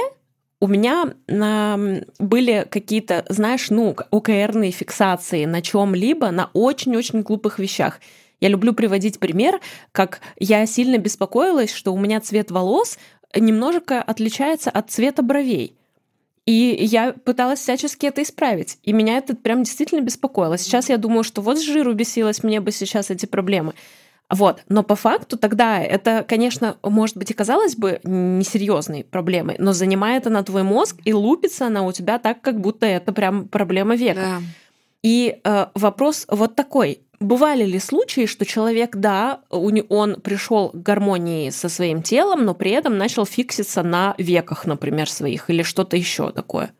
у 0.61 0.67
меня 0.67 1.15
э, 1.29 2.03
были 2.19 2.67
какие-то, 2.69 3.25
знаешь, 3.29 3.71
ну, 3.71 3.95
ОКРные 4.11 4.73
фиксации 4.73 5.45
на 5.45 5.63
чем-либо, 5.63 6.33
на 6.33 6.51
очень-очень 6.53 7.23
глупых 7.23 7.61
вещах. 7.61 8.01
Я 8.41 8.49
люблю 8.49 8.73
приводить 8.73 9.19
пример, 9.19 9.61
как 9.93 10.21
я 10.39 10.65
сильно 10.67 10.99
беспокоилась, 10.99 11.73
что 11.73 11.93
у 11.93 11.99
меня 11.99 12.21
цвет 12.21 12.51
волос 12.51 12.99
немножко 13.37 14.01
отличается 14.01 14.71
от 14.71 14.91
цвета 14.91 15.23
бровей. 15.23 15.75
И 16.47 16.79
я 16.81 17.13
пыталась 17.13 17.61
всячески 17.61 18.07
это 18.07 18.23
исправить. 18.23 18.79
И 18.83 18.95
меня 18.95 19.19
это 19.19 19.37
прям 19.37 19.65
действительно 19.65 20.01
беспокоило. 20.01 20.57
Сейчас 20.57 20.89
я 20.89 20.97
думаю, 20.97 21.23
что 21.23 21.43
вот 21.43 21.59
с 21.59 21.63
жиру 21.63 21.93
бесилась 21.93 22.43
мне 22.43 22.61
бы 22.61 22.73
сейчас 22.73 23.11
эти 23.11 23.27
проблемы. 23.27 23.75
Вот. 24.31 24.63
Но 24.69 24.83
по 24.83 24.95
факту 24.95 25.37
тогда 25.37 25.79
это, 25.83 26.25
конечно, 26.27 26.77
может 26.83 27.17
быть 27.17 27.31
и 27.31 27.35
казалось 27.35 27.77
бы 27.77 28.01
несерьезной 28.05 29.05
проблемой, 29.05 29.57
но 29.59 29.73
занимает 29.73 30.27
она 30.27 30.43
твой 30.43 30.63
мозг 30.63 30.97
и 31.05 31.13
лупится 31.13 31.67
она 31.67 31.83
у 31.83 31.93
тебя 31.93 32.19
так, 32.19 32.41
как 32.41 32.61
будто 32.61 32.87
это 32.87 33.13
прям 33.13 33.49
проблема 33.49 33.95
века. 33.95 34.21
Да. 34.21 34.39
И 35.03 35.41
э, 35.45 35.67
вопрос 35.75 36.27
вот 36.29 36.57
такой. 36.57 37.01
Бывали 37.21 37.65
ли 37.65 37.81
случаи, 37.81 38.27
что 38.27 38.47
человек, 38.47 38.95
да, 38.95 39.41
он 39.51 40.21
пришел 40.21 40.71
к 40.71 40.77
гармонии 40.77 41.51
со 41.51 41.69
своим 41.69 42.03
телом, 42.03 42.45
но 42.45 42.55
при 42.55 42.71
этом 42.71 42.97
начал 42.97 43.27
фикситься 43.27 43.83
на 43.83 44.15
веках, 44.19 44.67
например, 44.67 45.11
своих, 45.11 45.51
или 45.51 45.63
что-то 45.63 45.97
еще 45.97 46.31
такое? 46.31 46.73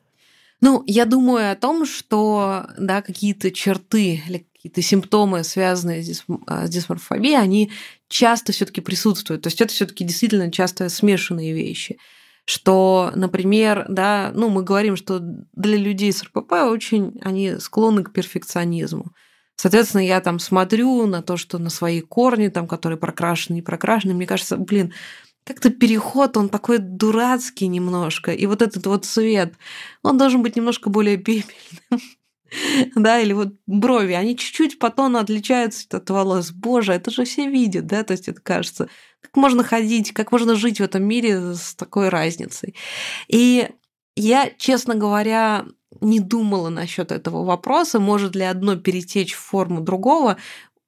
Ну, 0.61 0.83
я 0.87 1.05
думаю 1.07 1.53
о 1.53 1.57
том, 1.57 1.87
что 1.87 2.67
да, 2.79 3.03
какие-то 3.03 3.51
черты 3.51 4.23
или 4.27 4.47
какие-то 4.55 4.83
симптомы, 4.83 5.45
связанные 5.45 6.03
с, 6.03 6.25
а, 6.47 6.67
дисморфобией, 6.67 7.39
они 7.39 7.71
часто 8.09 8.53
все-таки 8.53 8.81
присутствуют. 8.81 9.43
То 9.43 9.49
есть 9.49 9.61
это 9.61 9.73
все-таки 9.73 10.05
действительно 10.05 10.51
часто 10.51 10.89
смешанные 10.89 11.53
вещи. 11.53 11.99
Что, 12.45 13.13
например, 13.15 13.87
да, 13.89 14.33
ну, 14.35 14.49
мы 14.49 14.65
говорим, 14.65 14.97
что 14.97 15.21
для 15.21 15.77
людей 15.77 16.13
с 16.13 16.23
РПП 16.25 16.53
очень 16.65 17.21
они 17.23 17.59
склонны 17.61 18.03
к 18.03 18.13
перфекционизму. 18.13 19.13
Соответственно, 19.61 20.07
я 20.07 20.21
там 20.21 20.39
смотрю 20.39 21.05
на 21.07 21.21
то, 21.21 21.37
что 21.37 21.59
на 21.59 21.69
свои 21.69 22.01
корни, 22.01 22.47
там, 22.47 22.69
которые 22.69 22.97
прокрашены, 22.97 23.57
не 23.57 23.63
прокрашены, 23.63 24.15
мне 24.15 24.25
кажется, 24.25 24.57
блин, 24.57 24.95
как-то 25.43 25.71
переход, 25.71 26.37
он 26.37 26.49
такой 26.49 26.79
дурацкий 26.79 27.67
немножко. 27.67 28.33
И 28.33 28.47
вот 28.47 28.63
этот 28.63 28.87
вот 28.87 29.05
цвет, 29.05 29.55
он 30.05 30.17
должен 30.17 30.43
быть 30.43 30.55
немножко 30.55 30.91
более 30.91 31.17
пепельным. 31.17 32.01
да, 32.95 33.19
или 33.19 33.33
вот 33.33 33.55
брови, 33.67 34.13
они 34.13 34.37
чуть-чуть 34.37 34.79
по 34.79 34.91
тону 34.91 35.19
отличаются 35.19 35.89
от 35.91 36.09
волос. 36.09 36.53
Боже, 36.53 36.93
это 36.93 37.11
же 37.11 37.25
все 37.25 37.51
видят, 37.51 37.87
да, 37.87 38.05
то 38.05 38.13
есть 38.13 38.29
это 38.29 38.41
кажется, 38.41 38.89
как 39.21 39.37
можно 39.37 39.65
ходить, 39.65 40.13
как 40.13 40.31
можно 40.31 40.55
жить 40.55 40.79
в 40.79 40.85
этом 40.85 41.03
мире 41.03 41.55
с 41.55 41.75
такой 41.75 42.11
разницей. 42.11 42.77
И 43.27 43.69
я, 44.21 44.51
честно 44.57 44.95
говоря, 44.95 45.65
не 46.01 46.21
думала 46.21 46.69
насчет 46.69 47.13
этого 47.13 47.45
вопроса, 47.45 47.99
может 48.01 48.37
ли 48.37 48.43
одно 48.43 48.77
перетечь 48.77 49.35
в 49.35 49.39
форму 49.39 49.81
другого. 49.81 50.37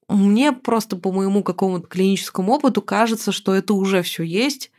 Мне 0.08 0.52
просто 0.52 0.96
по 0.96 1.12
моему 1.12 1.42
какому-то 1.42 1.86
клиническому 1.86 2.52
опыту 2.52 2.82
кажется, 2.82 3.32
что 3.32 3.54
это 3.54 3.74
уже 3.74 4.02
все 4.02 4.22
есть. 4.24 4.70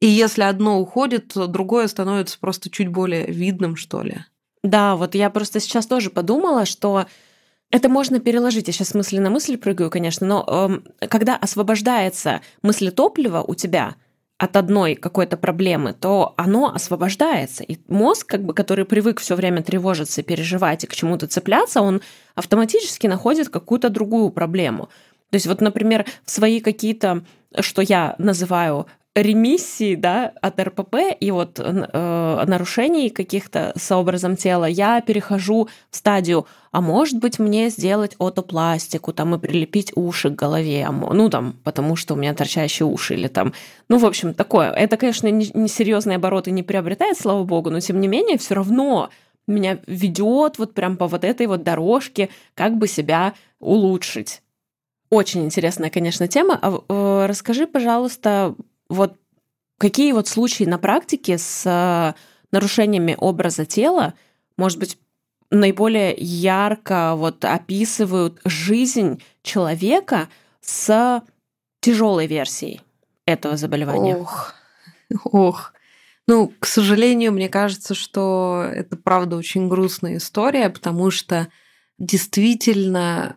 И 0.00 0.06
если 0.06 0.42
одно 0.42 0.80
уходит, 0.80 1.28
то 1.34 1.46
другое 1.46 1.88
становится 1.88 2.38
просто 2.38 2.70
чуть 2.70 2.88
более 2.88 3.26
видным, 3.26 3.76
что 3.76 4.02
ли. 4.02 4.24
Да, 4.62 4.96
вот 4.96 5.14
я 5.14 5.30
просто 5.30 5.60
сейчас 5.60 5.86
тоже 5.86 6.10
подумала, 6.10 6.66
что 6.66 7.06
Это 7.70 7.88
можно 7.88 8.18
переложить. 8.18 8.66
Я 8.68 8.72
сейчас 8.72 8.94
мысли 8.94 9.18
на 9.18 9.30
мысль 9.30 9.58
прыгаю, 9.58 9.90
конечно, 9.90 10.26
но 10.26 10.80
э, 11.00 11.06
когда 11.08 11.36
освобождается 11.36 12.40
мыслетопливо 12.62 13.42
у 13.46 13.54
тебя 13.54 13.96
от 14.38 14.56
одной 14.56 14.94
какой-то 14.94 15.36
проблемы, 15.36 15.92
то 15.92 16.34
оно 16.36 16.72
освобождается. 16.72 17.64
И 17.64 17.78
мозг, 17.88 18.26
как 18.26 18.44
бы, 18.44 18.54
который 18.54 18.84
привык 18.84 19.20
все 19.20 19.34
время 19.34 19.62
тревожиться, 19.62 20.22
переживать 20.22 20.84
и 20.84 20.86
к 20.86 20.94
чему-то 20.94 21.26
цепляться, 21.26 21.80
он 21.82 22.00
автоматически 22.36 23.08
находит 23.08 23.48
какую-то 23.48 23.90
другую 23.90 24.30
проблему. 24.30 24.88
То 25.30 25.34
есть 25.34 25.46
вот, 25.46 25.60
например, 25.60 26.06
в 26.24 26.30
свои 26.30 26.60
какие-то, 26.60 27.24
что 27.60 27.82
я 27.82 28.14
называю 28.18 28.86
ремиссии 29.22 29.94
да, 29.94 30.32
от 30.40 30.60
РПП 30.60 30.96
и 31.18 31.30
вот 31.30 31.58
э, 31.58 32.44
нарушений 32.46 33.10
каких-то 33.10 33.72
с 33.76 33.90
образом 33.92 34.36
тела, 34.36 34.64
я 34.64 35.00
перехожу 35.00 35.68
в 35.90 35.96
стадию, 35.96 36.46
а 36.70 36.80
может 36.80 37.18
быть 37.18 37.38
мне 37.38 37.68
сделать 37.70 38.14
отопластику 38.18 39.12
там 39.12 39.34
и 39.34 39.38
прилепить 39.38 39.92
уши 39.96 40.30
к 40.30 40.34
голове, 40.34 40.86
а 40.86 40.92
ну 40.92 41.28
там, 41.30 41.56
потому 41.64 41.96
что 41.96 42.14
у 42.14 42.16
меня 42.16 42.34
торчащие 42.34 42.86
уши 42.86 43.14
или 43.14 43.28
там, 43.28 43.52
ну 43.88 43.98
в 43.98 44.06
общем 44.06 44.34
такое. 44.34 44.70
Это, 44.70 44.96
конечно, 44.96 45.28
несерьезные 45.28 46.14
не 46.14 46.16
обороты 46.16 46.50
не 46.50 46.62
приобретает, 46.62 47.18
слава 47.18 47.44
богу, 47.44 47.70
но 47.70 47.80
тем 47.80 48.00
не 48.00 48.08
менее 48.08 48.38
все 48.38 48.54
равно 48.54 49.10
меня 49.46 49.78
ведет 49.86 50.58
вот 50.58 50.74
прям 50.74 50.96
по 50.96 51.06
вот 51.08 51.24
этой 51.24 51.46
вот 51.46 51.62
дорожке, 51.62 52.28
как 52.54 52.76
бы 52.76 52.86
себя 52.86 53.34
улучшить. 53.58 54.42
Очень 55.10 55.46
интересная, 55.46 55.90
конечно, 55.90 56.28
тема. 56.28 56.58
А, 56.60 56.82
э, 56.88 57.26
расскажи, 57.26 57.66
пожалуйста, 57.66 58.54
вот 58.88 59.16
какие 59.78 60.12
вот 60.12 60.28
случаи 60.28 60.64
на 60.64 60.78
практике 60.78 61.38
с 61.38 61.62
э, 61.66 62.14
нарушениями 62.52 63.16
образа 63.18 63.64
тела, 63.64 64.14
может 64.56 64.78
быть, 64.78 64.98
наиболее 65.50 66.14
ярко 66.18 67.14
вот 67.16 67.44
описывают 67.44 68.40
жизнь 68.44 69.22
человека 69.42 70.28
с 70.60 71.22
тяжелой 71.80 72.26
версией 72.26 72.80
этого 73.24 73.56
заболевания? 73.56 74.16
Ох, 74.16 74.54
ох. 75.24 75.72
Ну, 76.26 76.52
к 76.58 76.66
сожалению, 76.66 77.32
мне 77.32 77.48
кажется, 77.48 77.94
что 77.94 78.62
это 78.70 78.96
правда 78.96 79.36
очень 79.36 79.68
грустная 79.68 80.18
история, 80.18 80.68
потому 80.68 81.10
что 81.10 81.48
действительно 81.98 83.36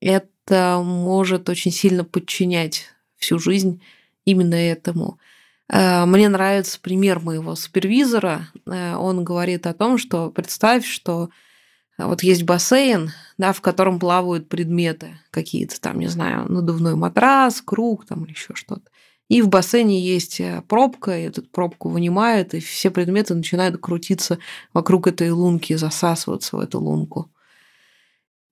это 0.00 0.82
может 0.84 1.48
очень 1.48 1.70
сильно 1.70 2.04
подчинять 2.04 2.88
всю 3.16 3.38
жизнь 3.38 3.80
именно 4.24 4.54
этому. 4.54 5.18
Э, 5.68 6.04
мне 6.04 6.28
нравится 6.28 6.78
пример 6.80 7.20
моего 7.20 7.54
супервизора. 7.54 8.48
Э, 8.66 8.96
он 8.96 9.24
говорит 9.24 9.66
о 9.66 9.74
том, 9.74 9.98
что 9.98 10.30
представь, 10.30 10.86
что 10.86 11.30
вот 11.98 12.22
есть 12.22 12.42
бассейн, 12.44 13.12
да, 13.38 13.52
в 13.52 13.60
котором 13.60 13.98
плавают 13.98 14.48
предметы 14.48 15.20
какие-то, 15.30 15.80
там, 15.80 15.98
не 15.98 16.08
знаю, 16.08 16.50
надувной 16.50 16.94
матрас, 16.94 17.60
круг 17.60 18.06
там 18.06 18.24
или 18.24 18.32
еще 18.32 18.54
что-то. 18.54 18.90
И 19.28 19.40
в 19.40 19.48
бассейне 19.48 19.98
есть 19.98 20.40
э, 20.40 20.62
пробка, 20.68 21.18
и 21.18 21.22
эту 21.22 21.42
пробку 21.42 21.88
вынимают, 21.88 22.52
и 22.52 22.60
все 22.60 22.90
предметы 22.90 23.34
начинают 23.34 23.78
крутиться 23.80 24.38
вокруг 24.74 25.06
этой 25.06 25.30
лунки, 25.30 25.74
засасываться 25.74 26.56
в 26.56 26.60
эту 26.60 26.80
лунку. 26.80 27.31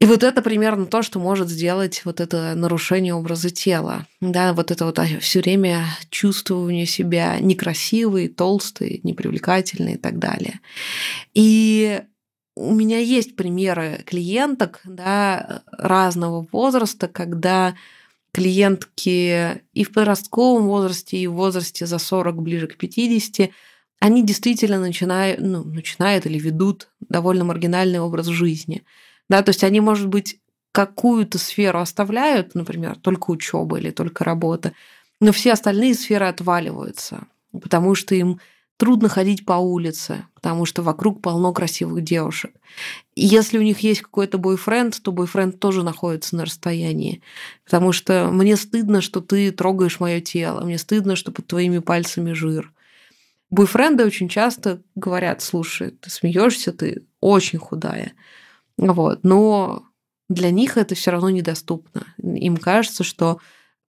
И 0.01 0.07
вот 0.07 0.23
это 0.23 0.41
примерно 0.41 0.87
то, 0.87 1.03
что 1.03 1.19
может 1.19 1.51
сделать 1.51 2.01
вот 2.07 2.21
это 2.21 2.55
нарушение 2.57 3.15
образа 3.15 3.51
тела. 3.51 4.07
Да, 4.23 4.55
вот 4.55 4.71
это 4.71 4.87
вот 4.87 4.99
все 5.21 5.41
время 5.41 5.85
чувствование 6.09 6.87
себя 6.87 7.39
некрасивой, 7.39 8.29
толстой, 8.29 9.01
непривлекательной 9.03 9.95
и 9.95 9.99
так 9.99 10.19
далее. 10.19 10.61
И 11.35 12.01
у 12.57 12.75
меня 12.75 12.99
есть 12.99 13.37
примеры 13.37 14.03
клиенток 14.07 14.81
да, 14.85 15.63
разного 15.71 16.47
возраста, 16.51 17.07
когда 17.07 17.75
клиентки 18.33 19.61
и 19.75 19.85
в 19.85 19.93
подростковом 19.93 20.67
возрасте, 20.67 21.19
и 21.19 21.27
в 21.27 21.35
возрасте 21.35 21.85
за 21.85 21.99
40, 21.99 22.41
ближе 22.41 22.69
к 22.69 22.79
50, 22.79 23.51
они 23.99 24.25
действительно 24.25 24.81
начинают, 24.81 25.41
ну, 25.41 25.63
начинают 25.63 26.25
или 26.25 26.39
ведут 26.39 26.89
довольно 27.01 27.45
маргинальный 27.45 28.01
образ 28.01 28.29
жизни– 28.29 28.83
да, 29.31 29.43
то 29.43 29.51
есть 29.51 29.65
они, 29.65 29.81
может 29.81 30.09
быть, 30.09 30.39
какую-то 30.73 31.39
сферу 31.39 31.79
оставляют, 31.79 32.55
например, 32.55 32.97
только 32.97 33.31
учеба 33.31 33.79
или 33.79 33.91
только 33.91 34.25
работа, 34.25 34.73
но 35.21 35.31
все 35.33 35.53
остальные 35.53 35.95
сферы 35.95 36.27
отваливаются, 36.27 37.29
потому 37.53 37.95
что 37.95 38.15
им 38.17 38.41
трудно 38.77 39.09
ходить 39.09 39.45
по 39.45 39.53
улице, 39.53 40.25
потому 40.35 40.67
что 40.67 40.83
вокруг 40.83 41.23
полно 41.23 41.53
красивых 41.53 42.03
девушек. 42.03 42.51
И 43.15 43.25
если 43.25 43.57
у 43.59 43.63
них 43.63 43.79
есть 43.81 44.03
какой-то 44.03 44.37
бойфренд, 44.37 45.01
то 45.01 45.13
бойфренд 45.13 45.61
тоже 45.61 45.85
находится 45.85 46.35
на 46.35 46.45
расстоянии, 46.45 47.23
потому 47.65 47.93
что 47.93 48.31
мне 48.33 48.57
стыдно, 48.57 49.01
что 49.01 49.21
ты 49.21 49.53
трогаешь 49.53 50.01
мое 50.01 50.21
тело, 50.21 50.65
мне 50.65 50.77
стыдно, 50.77 51.15
что 51.15 51.31
под 51.31 51.47
твоими 51.47 51.79
пальцами 51.79 52.33
жир. 52.33 52.73
Бойфренды 53.51 54.05
очень 54.05 54.29
часто 54.29 54.83
говорят, 54.97 55.41
слушай, 55.41 55.91
ты 55.91 56.11
смеешься, 56.11 56.73
ты 56.73 57.05
очень 57.21 57.59
худая. 57.61 58.13
Вот. 58.81 59.21
Но 59.25 59.85
для 60.29 60.51
них 60.51 60.77
это 60.77 60.95
все 60.95 61.11
равно 61.11 61.31
недоступно. 61.31 62.07
Им 62.23 62.57
кажется, 62.57 63.05
что 63.05 63.39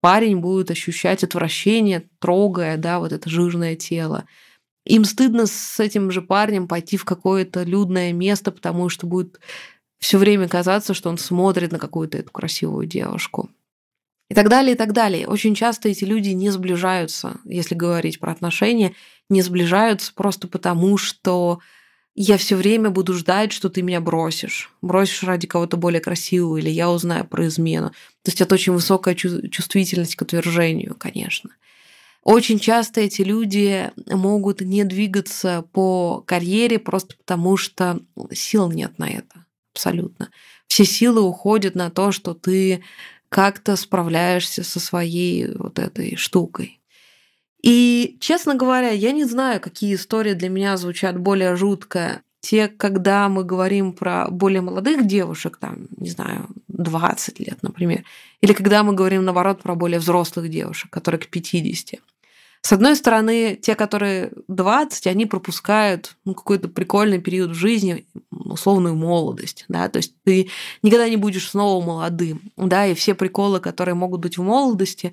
парень 0.00 0.38
будет 0.38 0.70
ощущать 0.70 1.24
отвращение, 1.24 2.08
трогая, 2.20 2.76
да, 2.76 3.00
вот 3.00 3.12
это 3.12 3.28
жирное 3.28 3.74
тело. 3.74 4.24
Им 4.84 5.04
стыдно 5.04 5.46
с 5.46 5.80
этим 5.80 6.12
же 6.12 6.22
парнем 6.22 6.68
пойти 6.68 6.96
в 6.96 7.04
какое-то 7.04 7.64
людное 7.64 8.12
место, 8.12 8.52
потому 8.52 8.88
что 8.88 9.06
будет 9.06 9.40
все 9.98 10.18
время 10.18 10.48
казаться, 10.48 10.94
что 10.94 11.08
он 11.08 11.18
смотрит 11.18 11.72
на 11.72 11.80
какую-то 11.80 12.18
эту 12.18 12.30
красивую 12.30 12.86
девушку. 12.86 13.50
И 14.28 14.34
так 14.34 14.48
далее, 14.48 14.74
и 14.74 14.76
так 14.76 14.92
далее. 14.92 15.26
Очень 15.26 15.54
часто 15.54 15.88
эти 15.88 16.04
люди 16.04 16.30
не 16.30 16.50
сближаются, 16.50 17.40
если 17.44 17.74
говорить 17.74 18.20
про 18.20 18.32
отношения, 18.32 18.94
не 19.28 19.42
сближаются 19.42 20.12
просто 20.14 20.46
потому, 20.46 20.96
что 20.96 21.60
я 22.16 22.38
все 22.38 22.56
время 22.56 22.88
буду 22.88 23.12
ждать, 23.12 23.52
что 23.52 23.68
ты 23.68 23.82
меня 23.82 24.00
бросишь. 24.00 24.70
Бросишь 24.80 25.22
ради 25.22 25.46
кого-то 25.46 25.76
более 25.76 26.00
красивого, 26.00 26.56
или 26.56 26.70
я 26.70 26.90
узнаю 26.90 27.26
про 27.26 27.46
измену. 27.46 27.90
То 28.22 28.30
есть 28.30 28.40
это 28.40 28.54
очень 28.54 28.72
высокая 28.72 29.14
чувствительность 29.14 30.16
к 30.16 30.22
отвержению, 30.22 30.96
конечно. 30.98 31.50
Очень 32.22 32.58
часто 32.58 33.02
эти 33.02 33.20
люди 33.20 33.92
могут 34.06 34.62
не 34.62 34.84
двигаться 34.84 35.64
по 35.72 36.24
карьере 36.26 36.78
просто 36.78 37.16
потому, 37.16 37.58
что 37.58 38.00
сил 38.32 38.72
нет 38.72 38.98
на 38.98 39.08
это. 39.10 39.44
Абсолютно. 39.74 40.30
Все 40.66 40.86
силы 40.86 41.20
уходят 41.20 41.74
на 41.74 41.90
то, 41.90 42.12
что 42.12 42.32
ты 42.32 42.82
как-то 43.28 43.76
справляешься 43.76 44.64
со 44.64 44.80
своей 44.80 45.52
вот 45.54 45.78
этой 45.78 46.16
штукой. 46.16 46.80
И, 47.62 48.16
честно 48.20 48.54
говоря, 48.54 48.90
я 48.90 49.12
не 49.12 49.24
знаю, 49.24 49.60
какие 49.60 49.94
истории 49.94 50.34
для 50.34 50.48
меня 50.48 50.76
звучат 50.76 51.18
более 51.18 51.56
жутко. 51.56 52.22
Те, 52.40 52.68
когда 52.68 53.28
мы 53.28 53.44
говорим 53.44 53.92
про 53.92 54.28
более 54.30 54.60
молодых 54.60 55.06
девушек, 55.06 55.56
там, 55.56 55.88
не 55.96 56.10
знаю, 56.10 56.48
20 56.68 57.40
лет, 57.40 57.62
например, 57.62 58.04
или 58.40 58.52
когда 58.52 58.82
мы 58.84 58.92
говорим, 58.92 59.24
наоборот, 59.24 59.62
про 59.62 59.74
более 59.74 59.98
взрослых 59.98 60.48
девушек, 60.48 60.90
которые 60.90 61.20
к 61.20 61.28
50. 61.28 62.00
С 62.66 62.72
одной 62.72 62.96
стороны, 62.96 63.54
те, 63.54 63.74
которые 63.76 64.32
20, 64.48 65.06
они 65.06 65.26
пропускают 65.26 66.16
ну, 66.24 66.34
какой-то 66.34 66.68
прикольный 66.68 67.20
период 67.20 67.52
в 67.52 67.54
жизни, 67.54 68.06
условную 68.30 68.96
молодость, 68.96 69.64
да, 69.68 69.88
то 69.88 69.98
есть 69.98 70.14
ты 70.24 70.50
никогда 70.82 71.08
не 71.08 71.16
будешь 71.16 71.50
снова 71.50 71.84
молодым, 71.84 72.40
да, 72.56 72.86
и 72.86 72.94
все 72.94 73.14
приколы, 73.14 73.60
которые 73.60 73.94
могут 73.94 74.20
быть 74.20 74.36
в 74.36 74.42
молодости, 74.42 75.12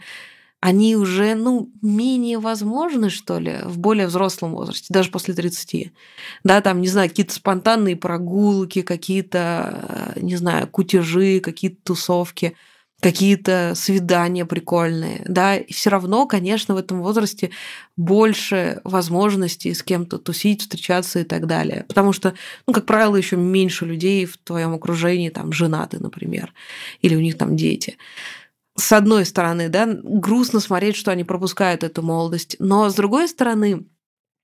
они 0.64 0.95
уже, 0.95 1.36
ну, 1.36 1.70
менее 1.82 2.39
возможны, 2.39 3.09
что 3.09 3.38
ли, 3.38 3.57
в 3.66 3.78
более 3.80 4.07
взрослом 4.07 4.53
возрасте, 4.53 4.86
даже 4.89 5.11
после 5.11 5.34
30. 5.34 5.91
Да, 6.45 6.61
там, 6.61 6.80
не 6.80 6.88
знаю, 6.88 7.09
какие-то 7.09 7.34
спонтанные 7.34 7.97
прогулки, 7.97 8.82
какие-то, 8.82 10.14
э, 10.16 10.20
не 10.22 10.38
знаю, 10.38 10.68
кутежи, 10.68 11.41
какие-то 11.41 11.80
тусовки, 11.84 12.55
какие-то 13.01 13.74
свидания 13.76 14.45
прикольные, 14.45 15.26
да, 15.28 15.57
и 15.57 15.74
все 15.74 15.89
равно, 15.89 16.26
конечно, 16.26 16.76
в 16.76 16.78
этом 16.78 17.01
возрасте 17.01 17.49
больше 17.97 18.80
возможностей 18.86 19.74
с 19.74 19.84
кем-то 19.84 20.18
тусить, 20.18 20.61
встречаться 20.61 21.20
и 21.20 21.26
так 21.26 21.45
далее, 21.45 21.84
потому 21.89 22.14
что, 22.14 22.36
ну, 22.66 22.74
как 22.74 22.86
правило, 22.86 23.18
еще 23.18 23.36
меньше 23.36 23.86
людей 23.86 24.26
в 24.26 24.38
твоем 24.38 24.74
окружении 24.74 25.28
там 25.28 25.51
женаты, 25.51 25.99
например, 25.99 26.53
или 27.01 27.18
у 27.18 27.20
них 27.20 27.38
там 27.38 27.57
дети 27.57 27.97
с 28.76 28.91
одной 28.91 29.26
стороны, 29.26 29.69
да, 29.69 29.88
грустно 29.88 30.59
смотреть, 30.59 30.95
что 30.95 31.11
они 31.11 31.24
пропускают 31.24 31.84
эту 31.84 32.01
молодость, 32.01 32.55
но 32.59 32.89
с 32.89 32.95
другой 32.95 33.28
стороны, 33.28 33.86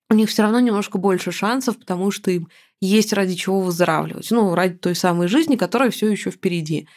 у 0.10 0.14
них 0.14 0.30
все 0.30 0.44
равно 0.44 0.60
немножко 0.60 0.98
больше 0.98 1.32
шансов, 1.32 1.78
потому 1.78 2.12
что 2.12 2.32
им 2.32 2.50
есть 2.82 3.14
ради 3.14 3.36
чего 3.36 3.62
выздоравливать, 3.62 4.30
ну, 4.32 4.54
ради 4.56 4.76
той 4.76 4.96
самой 4.96 5.28
жизни, 5.28 5.56
которая 5.56 5.90
все 5.90 6.10
еще 6.10 6.32
впереди. 6.32 6.88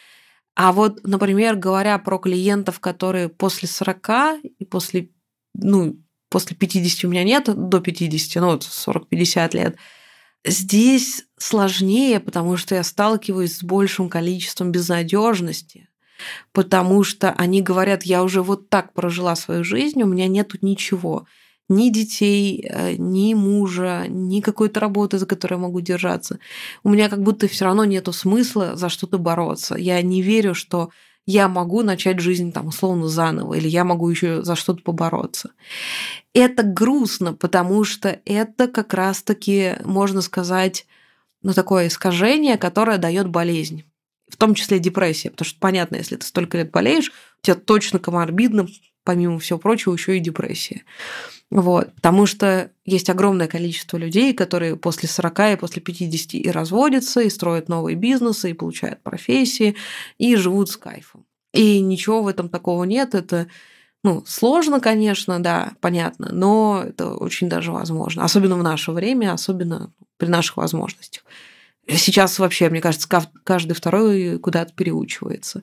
А 0.55 0.73
вот, 0.73 1.07
например, 1.07 1.57
говоря 1.57 1.99
про 1.99 2.19
клиентов, 2.19 2.81
которые 2.81 3.29
после 3.29 3.69
40 3.69 4.41
и 4.59 4.65
после, 4.65 5.09
ну, 5.55 5.99
после 6.29 6.57
50 6.57 7.05
у 7.05 7.09
меня 7.09 7.25
нет, 7.25 7.45
до 7.47 7.81
50, 7.81 8.43
ну, 8.43 8.51
вот 8.51 8.63
40-50 8.63 9.57
лет, 9.57 9.77
Здесь 10.45 11.25
сложнее, 11.39 12.19
потому 12.19 12.57
что 12.57 12.75
я 12.75 12.83
сталкиваюсь 12.83 13.59
с 13.59 13.63
большим 13.63 14.09
количеством 14.09 14.73
безнадежности, 14.73 15.89
потому 16.53 17.03
что 17.05 17.31
они 17.33 17.63
говорят, 17.63 18.03
я 18.05 18.23
уже 18.23 18.43
вот 18.43 18.69
так 18.69 18.93
прожила 18.93 19.37
свою 19.37 19.65
жизнь, 19.65 20.03
у 20.03 20.07
меня 20.07 20.29
нету 20.29 20.59
ничего, 20.63 21.27
ни 21.69 21.91
детей, 21.91 22.67
э, 22.69 22.95
ни 22.99 23.35
мужа, 23.35 24.07
ни 24.09 24.41
какой-то 24.41 24.81
работы, 24.81 25.19
за 25.19 25.27
которой 25.27 25.55
я 25.55 25.59
могу 25.59 25.81
держаться. 25.81 26.39
У 26.85 26.91
меня 26.91 27.09
как 27.09 27.23
будто 27.23 27.49
все 27.49 27.65
равно 27.65 27.85
нету 27.85 28.13
смысла 28.13 28.77
за 28.77 28.89
что-то 28.89 29.19
бороться. 29.19 29.77
Я 29.77 30.01
не 30.03 30.23
верю, 30.23 30.55
что 30.55 30.91
я 31.25 31.49
могу 31.49 31.83
начать 31.83 32.21
жизнь 32.21 32.53
там 32.53 32.67
условно 32.67 33.09
заново, 33.09 33.55
или 33.55 33.69
я 33.69 33.85
могу 33.85 34.09
еще 34.11 34.43
за 34.43 34.57
что-то 34.57 34.83
побороться. 34.83 35.53
Это 36.35 36.63
грустно, 36.63 37.33
потому 37.33 37.85
что 37.85 38.21
это 38.25 38.67
как 38.67 38.93
раз-таки, 38.93 39.77
можно 39.85 40.21
сказать, 40.21 40.87
ну, 41.43 41.53
такое 41.53 41.89
искажение, 41.89 42.57
которое 42.57 42.99
дает 42.99 43.29
болезнь. 43.29 43.85
В 44.33 44.37
том 44.39 44.55
числе 44.55 44.79
депрессия. 44.79 45.31
Потому 45.31 45.47
что, 45.47 45.61
понятно, 45.61 45.97
если 45.97 46.17
ты 46.17 46.27
столько 46.27 46.57
лет 46.57 46.71
болеешь, 46.71 47.11
у 47.11 47.47
тебя 47.47 47.55
точно 47.55 47.99
коморбидно, 47.99 48.67
помимо 49.05 49.39
всего 49.39 49.59
прочего, 49.59 49.93
еще 49.93 50.17
и 50.17 50.21
депрессия. 50.21 50.85
Вот. 51.51 51.95
Потому 51.97 52.25
что 52.25 52.71
есть 52.87 53.11
огромное 53.11 53.47
количество 53.47 53.99
людей, 53.99 54.33
которые 54.33 54.77
после 54.77 55.07
40 55.07 55.41
и 55.41 55.57
после 55.57 55.83
50 55.83 56.35
и 56.35 56.51
разводятся, 56.51 57.21
и 57.21 57.29
строят 57.29 57.69
новые 57.69 57.95
бизнесы, 57.95 58.51
и 58.51 58.55
получают 58.55 59.03
профессии, 59.03 59.77
и 60.17 60.35
живут 60.37 60.71
с 60.71 60.79
кайфом. 60.79 61.27
И 61.53 61.81
ничего 61.81 62.23
в 62.23 62.29
этом 62.29 62.49
такого 62.49 62.85
нет. 62.85 63.15
Это 63.15 63.49
ну, 64.03 64.25
сложно, 64.27 64.81
конечно, 64.81 65.41
да, 65.43 65.75
понятно, 65.83 66.31
но 66.33 66.83
это 66.87 67.11
очень 67.11 67.51
даже 67.51 67.71
возможно. 67.71 68.25
Особенно 68.25 68.57
в 68.57 68.63
наше 68.63 68.93
время, 68.93 69.35
особенно 69.35 69.93
при 70.17 70.29
наших 70.29 70.57
возможностях. 70.57 71.23
Сейчас 71.89 72.39
вообще, 72.39 72.71
мне 72.71 72.81
кажется, 72.81 73.09
каждый 73.45 73.75
второй 73.75 74.39
куда-то 74.39 74.73
переучивается. 74.73 75.63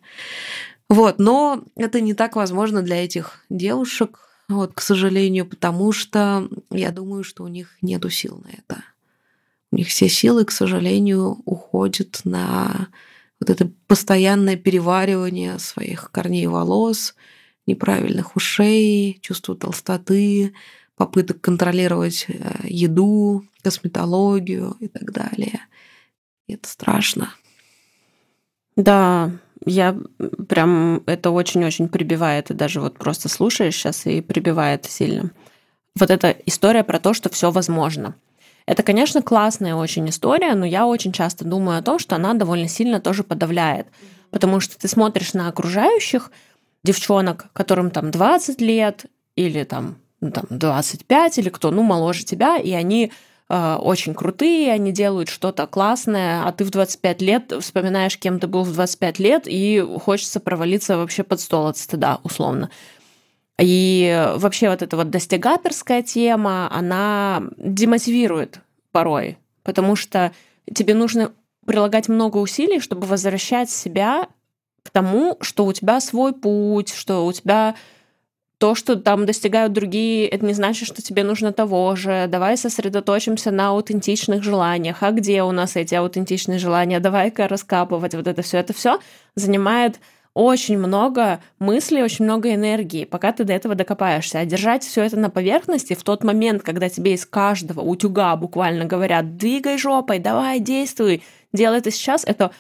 Вот, 0.90 1.20
но 1.20 1.64
это 1.76 2.02
не 2.02 2.14
так 2.14 2.36
возможно 2.36 2.82
для 2.82 3.04
этих 3.04 3.46
девушек, 3.50 4.20
вот, 4.50 4.74
к 4.74 4.82
сожалению, 4.82 5.46
потому 5.46 5.92
что 5.92 6.50
я 6.72 6.92
думаю, 6.92 7.24
что 7.24 7.44
у 7.44 7.48
них 7.48 7.78
нет 7.82 8.04
сил 8.12 8.44
на 8.44 8.50
это. 8.50 8.84
У 9.72 9.76
них 9.76 9.88
все 9.88 10.10
силы, 10.10 10.46
к 10.46 10.52
сожалению, 10.52 11.38
уходят 11.46 12.22
на 12.24 12.88
вот 13.40 13.52
это 13.52 13.72
постоянное 13.86 14.58
переваривание 14.58 15.60
своих 15.60 16.10
корней 16.12 16.48
волос, 16.48 17.16
неправильных 17.68 18.36
ушей, 18.36 19.20
чувство 19.22 19.56
толстоты, 19.56 20.54
попыток 20.98 21.40
контролировать 21.40 22.26
э, 22.28 22.56
еду, 22.64 23.46
косметологию 23.62 24.76
и 24.80 24.88
так 24.88 25.12
далее. 25.12 25.62
Это 26.54 26.68
страшно. 26.68 27.34
Да, 28.76 29.32
я 29.66 29.98
прям 30.48 31.04
это 31.06 31.32
очень-очень 31.32 31.90
прибивает, 31.90 32.50
и 32.50 32.54
даже 32.54 32.82
вот 32.82 32.98
просто 32.98 33.30
слушаешь 33.30 33.76
сейчас 33.76 34.06
и 34.06 34.22
прибивает 34.22 34.86
сильно. 34.86 35.32
Вот 35.96 36.10
эта 36.10 36.32
история 36.46 36.84
про 36.84 37.00
то, 37.00 37.14
что 37.14 37.30
все 37.30 37.52
возможно. 37.52 38.16
Это, 38.66 38.84
конечно, 38.84 39.22
классная 39.22 39.76
очень 39.76 40.08
история, 40.10 40.54
но 40.54 40.66
я 40.66 40.86
очень 40.86 41.12
часто 41.12 41.44
думаю 41.44 41.80
о 41.80 41.82
том, 41.82 42.00
что 42.00 42.16
она 42.16 42.34
довольно 42.34 42.68
сильно 42.68 43.02
тоже 43.02 43.24
подавляет. 43.24 43.88
Потому 44.32 44.60
что 44.60 44.78
ты 44.78 44.88
смотришь 44.88 45.34
на 45.34 45.48
окружающих 45.50 46.32
девчонок, 46.84 47.48
которым 47.54 47.90
там 47.92 48.12
20 48.12 48.62
лет 48.62 49.08
или 49.36 49.64
там, 49.64 49.98
ну, 50.22 50.32
там 50.32 50.46
25 50.50 51.40
или 51.40 51.50
кто, 51.50 51.72
ну, 51.72 51.82
моложе 51.84 52.24
тебя, 52.24 52.58
и 52.58 52.72
они 52.72 53.12
Э, 53.50 53.78
очень 53.82 54.14
крутые, 54.14 54.72
они 54.72 54.92
делают 54.92 55.30
что-то 55.30 55.66
классное, 55.66 56.46
а 56.46 56.52
ты 56.52 56.64
в 56.64 56.70
25 56.70 57.22
лет 57.22 57.54
вспоминаешь, 57.60 58.18
кем 58.18 58.40
ты 58.40 58.48
был 58.48 58.64
в 58.64 58.74
25 58.74 59.20
лет, 59.20 59.44
и 59.48 59.84
хочется 60.02 60.40
провалиться 60.40 60.98
вообще 60.98 61.24
под 61.24 61.42
стол 61.42 61.68
от 61.68 61.78
стыда, 61.78 62.20
условно. 62.24 62.70
И 63.60 64.32
вообще 64.38 64.70
вот 64.70 64.82
эта 64.82 64.96
вот 64.96 65.10
достигаторская 65.10 66.04
тема, 66.04 66.70
она 66.72 67.44
демотивирует 67.58 68.62
порой, 68.92 69.38
потому 69.64 69.96
что 69.96 70.32
тебе 70.74 70.94
нужно 70.94 71.34
прилагать 71.66 72.08
много 72.08 72.38
усилий, 72.38 72.80
чтобы 72.80 73.06
возвращать 73.06 73.70
себя 73.70 74.28
к 74.84 74.92
тому, 74.92 75.38
что 75.42 75.66
у 75.66 75.74
тебя 75.74 76.00
свой 76.00 76.34
путь, 76.34 76.94
что 76.94 77.26
у 77.26 77.34
тебя 77.34 77.76
то, 78.60 78.76
что 78.76 78.98
там 78.98 79.26
достигают 79.26 79.72
другие, 79.72 80.28
это 80.28 80.46
не 80.46 80.54
значит, 80.54 80.86
что 80.86 81.02
тебе 81.02 81.24
нужно 81.24 81.54
того 81.54 81.96
же. 81.96 82.28
Давай 82.28 82.58
сосредоточимся 82.58 83.52
на 83.52 83.70
аутентичных 83.70 84.44
желаниях. 84.44 85.02
А 85.02 85.12
где 85.12 85.44
у 85.44 85.52
нас 85.52 85.78
эти 85.78 85.96
аутентичные 85.96 86.60
желания? 86.60 87.00
Давай-ка 87.00 87.48
раскапывать 87.48 88.16
вот 88.16 88.28
это 88.28 88.42
все. 88.42 88.58
Это 88.58 88.74
все 88.74 89.00
занимает 89.36 90.02
очень 90.34 90.78
много 90.78 91.40
мыслей, 91.58 92.04
очень 92.04 92.26
много 92.26 92.54
энергии, 92.54 93.06
пока 93.06 93.32
ты 93.32 93.46
до 93.46 93.54
этого 93.54 93.76
докопаешься. 93.76 94.40
А 94.40 94.46
держать 94.46 94.84
все 94.84 95.04
это 95.04 95.18
на 95.18 95.30
поверхности 95.30 95.94
в 95.94 96.04
тот 96.04 96.26
момент, 96.26 96.62
когда 96.62 96.90
тебе 96.90 97.14
из 97.14 97.26
каждого 97.26 97.80
утюга 97.80 98.36
буквально 98.36 98.84
говорят, 98.84 99.38
двигай 99.38 99.78
жопой, 99.78 100.20
давай, 100.20 100.60
действуй, 100.60 101.24
делай 101.54 101.78
это 101.78 101.92
сейчас, 101.92 102.26
это 102.26 102.52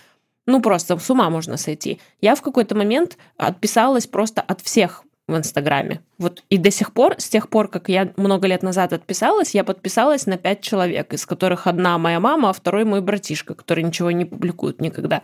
ну 0.46 0.62
просто 0.62 0.98
с 0.98 1.10
ума 1.10 1.30
можно 1.30 1.58
сойти. 1.58 2.00
Я 2.22 2.36
в 2.36 2.42
какой-то 2.42 2.74
момент 2.74 3.18
отписалась 3.38 4.08
просто 4.08 4.42
от 4.42 4.62
всех 4.62 5.04
в 5.30 5.38
Инстаграме. 5.38 6.02
Вот 6.18 6.44
и 6.50 6.58
до 6.58 6.72
сих 6.72 6.94
пор, 6.94 7.16
с 7.18 7.30
тех 7.30 7.50
пор, 7.50 7.68
как 7.68 7.90
я 7.90 8.12
много 8.18 8.48
лет 8.48 8.64
назад 8.64 8.94
отписалась, 8.94 9.56
я 9.56 9.64
подписалась 9.64 10.26
на 10.26 10.38
пять 10.38 10.62
человек, 10.62 11.14
из 11.14 11.26
которых 11.26 11.68
одна 11.68 11.98
моя 11.98 12.20
мама, 12.20 12.50
а 12.50 12.54
второй 12.54 12.86
мой 12.86 13.02
братишка, 13.02 13.54
который 13.54 13.84
ничего 13.84 14.12
не 14.12 14.26
публикует 14.26 14.82
никогда. 14.82 15.22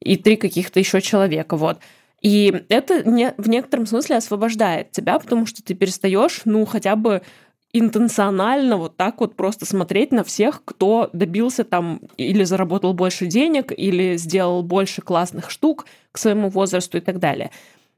И 0.00 0.16
три 0.16 0.36
каких-то 0.36 0.80
еще 0.80 1.00
человека, 1.00 1.56
вот. 1.56 1.78
И 2.22 2.64
это 2.68 3.08
не, 3.08 3.34
в 3.36 3.48
некотором 3.48 3.86
смысле 3.86 4.16
освобождает 4.16 4.90
тебя, 4.90 5.18
потому 5.18 5.46
что 5.46 5.62
ты 5.62 5.74
перестаешь, 5.74 6.42
ну, 6.44 6.64
хотя 6.64 6.96
бы 6.96 7.22
интенционально 7.72 8.76
вот 8.78 8.96
так 8.96 9.20
вот 9.20 9.36
просто 9.36 9.66
смотреть 9.66 10.12
на 10.12 10.24
всех, 10.24 10.62
кто 10.64 11.10
добился 11.12 11.64
там 11.64 12.00
или 12.16 12.44
заработал 12.44 12.94
больше 12.94 13.26
денег, 13.26 13.72
или 13.76 14.16
сделал 14.16 14.62
больше 14.62 15.02
классных 15.02 15.50
штук 15.50 15.86
к 16.12 16.18
своему 16.18 16.48
возрасту 16.48 16.98
и 16.98 17.00
так 17.00 17.18
далее. 17.18 17.50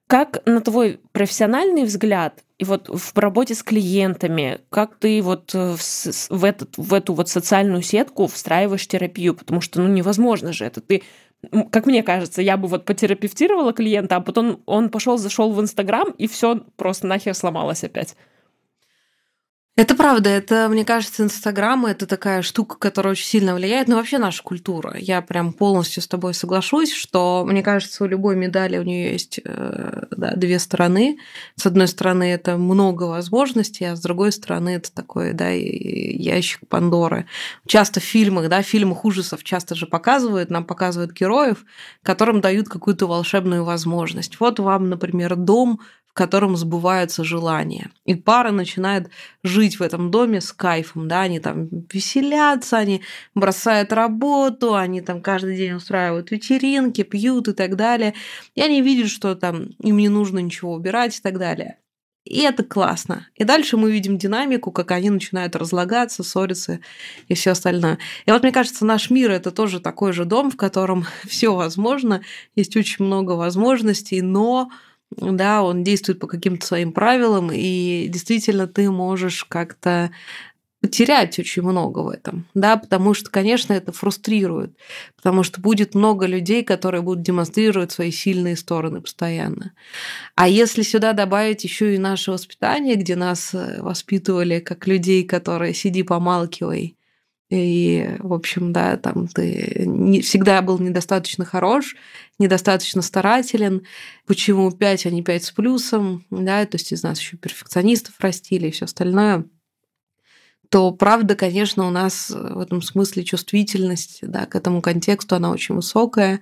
Как 0.09 0.41
на 0.47 0.63
твой 0.63 1.01
профессиональный 1.13 1.85
взгляд 1.85 2.43
и 2.59 2.65
вот 2.65 2.89
в 2.89 3.17
работе 3.19 3.55
с 3.55 3.63
клиентами, 3.63 4.59
как 4.71 4.97
ты 4.97 5.21
вот 5.21 5.55
э, 5.55 5.77
в, 5.77 6.31
в, 6.31 6.45
этот, 6.45 6.79
в 6.79 6.95
эту 6.95 7.13
вот 7.13 7.29
социальную 7.29 7.83
сетку 7.83 8.27
встраиваешь 8.27 8.89
терапию? 8.89 9.35
Потому 9.35 9.61
что, 9.61 9.83
ну, 9.83 9.89
невозможно 9.89 10.55
же 10.55 10.65
это. 10.65 10.81
Ты 10.81 11.03
как 11.71 11.87
мне 11.87 12.03
кажется, 12.03 12.43
я 12.43 12.57
бы 12.57 12.69
вот 12.69 12.85
потерапевтировала 12.85 13.73
клиента, 13.73 14.17
а 14.17 14.21
потом 14.21 14.61
он 14.67 14.89
пошел, 14.89 15.19
зашел 15.19 15.53
в 15.53 15.61
Инстаграм, 15.61 16.11
и 16.11 16.27
все 16.27 16.63
просто 16.77 17.07
нахер 17.07 17.35
сломалось 17.35 17.85
опять. 17.85 18.17
Это 19.79 19.95
правда, 19.95 20.29
это, 20.29 20.67
мне 20.69 20.85
кажется, 20.85 21.23
Инстаграм 21.23 21.87
это 21.87 22.09
такая 22.09 22.43
штука, 22.43 22.77
которая 22.77 23.13
очень 23.13 23.27
сильно 23.27 23.55
влияет 23.55 23.87
на 23.87 23.95
вообще 23.95 24.19
наша 24.19 24.43
культура. 24.43 24.97
Я 24.99 25.23
прям 25.23 25.53
полностью 25.53 26.03
с 26.03 26.09
тобой 26.09 26.35
соглашусь, 26.35 26.93
что, 26.93 27.45
мне 27.47 27.63
кажется, 27.63 28.03
у 28.03 28.09
любой 28.09 28.35
медали 28.35 28.79
у 28.79 28.83
нее 28.83 29.13
есть 29.13 29.39
э, 29.45 30.07
да, 30.11 30.33
две 30.35 30.59
стороны. 30.59 31.19
С 31.55 31.65
одной 31.65 31.87
стороны, 31.87 32.25
это 32.25 32.57
много 32.57 33.05
возможностей, 33.05 33.85
а 33.85 33.95
с 33.95 34.01
другой 34.01 34.33
стороны, 34.33 34.71
это 34.71 34.93
такой 34.93 35.33
да, 35.33 35.51
ящик 35.51 36.67
Пандоры. 36.69 37.27
Часто 37.69 38.01
в 38.01 38.03
фильмах, 38.03 38.49
да, 38.49 38.63
в 38.63 38.67
фильмах 38.67 39.05
ужасов 39.05 39.45
часто 39.45 39.77
же 39.77 39.87
показывают, 39.87 40.51
нам 40.51 40.65
показывают 40.65 41.13
героев, 41.13 41.65
которым 42.03 42.41
дают 42.41 42.69
какую-то 42.69 43.07
волшебную 43.07 43.63
возможность. 43.63 44.41
Вот 44.41 44.59
вам, 44.59 44.89
например, 44.89 45.37
дом 45.37 45.79
котором 46.13 46.57
сбываются 46.57 47.25
желания. 47.25 47.91
И 48.05 48.15
пара 48.15 48.51
начинает 48.51 49.11
жить 49.43 49.79
в 49.79 49.83
этом 49.83 50.11
доме 50.11 50.41
с 50.41 50.53
кайфом, 50.53 51.09
да, 51.09 51.23
они 51.23 51.41
там 51.41 51.69
веселятся, 51.93 52.79
они 52.79 53.03
бросают 53.35 53.93
работу, 53.93 54.75
они 54.75 55.01
там 55.01 55.23
каждый 55.23 55.57
день 55.57 55.73
устраивают 55.73 56.31
вечеринки, 56.31 57.03
пьют 57.03 57.49
и 57.49 57.53
так 57.53 57.77
далее. 57.77 58.15
И 58.55 58.63
они 58.63 58.83
видят, 58.83 59.11
что 59.11 59.35
там 59.35 59.71
им 59.83 59.97
не 59.97 60.09
нужно 60.09 60.39
ничего 60.41 60.75
убирать 60.75 61.17
и 61.19 61.21
так 61.21 61.39
далее. 61.39 61.79
И 62.29 62.41
это 62.43 62.63
классно. 62.63 63.27
И 63.37 63.45
дальше 63.45 63.79
мы 63.79 63.91
видим 63.91 64.19
динамику, 64.19 64.71
как 64.71 64.91
они 64.91 65.09
начинают 65.09 65.57
разлагаться, 65.57 66.23
ссориться 66.23 66.81
и 67.27 67.35
все 67.35 67.53
остальное. 67.53 67.99
И 68.27 68.31
вот 68.31 68.43
мне 68.43 68.53
кажется, 68.53 68.85
наш 68.85 69.09
мир 69.09 69.31
это 69.31 69.51
тоже 69.51 69.81
такой 69.81 70.13
же 70.13 70.27
дом, 70.27 70.51
в 70.51 70.57
котором 70.57 71.07
все 71.27 71.55
возможно, 71.55 72.21
есть 72.55 72.77
очень 72.77 73.07
много 73.07 73.33
возможностей, 73.33 74.21
но 74.21 74.71
да, 75.17 75.63
он 75.63 75.85
действует 75.85 76.19
по 76.19 76.27
каким-то 76.27 76.67
своим 76.67 76.93
правилам, 76.93 77.51
и 77.53 78.09
действительно 78.09 78.67
ты 78.67 78.91
можешь 78.91 79.45
как-то 79.45 80.11
потерять 80.81 81.39
очень 81.39 81.63
много 81.63 82.01
в 82.01 82.09
этом, 82.09 82.47
да, 82.55 82.77
потому 82.77 83.13
что, 83.13 83.31
конечно, 83.31 83.73
это 83.73 83.91
фрустрирует, 83.91 84.77
потому 85.17 85.43
что 85.43 85.61
будет 85.61 85.95
много 85.95 86.27
людей, 86.27 86.63
которые 86.63 87.03
будут 87.03 87.25
демонстрировать 87.25 87.91
свои 87.91 88.13
сильные 88.13 88.57
стороны 88.57 89.01
постоянно. 89.01 89.73
А 90.37 90.49
если 90.49 90.83
сюда 90.83 91.15
добавить 91.15 91.65
еще 91.65 91.95
и 91.95 91.99
наше 91.99 92.31
воспитание, 92.31 92.95
где 92.95 93.17
нас 93.17 93.55
э, 93.55 93.83
воспитывали 93.83 94.61
как 94.61 94.87
людей, 94.87 95.25
которые 95.25 95.75
сиди 95.75 96.05
помалкивай, 96.05 96.98
И, 97.51 98.17
в 98.19 98.35
общем, 98.35 98.73
да, 98.73 98.97
там 98.99 99.27
ты 99.27 99.85
не, 99.87 100.21
всегда 100.21 100.61
был 100.61 100.79
недостаточно 100.79 101.45
хорош, 101.45 101.97
недостаточно 102.39 103.01
старателен. 103.01 103.85
Почему 104.27 104.71
5, 104.71 105.07
а 105.07 105.11
не 105.11 105.23
5 105.23 105.45
с 105.45 105.51
плюсом? 105.53 106.27
Да, 106.31 106.67
то 106.67 106.77
есть 106.77 106.93
из 106.93 107.03
нас 107.03 107.19
еще 107.19 107.37
перфекционистов 107.39 108.15
растили 108.21 108.69
и 108.69 108.71
все 108.71 108.85
остальное 108.85 109.45
то 110.71 110.93
правда, 110.93 111.35
конечно, 111.35 111.87
у 111.87 111.91
нас 111.91 112.31
в 112.31 112.59
этом 112.59 112.83
смысле 112.83 113.25
чувствительность 113.25 114.19
да, 114.23 114.47
к 114.47 114.55
этому 114.55 114.83
контексту, 114.83 115.37
она 115.37 115.51
очень 115.51 115.75
высокая. 115.75 116.41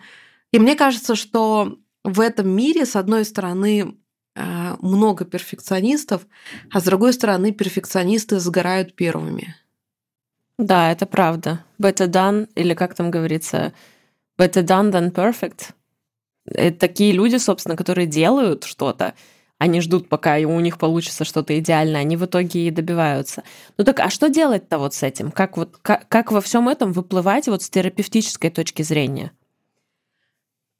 И 0.52 0.58
мне 0.58 0.74
кажется, 0.74 1.14
что 1.14 1.78
в 2.02 2.20
этом 2.20 2.48
мире, 2.48 2.86
с 2.86 2.96
одной 2.96 3.24
стороны, 3.24 3.96
а, 4.34 4.76
много 4.80 5.24
перфекционистов, 5.24 6.26
а 6.72 6.80
с 6.80 6.84
другой 6.84 7.12
стороны, 7.12 7.52
перфекционисты 7.52 8.40
сгорают 8.40 8.94
первыми. 8.94 9.54
Да, 10.58 10.90
это 10.90 11.06
правда. 11.06 11.64
Better 11.80 12.08
done, 12.08 12.48
или 12.54 12.74
как 12.74 12.94
там 12.94 13.10
говорится, 13.10 13.72
better 14.38 14.62
done 14.62 14.90
than 14.90 15.12
perfect. 15.12 15.72
Это 16.46 16.78
такие 16.78 17.12
люди, 17.12 17.36
собственно, 17.36 17.76
которые 17.76 18.06
делают 18.06 18.64
что-то, 18.64 19.14
они 19.58 19.80
ждут, 19.80 20.08
пока 20.08 20.36
у 20.36 20.60
них 20.60 20.78
получится 20.78 21.24
что-то 21.24 21.58
идеальное, 21.58 22.02
они 22.02 22.16
в 22.16 22.24
итоге 22.26 22.68
и 22.68 22.70
добиваются. 22.70 23.42
Ну 23.78 23.84
так, 23.84 24.00
а 24.00 24.10
что 24.10 24.28
делать-то 24.28 24.78
вот 24.78 24.92
с 24.94 25.02
этим? 25.02 25.30
Как, 25.30 25.56
вот, 25.56 25.78
как, 25.80 26.08
как 26.08 26.30
во 26.30 26.40
всем 26.40 26.68
этом 26.68 26.92
выплывать 26.92 27.48
вот 27.48 27.62
с 27.62 27.70
терапевтической 27.70 28.50
точки 28.50 28.82
зрения? 28.82 29.32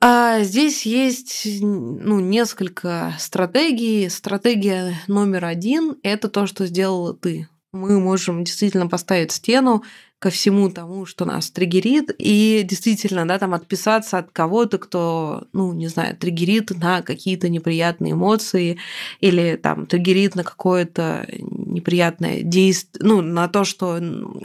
А 0.00 0.40
здесь 0.40 0.84
есть 0.84 1.46
ну, 1.62 2.20
несколько 2.20 3.14
стратегий. 3.18 4.10
Стратегия 4.10 4.94
номер 5.06 5.46
один– 5.46 5.96
это 6.02 6.28
то, 6.28 6.46
что 6.46 6.66
сделала 6.66 7.14
ты 7.14 7.48
мы 7.72 8.00
можем 8.00 8.44
действительно 8.44 8.86
поставить 8.86 9.32
стену 9.32 9.84
ко 10.18 10.30
всему 10.30 10.70
тому, 10.70 11.04
что 11.04 11.26
нас 11.26 11.50
триггерит, 11.50 12.14
и 12.18 12.62
действительно, 12.64 13.28
да, 13.28 13.38
там 13.38 13.52
отписаться 13.52 14.18
от 14.18 14.30
кого-то, 14.30 14.78
кто, 14.78 15.46
ну, 15.52 15.72
не 15.74 15.88
знаю, 15.88 16.16
триггерит 16.16 16.70
на 16.70 17.02
какие-то 17.02 17.48
неприятные 17.50 18.14
эмоции 18.14 18.78
или 19.20 19.56
там 19.56 19.86
триггерит 19.86 20.34
на 20.34 20.42
какое-то 20.44 21.26
неприятное 21.28 22.40
действие, 22.40 23.06
ну, 23.06 23.20
на 23.20 23.46
то, 23.48 23.64
что 23.64 23.98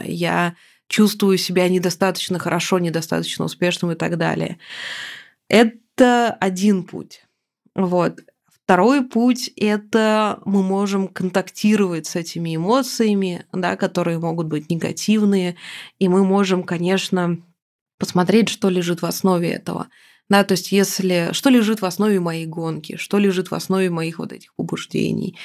я 0.04 0.54
чувствую 0.88 1.38
себя 1.38 1.68
недостаточно 1.70 2.38
хорошо, 2.38 2.78
недостаточно 2.78 3.46
успешным 3.46 3.92
и 3.92 3.94
так 3.94 4.18
далее. 4.18 4.58
Это 5.48 6.36
один 6.40 6.84
путь. 6.84 7.24
Вот. 7.74 8.20
Второй 8.72 9.04
путь– 9.04 9.50
это 9.56 10.40
мы 10.46 10.62
можем 10.62 11.06
контактировать 11.06 12.06
с 12.06 12.16
этими 12.16 12.56
эмоциями, 12.56 13.44
да, 13.52 13.76
которые 13.76 14.18
могут 14.18 14.46
быть 14.46 14.70
негативные, 14.70 15.56
и 15.98 16.08
мы 16.08 16.24
можем, 16.24 16.62
конечно, 16.62 17.36
посмотреть, 17.98 18.48
что 18.48 18.70
лежит 18.70 19.02
в 19.02 19.04
основе 19.04 19.50
этого. 19.50 19.88
Да, 20.30 20.42
то 20.42 20.52
есть 20.52 20.72
если 20.72 21.28
что 21.32 21.50
лежит 21.50 21.82
в 21.82 21.84
основе 21.84 22.18
моей 22.18 22.46
гонки, 22.46 22.96
что 22.96 23.18
лежит 23.18 23.50
в 23.50 23.54
основе 23.54 23.90
моих 23.90 24.18
вот 24.18 24.32
этих 24.32 24.54
побуждений, 24.54 25.36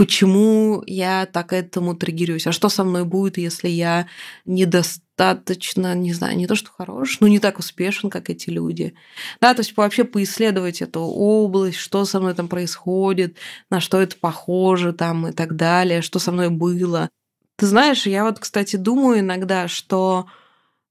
почему 0.00 0.82
я 0.86 1.26
так 1.26 1.52
этому 1.52 1.94
триггерюсь, 1.94 2.46
а 2.46 2.52
что 2.52 2.70
со 2.70 2.84
мной 2.84 3.04
будет, 3.04 3.36
если 3.36 3.68
я 3.68 4.06
недостаточно, 4.46 5.94
не 5.94 6.14
знаю, 6.14 6.38
не 6.38 6.46
то 6.46 6.54
что 6.54 6.70
хорош, 6.70 7.20
но 7.20 7.28
не 7.28 7.38
так 7.38 7.58
успешен, 7.58 8.08
как 8.08 8.30
эти 8.30 8.48
люди. 8.48 8.94
Да, 9.42 9.52
то 9.52 9.60
есть 9.60 9.76
вообще 9.76 10.04
поисследовать 10.04 10.80
эту 10.80 11.00
область, 11.00 11.76
что 11.76 12.06
со 12.06 12.18
мной 12.18 12.32
там 12.32 12.48
происходит, 12.48 13.36
на 13.68 13.80
что 13.80 14.00
это 14.00 14.16
похоже 14.16 14.94
там 14.94 15.26
и 15.28 15.32
так 15.32 15.54
далее, 15.54 16.00
что 16.00 16.18
со 16.18 16.32
мной 16.32 16.48
было. 16.48 17.10
Ты 17.56 17.66
знаешь, 17.66 18.06
я 18.06 18.24
вот, 18.24 18.38
кстати, 18.38 18.76
думаю 18.76 19.20
иногда, 19.20 19.68
что 19.68 20.28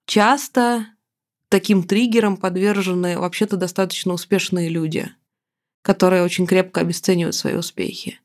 часто 0.06 0.86
таким 1.48 1.82
триггером 1.82 2.38
подвержены 2.38 3.18
вообще-то 3.18 3.58
достаточно 3.58 4.14
успешные 4.14 4.70
люди, 4.70 5.10
которые 5.82 6.22
очень 6.22 6.46
крепко 6.46 6.82
обесценивают 6.82 7.34
свои 7.34 7.56
успехи. 7.56 8.20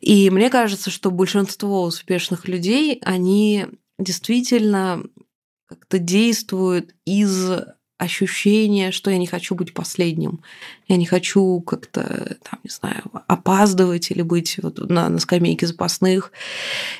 И 0.00 0.30
мне 0.30 0.50
кажется, 0.50 0.90
что 0.90 1.10
большинство 1.10 1.82
успешных 1.82 2.48
людей, 2.48 3.00
они 3.04 3.66
действительно 3.98 5.02
как-то 5.68 5.98
действуют 5.98 6.94
из 7.04 7.50
ощущения, 7.98 8.90
что 8.90 9.10
я 9.10 9.16
не 9.16 9.26
хочу 9.26 9.54
быть 9.54 9.72
последним, 9.72 10.42
я 10.86 10.96
не 10.96 11.06
хочу 11.06 11.60
как-то, 11.60 12.36
там, 12.42 12.60
не 12.62 12.70
знаю, 12.70 13.02
опаздывать 13.26 14.10
или 14.10 14.22
быть 14.22 14.58
вот 14.62 14.78
на, 14.90 15.08
на 15.08 15.18
скамейке 15.18 15.66
запасных. 15.66 16.30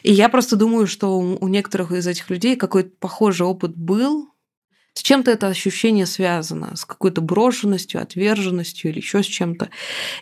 И 0.02 0.12
я 0.12 0.28
просто 0.28 0.56
думаю, 0.56 0.86
что 0.86 1.18
у 1.18 1.48
некоторых 1.48 1.92
из 1.92 2.06
этих 2.06 2.30
людей 2.30 2.56
какой-то 2.56 2.90
похожий 2.98 3.46
опыт 3.46 3.76
был, 3.76 4.30
с 4.96 5.02
чем-то 5.02 5.30
это 5.30 5.48
ощущение 5.48 6.06
связано, 6.06 6.74
с 6.74 6.86
какой-то 6.86 7.20
брошенностью, 7.20 8.00
отверженностью 8.00 8.90
или 8.90 8.96
еще 8.96 9.22
с 9.22 9.26
чем-то. 9.26 9.68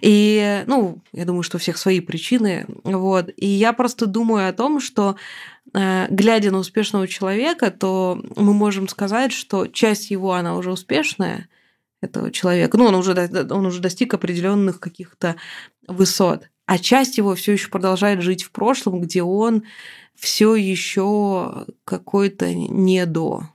И, 0.00 0.64
ну, 0.66 0.98
я 1.12 1.24
думаю, 1.24 1.44
что 1.44 1.58
у 1.58 1.60
всех 1.60 1.78
свои 1.78 2.00
причины. 2.00 2.66
Вот. 2.82 3.30
И 3.36 3.46
я 3.46 3.72
просто 3.72 4.06
думаю 4.06 4.48
о 4.48 4.52
том, 4.52 4.80
что 4.80 5.14
э, 5.72 6.08
глядя 6.10 6.50
на 6.50 6.58
успешного 6.58 7.06
человека, 7.06 7.70
то 7.70 8.20
мы 8.34 8.52
можем 8.52 8.88
сказать, 8.88 9.30
что 9.30 9.68
часть 9.68 10.10
его, 10.10 10.32
она 10.32 10.56
уже 10.56 10.72
успешная, 10.72 11.48
этого 12.00 12.32
человека. 12.32 12.76
Ну, 12.76 12.86
он 12.86 12.96
уже, 12.96 13.12
он 13.50 13.66
уже 13.66 13.80
достиг 13.80 14.12
определенных 14.12 14.80
каких-то 14.80 15.36
высот. 15.86 16.48
А 16.66 16.78
часть 16.78 17.16
его 17.16 17.36
все 17.36 17.52
еще 17.52 17.68
продолжает 17.68 18.22
жить 18.22 18.42
в 18.42 18.50
прошлом, 18.50 19.00
где 19.00 19.22
он 19.22 19.62
все 20.16 20.56
еще 20.56 21.64
какой-то 21.84 22.52
не 22.52 23.06
до. 23.06 23.53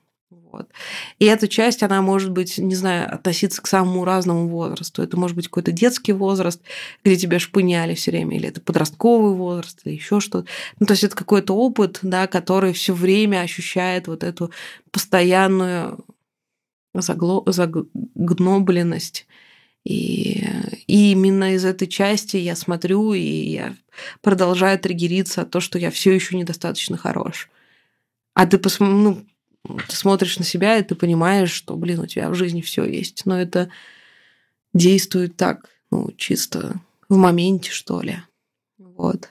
Вот. 0.51 0.67
И 1.19 1.25
эта 1.25 1.47
часть, 1.47 1.83
она 1.83 2.01
может 2.01 2.31
быть, 2.31 2.57
не 2.57 2.75
знаю, 2.75 3.13
относиться 3.13 3.61
к 3.61 3.67
самому 3.67 4.03
разному 4.03 4.47
возрасту. 4.47 5.03
Это 5.03 5.17
может 5.17 5.35
быть 5.35 5.47
какой-то 5.47 5.71
детский 5.71 6.11
возраст, 6.11 6.61
где 7.03 7.15
тебя 7.15 7.39
шпыняли 7.39 7.93
все 7.93 8.11
время, 8.11 8.37
или 8.37 8.49
это 8.49 8.61
подростковый 8.61 9.33
возраст, 9.33 9.81
или 9.85 9.93
еще 9.93 10.19
что-то. 10.19 10.47
Ну, 10.79 10.85
то 10.85 10.93
есть 10.93 11.03
это 11.03 11.15
какой-то 11.15 11.55
опыт, 11.55 11.99
да, 12.01 12.27
который 12.27 12.73
все 12.73 12.93
время 12.93 13.41
ощущает 13.41 14.07
вот 14.07 14.23
эту 14.23 14.51
постоянную 14.91 16.03
загло... 16.93 17.43
загнобленность. 17.45 19.27
И, 19.85 20.45
и 20.87 21.11
именно 21.11 21.55
из 21.55 21.63
этой 21.63 21.87
части 21.87 22.37
я 22.37 22.55
смотрю, 22.55 23.13
и 23.13 23.21
я 23.21 23.75
продолжаю 24.21 24.77
триггериться 24.79 25.41
от 25.41 25.51
того, 25.51 25.61
что 25.61 25.79
я 25.79 25.89
все 25.89 26.11
еще 26.11 26.37
недостаточно 26.37 26.97
хорош. 26.97 27.49
А 28.33 28.45
ты 28.45 28.57
посмотри, 28.57 28.95
ну, 28.95 29.25
ты 29.64 29.95
смотришь 29.95 30.38
на 30.38 30.45
себя, 30.45 30.78
и 30.78 30.84
ты 30.84 30.95
понимаешь, 30.95 31.51
что, 31.51 31.76
блин, 31.76 31.99
у 31.99 32.05
тебя 32.05 32.30
в 32.30 32.36
жизни 32.36 32.62
все 32.62 32.86
есть. 32.86 33.26
Но 33.26 33.39
это 33.39 33.70
действует 34.74 35.36
так, 35.38 35.70
ну, 35.91 36.12
чисто 36.18 36.80
в 37.07 37.18
моменте, 37.18 37.72
что 37.72 38.01
ли. 38.01 38.18
Вот. 38.78 39.30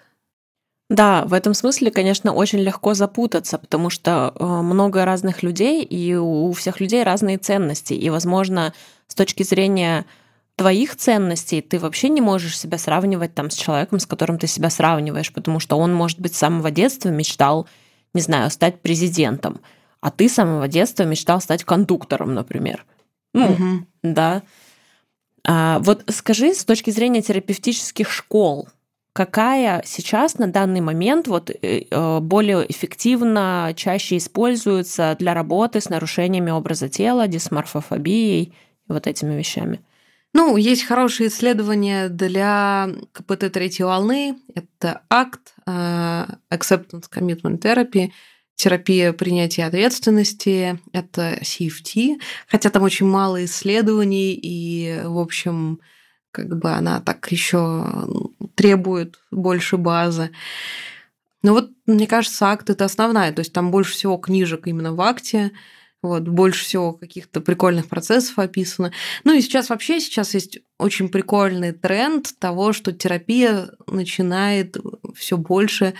Да, 0.90 1.26
в 1.26 1.34
этом 1.34 1.52
смысле, 1.52 1.90
конечно, 1.90 2.32
очень 2.32 2.60
легко 2.60 2.94
запутаться, 2.94 3.58
потому 3.58 3.90
что 3.90 4.32
э, 4.34 4.44
много 4.44 5.04
разных 5.04 5.42
людей, 5.42 5.84
и 5.84 6.14
у 6.14 6.50
всех 6.52 6.80
людей 6.80 7.02
разные 7.02 7.36
ценности. 7.36 7.92
И, 7.92 8.08
возможно, 8.08 8.72
с 9.06 9.14
точки 9.14 9.42
зрения 9.42 10.06
твоих 10.56 10.96
ценностей 10.96 11.60
ты 11.60 11.78
вообще 11.78 12.08
не 12.08 12.22
можешь 12.22 12.58
себя 12.58 12.78
сравнивать 12.78 13.34
там 13.34 13.50
с 13.50 13.54
человеком, 13.54 14.00
с 14.00 14.06
которым 14.06 14.38
ты 14.38 14.46
себя 14.46 14.70
сравниваешь, 14.70 15.32
потому 15.32 15.60
что 15.60 15.76
он, 15.76 15.94
может 15.94 16.20
быть, 16.20 16.34
с 16.34 16.38
самого 16.38 16.70
детства 16.70 17.10
мечтал, 17.10 17.68
не 18.14 18.22
знаю, 18.22 18.50
стать 18.50 18.80
президентом 18.80 19.60
а 20.00 20.10
ты 20.10 20.28
с 20.28 20.34
самого 20.34 20.68
детства 20.68 21.04
мечтал 21.04 21.40
стать 21.40 21.64
кондуктором, 21.64 22.34
например. 22.34 22.84
Ну, 23.34 23.46
угу. 23.46 23.86
да. 24.02 24.42
А, 25.44 25.78
вот 25.80 26.04
скажи 26.08 26.54
с 26.54 26.64
точки 26.64 26.90
зрения 26.90 27.22
терапевтических 27.22 28.10
школ, 28.10 28.68
какая 29.12 29.82
сейчас 29.84 30.38
на 30.38 30.46
данный 30.46 30.80
момент 30.80 31.26
вот 31.26 31.50
э, 31.50 31.84
э, 31.90 32.20
более 32.20 32.70
эффективно, 32.70 33.72
чаще 33.76 34.16
используется 34.16 35.16
для 35.18 35.34
работы 35.34 35.80
с 35.80 35.88
нарушениями 35.88 36.50
образа 36.50 36.88
тела, 36.88 37.26
дисморфофобией 37.26 38.42
и 38.42 38.52
вот 38.92 39.06
этими 39.06 39.34
вещами? 39.34 39.80
Ну, 40.34 40.56
есть 40.56 40.84
хорошие 40.84 41.30
исследования 41.30 42.08
для 42.08 42.90
КПТ 43.12 43.50
третьей 43.50 43.86
волны. 43.86 44.36
Это 44.54 45.00
акт 45.08 45.54
uh, 45.66 46.36
Acceptance 46.52 47.06
Commitment 47.10 47.58
Therapy 47.58 48.12
терапия 48.58 49.12
принятия 49.12 49.66
ответственности, 49.66 50.80
это 50.92 51.38
CFT, 51.42 52.20
хотя 52.48 52.70
там 52.70 52.82
очень 52.82 53.06
мало 53.06 53.44
исследований, 53.44 54.34
и, 54.34 55.00
в 55.04 55.18
общем, 55.18 55.78
как 56.32 56.58
бы 56.58 56.72
она 56.72 57.00
так 57.00 57.30
еще 57.30 57.86
требует 58.56 59.20
больше 59.30 59.76
базы. 59.76 60.32
Но 61.42 61.52
вот, 61.52 61.70
мне 61.86 62.08
кажется, 62.08 62.46
акт 62.46 62.68
это 62.68 62.84
основная, 62.84 63.32
то 63.32 63.40
есть 63.40 63.52
там 63.52 63.70
больше 63.70 63.92
всего 63.92 64.16
книжек 64.16 64.66
именно 64.66 64.92
в 64.92 65.00
акте, 65.00 65.52
вот, 66.02 66.24
больше 66.24 66.64
всего 66.64 66.92
каких-то 66.92 67.40
прикольных 67.40 67.88
процессов 67.88 68.40
описано. 68.40 68.92
Ну 69.22 69.34
и 69.34 69.40
сейчас 69.40 69.68
вообще 69.68 70.00
сейчас 70.00 70.34
есть 70.34 70.58
очень 70.78 71.10
прикольный 71.10 71.70
тренд 71.70 72.36
того, 72.40 72.72
что 72.72 72.90
терапия 72.90 73.70
начинает 73.86 74.76
все 75.14 75.36
больше 75.36 75.94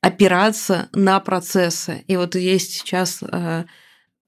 опираться 0.00 0.88
на 0.92 1.18
процессы. 1.20 2.04
И 2.06 2.16
вот 2.16 2.34
есть 2.34 2.72
сейчас 2.72 3.22
э, 3.22 3.64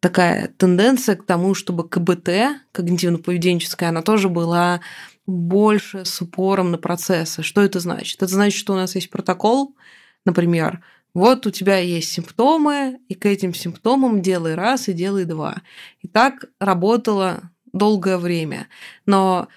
такая 0.00 0.48
тенденция 0.48 1.16
к 1.16 1.24
тому, 1.24 1.54
чтобы 1.54 1.88
КБТ, 1.88 2.28
когнитивно-поведенческая, 2.72 3.88
она 3.88 4.02
тоже 4.02 4.28
была 4.28 4.80
больше 5.26 6.04
с 6.04 6.20
упором 6.20 6.72
на 6.72 6.78
процессы. 6.78 7.42
Что 7.42 7.62
это 7.62 7.78
значит? 7.80 8.22
Это 8.22 8.32
значит, 8.32 8.58
что 8.58 8.72
у 8.72 8.76
нас 8.76 8.94
есть 8.94 9.10
протокол, 9.10 9.76
например, 10.24 10.82
вот 11.12 11.46
у 11.46 11.50
тебя 11.50 11.78
есть 11.78 12.12
симптомы, 12.12 13.00
и 13.08 13.14
к 13.14 13.26
этим 13.26 13.52
симптомам 13.52 14.22
делай 14.22 14.54
раз 14.54 14.88
и 14.88 14.92
делай 14.92 15.24
два. 15.24 15.62
И 16.00 16.08
так 16.08 16.44
работало 16.60 17.50
долгое 17.72 18.16
время. 18.16 18.68
Но 19.06 19.48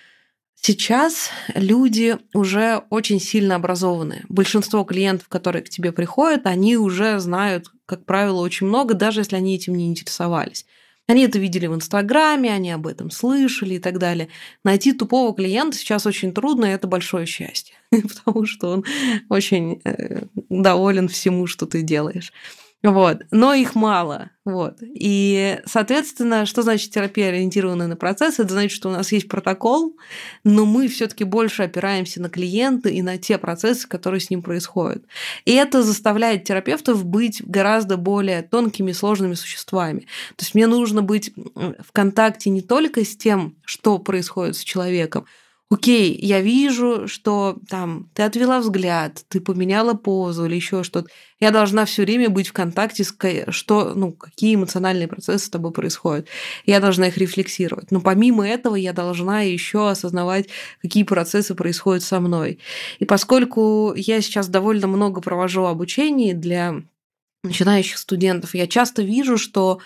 Сейчас 0.66 1.30
люди 1.56 2.18
уже 2.34 2.84
очень 2.90 3.20
сильно 3.20 3.56
образованы. 3.56 4.24
Большинство 4.30 4.86
клиентов, 4.86 5.28
которые 5.28 5.62
к 5.62 5.68
тебе 5.68 5.92
приходят, 5.92 6.48
они 6.48 6.78
уже 6.78 7.20
знают, 7.20 7.70
как 7.86 8.06
правило, 8.06 8.40
очень 8.40 8.68
много, 8.68 8.94
даже 8.94 9.20
если 9.20 9.36
они 9.36 9.56
этим 9.56 9.76
не 9.76 9.88
интересовались. 9.88 10.66
Они 11.06 11.26
это 11.26 11.38
видели 11.38 11.68
в 11.68 11.76
Инстаграме, 11.76 12.54
они 12.54 12.72
об 12.72 12.88
этом 12.88 13.12
слышали 13.12 13.74
и 13.74 13.80
так 13.80 14.00
далее. 14.00 14.30
Найти 14.64 14.94
тупого 14.94 15.36
клиента 15.36 15.76
сейчас 15.76 16.06
очень 16.06 16.34
трудно, 16.34 16.64
и 16.64 16.70
это 16.70 16.88
большое 16.88 17.26
счастье, 17.26 17.76
потому 17.92 18.46
что 18.46 18.70
он 18.70 18.86
очень 19.28 19.82
э, 19.84 20.28
доволен 20.48 21.10
всему, 21.10 21.46
что 21.46 21.66
ты 21.66 21.82
делаешь. 21.82 22.32
Вот. 22.84 23.22
Но 23.32 23.54
их 23.54 23.76
мало. 23.76 24.32
Вот. 24.44 24.80
И, 24.82 25.62
соответственно, 25.66 26.46
что 26.46 26.64
значит 26.64 26.92
терапия, 26.92 27.30
ориентированная 27.30 27.88
на 27.88 27.96
процесс? 27.96 28.40
Это 28.40 28.52
значит, 28.52 28.74
что 28.74 28.90
у 28.90 28.92
нас 28.92 29.14
есть 29.14 29.30
протокол, 29.30 29.96
но 30.44 30.66
мы 30.66 30.90
все 30.90 31.08
таки 31.08 31.24
больше 31.24 31.64
опираемся 31.64 32.22
на 32.22 32.30
клиента 32.30 32.90
и 32.90 33.02
на 33.02 33.18
те 33.18 33.38
процессы, 33.38 33.88
которые 33.88 34.20
с 34.20 34.30
ним 34.30 34.42
происходят. 34.42 35.06
И 35.46 35.54
это 35.54 35.82
заставляет 35.82 36.44
терапевтов 36.44 37.06
быть 37.06 37.42
гораздо 37.46 37.96
более 37.96 38.42
тонкими, 38.42 38.92
сложными 38.92 39.36
существами. 39.36 40.02
То 40.36 40.44
есть 40.44 40.54
мне 40.54 40.68
нужно 40.68 41.02
быть 41.02 41.34
в 41.36 41.94
контакте 41.94 42.50
не 42.50 42.62
только 42.62 43.06
с 43.06 43.16
тем, 43.16 43.56
что 43.64 43.98
происходит 43.98 44.58
с 44.58 44.62
человеком, 44.62 45.26
окей, 45.70 46.18
я 46.22 46.42
вижу, 46.42 47.08
что 47.08 47.58
там 47.68 48.10
ты 48.14 48.24
отвела 48.24 48.60
взгляд, 48.60 49.24
ты 49.28 49.42
поменяла 49.42 49.94
позу 49.94 50.46
или 50.46 50.56
еще 50.56 50.84
что-то. 50.84 51.10
Я 51.40 51.52
должна 51.52 51.86
все 51.86 52.04
время 52.04 52.30
быть 52.30 52.48
в 52.48 52.54
контакте 52.54 53.04
с 53.04 53.16
что, 53.50 53.94
ну, 53.96 54.14
какие 54.14 54.56
эмоциональные 54.56 55.08
процессы 55.08 55.46
с 55.46 55.50
тобой 55.50 55.72
происходят. 55.72 56.28
Я 56.66 56.80
должна 56.80 57.08
их 57.08 57.18
рефлексировать. 57.18 57.92
Но 57.92 58.02
помимо 58.02 58.48
этого 58.48 58.76
я 58.76 58.94
должна 58.94 59.42
еще 59.42 59.90
осознавать, 59.90 60.50
какие 60.82 61.04
процессы 61.04 61.56
происходят 61.56 62.04
со 62.04 62.20
мной. 62.20 62.60
И 63.00 63.06
поскольку 63.06 63.94
я 63.96 64.22
сейчас 64.22 64.48
довольно 64.48 64.88
много 64.88 65.22
провожу 65.22 65.66
обучений 65.66 66.34
для 66.34 66.82
начинающих 67.44 67.98
студентов, 67.98 68.56
я 68.56 68.68
часто 68.68 69.02
вижу, 69.02 69.38
что 69.38 69.80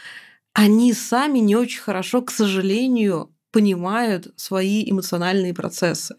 они 0.54 0.94
сами 0.94 1.40
не 1.40 1.56
очень 1.56 1.82
хорошо, 1.82 2.22
к 2.22 2.32
сожалению, 2.32 3.32
понимают 3.58 4.28
свои 4.36 4.88
эмоциональные 4.88 5.52
процессы. 5.52 6.16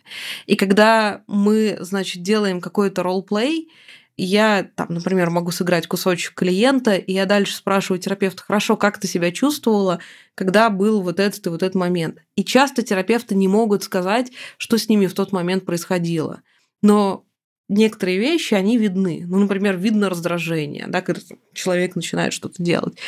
И 0.46 0.56
когда 0.56 1.22
мы, 1.28 1.76
значит, 1.78 2.24
делаем 2.24 2.60
какой-то 2.60 3.04
ролл-плей, 3.04 3.70
я, 4.16 4.68
там, 4.74 4.88
например, 4.90 5.30
могу 5.30 5.52
сыграть 5.52 5.86
кусочек 5.86 6.34
клиента, 6.34 6.96
и 6.96 7.12
я 7.12 7.26
дальше 7.26 7.54
спрашиваю 7.54 8.00
терапевта, 8.00 8.42
хорошо, 8.42 8.76
как 8.76 8.98
ты 8.98 9.06
себя 9.06 9.30
чувствовала, 9.30 10.00
когда 10.34 10.68
был 10.68 11.00
вот 11.00 11.20
этот 11.20 11.46
и 11.46 11.50
вот 11.50 11.62
этот 11.62 11.76
момент. 11.76 12.18
И 12.34 12.42
часто 12.42 12.82
терапевты 12.82 13.36
не 13.36 13.46
могут 13.46 13.84
сказать, 13.84 14.32
что 14.56 14.76
с 14.76 14.88
ними 14.88 15.06
в 15.06 15.14
тот 15.14 15.30
момент 15.30 15.64
происходило. 15.64 16.42
Но 16.82 17.24
некоторые 17.68 18.18
вещи, 18.18 18.54
они 18.54 18.78
видны. 18.78 19.26
Ну, 19.28 19.38
например, 19.38 19.76
видно 19.76 20.10
раздражение, 20.10 20.86
да, 20.88 21.02
когда 21.02 21.22
человек 21.54 21.94
начинает 21.94 22.32
что-то 22.32 22.60
делать. 22.60 22.98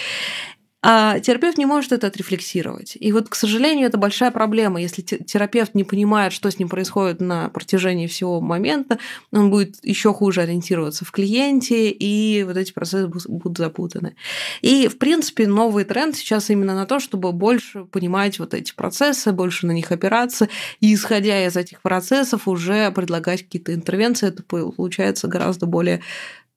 А 0.82 1.20
терапевт 1.20 1.58
не 1.58 1.66
может 1.66 1.92
это 1.92 2.06
отрефлексировать. 2.06 2.96
И 2.98 3.12
вот, 3.12 3.28
к 3.28 3.34
сожалению, 3.34 3.86
это 3.86 3.98
большая 3.98 4.30
проблема. 4.30 4.80
Если 4.80 5.02
терапевт 5.02 5.74
не 5.74 5.84
понимает, 5.84 6.32
что 6.32 6.50
с 6.50 6.58
ним 6.58 6.70
происходит 6.70 7.20
на 7.20 7.50
протяжении 7.50 8.06
всего 8.06 8.40
момента, 8.40 8.98
он 9.30 9.50
будет 9.50 9.76
еще 9.84 10.14
хуже 10.14 10.40
ориентироваться 10.40 11.04
в 11.04 11.10
клиенте, 11.10 11.90
и 11.90 12.42
вот 12.44 12.56
эти 12.56 12.72
процессы 12.72 13.08
будут 13.08 13.58
запутаны. 13.58 14.16
И, 14.62 14.88
в 14.88 14.96
принципе, 14.96 15.46
новый 15.46 15.84
тренд 15.84 16.16
сейчас 16.16 16.48
именно 16.48 16.74
на 16.74 16.86
то, 16.86 16.98
чтобы 16.98 17.32
больше 17.32 17.84
понимать 17.84 18.38
вот 18.38 18.54
эти 18.54 18.74
процессы, 18.74 19.32
больше 19.32 19.66
на 19.66 19.72
них 19.72 19.92
опираться, 19.92 20.48
и, 20.80 20.94
исходя 20.94 21.44
из 21.46 21.56
этих 21.56 21.82
процессов, 21.82 22.48
уже 22.48 22.90
предлагать 22.90 23.42
какие-то 23.42 23.74
интервенции. 23.74 24.28
Это 24.28 24.42
получается 24.42 25.28
гораздо 25.28 25.66
более 25.66 26.00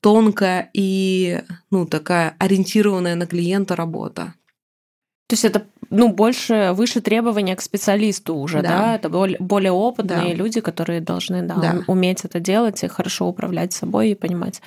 тонкая 0.04 0.70
и 0.74 1.42
ну, 1.72 1.86
такая 1.86 2.36
ориентированная 2.38 3.16
на 3.16 3.26
клиента 3.26 3.76
работа. 3.78 4.34
То 5.28 5.34
есть 5.34 5.46
это 5.46 5.66
ну, 5.90 6.10
больше, 6.10 6.74
выше 6.74 7.00
требования 7.00 7.56
к 7.56 7.62
специалисту 7.62 8.36
уже, 8.36 8.62
да? 8.62 8.68
да? 8.68 8.96
Это 8.96 9.08
более, 9.08 9.38
более 9.40 9.72
опытные 9.72 10.32
да. 10.32 10.34
люди, 10.34 10.60
которые 10.60 11.00
должны 11.00 11.42
да, 11.42 11.56
да. 11.56 11.84
уметь 11.88 12.26
это 12.26 12.42
делать 12.42 12.84
и 12.84 12.90
хорошо 12.90 13.28
управлять 13.28 13.72
собой 13.72 14.10
и 14.10 14.16
понимать. 14.16 14.62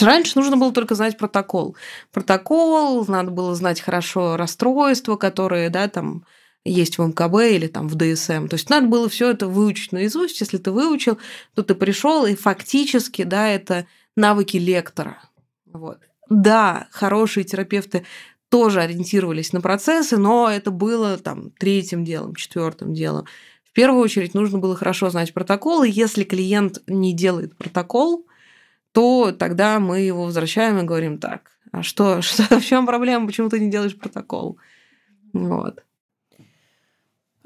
Раньше 0.00 0.38
нужно 0.38 0.56
было 0.56 0.72
только 0.72 0.94
знать 0.94 1.18
протокол. 1.18 1.76
Протокол, 2.12 3.04
надо 3.08 3.32
было 3.32 3.56
знать 3.56 3.80
хорошо 3.80 4.36
расстройства, 4.36 5.16
которые, 5.16 5.68
да, 5.68 5.88
там 5.88 6.24
есть 6.64 6.96
в 6.96 7.02
МКБ 7.02 7.34
или 7.50 7.66
там 7.66 7.88
в 7.88 7.96
ДСМ. 7.96 8.46
То 8.46 8.54
есть 8.54 8.70
надо 8.70 8.86
было 8.86 9.08
все 9.08 9.30
это 9.30 9.48
выучить 9.48 9.90
наизусть. 9.90 10.40
Если 10.40 10.58
ты 10.58 10.70
выучил, 10.70 11.18
то 11.54 11.64
ты 11.64 11.74
пришел 11.74 12.24
и 12.24 12.36
фактически, 12.36 13.24
да, 13.24 13.48
это 13.48 13.86
навыки 14.16 14.56
лектора. 14.56 15.18
Вот. 15.66 15.98
Да, 16.30 16.88
хорошие 16.90 17.44
терапевты 17.44 18.04
тоже 18.48 18.80
ориентировались 18.80 19.52
на 19.52 19.60
процессы, 19.60 20.16
но 20.16 20.48
это 20.48 20.70
было 20.70 21.18
там 21.18 21.50
третьим 21.50 22.04
делом, 22.04 22.34
четвертым 22.34 22.94
делом. 22.94 23.26
В 23.64 23.72
первую 23.72 24.00
очередь 24.00 24.34
нужно 24.34 24.58
было 24.58 24.76
хорошо 24.76 25.10
знать 25.10 25.34
протокол, 25.34 25.82
и 25.82 25.90
если 25.90 26.22
клиент 26.22 26.80
не 26.86 27.12
делает 27.12 27.56
протокол, 27.56 28.26
то 28.92 29.32
тогда 29.32 29.80
мы 29.80 30.00
его 30.00 30.24
возвращаем 30.24 30.78
и 30.78 30.84
говорим 30.84 31.18
так, 31.18 31.50
а 31.72 31.82
что, 31.82 32.22
что 32.22 32.60
в 32.60 32.64
чем 32.64 32.86
проблема, 32.86 33.26
почему 33.26 33.48
ты 33.48 33.58
не 33.58 33.70
делаешь 33.70 33.98
протокол? 33.98 34.58
Вот. 35.32 35.82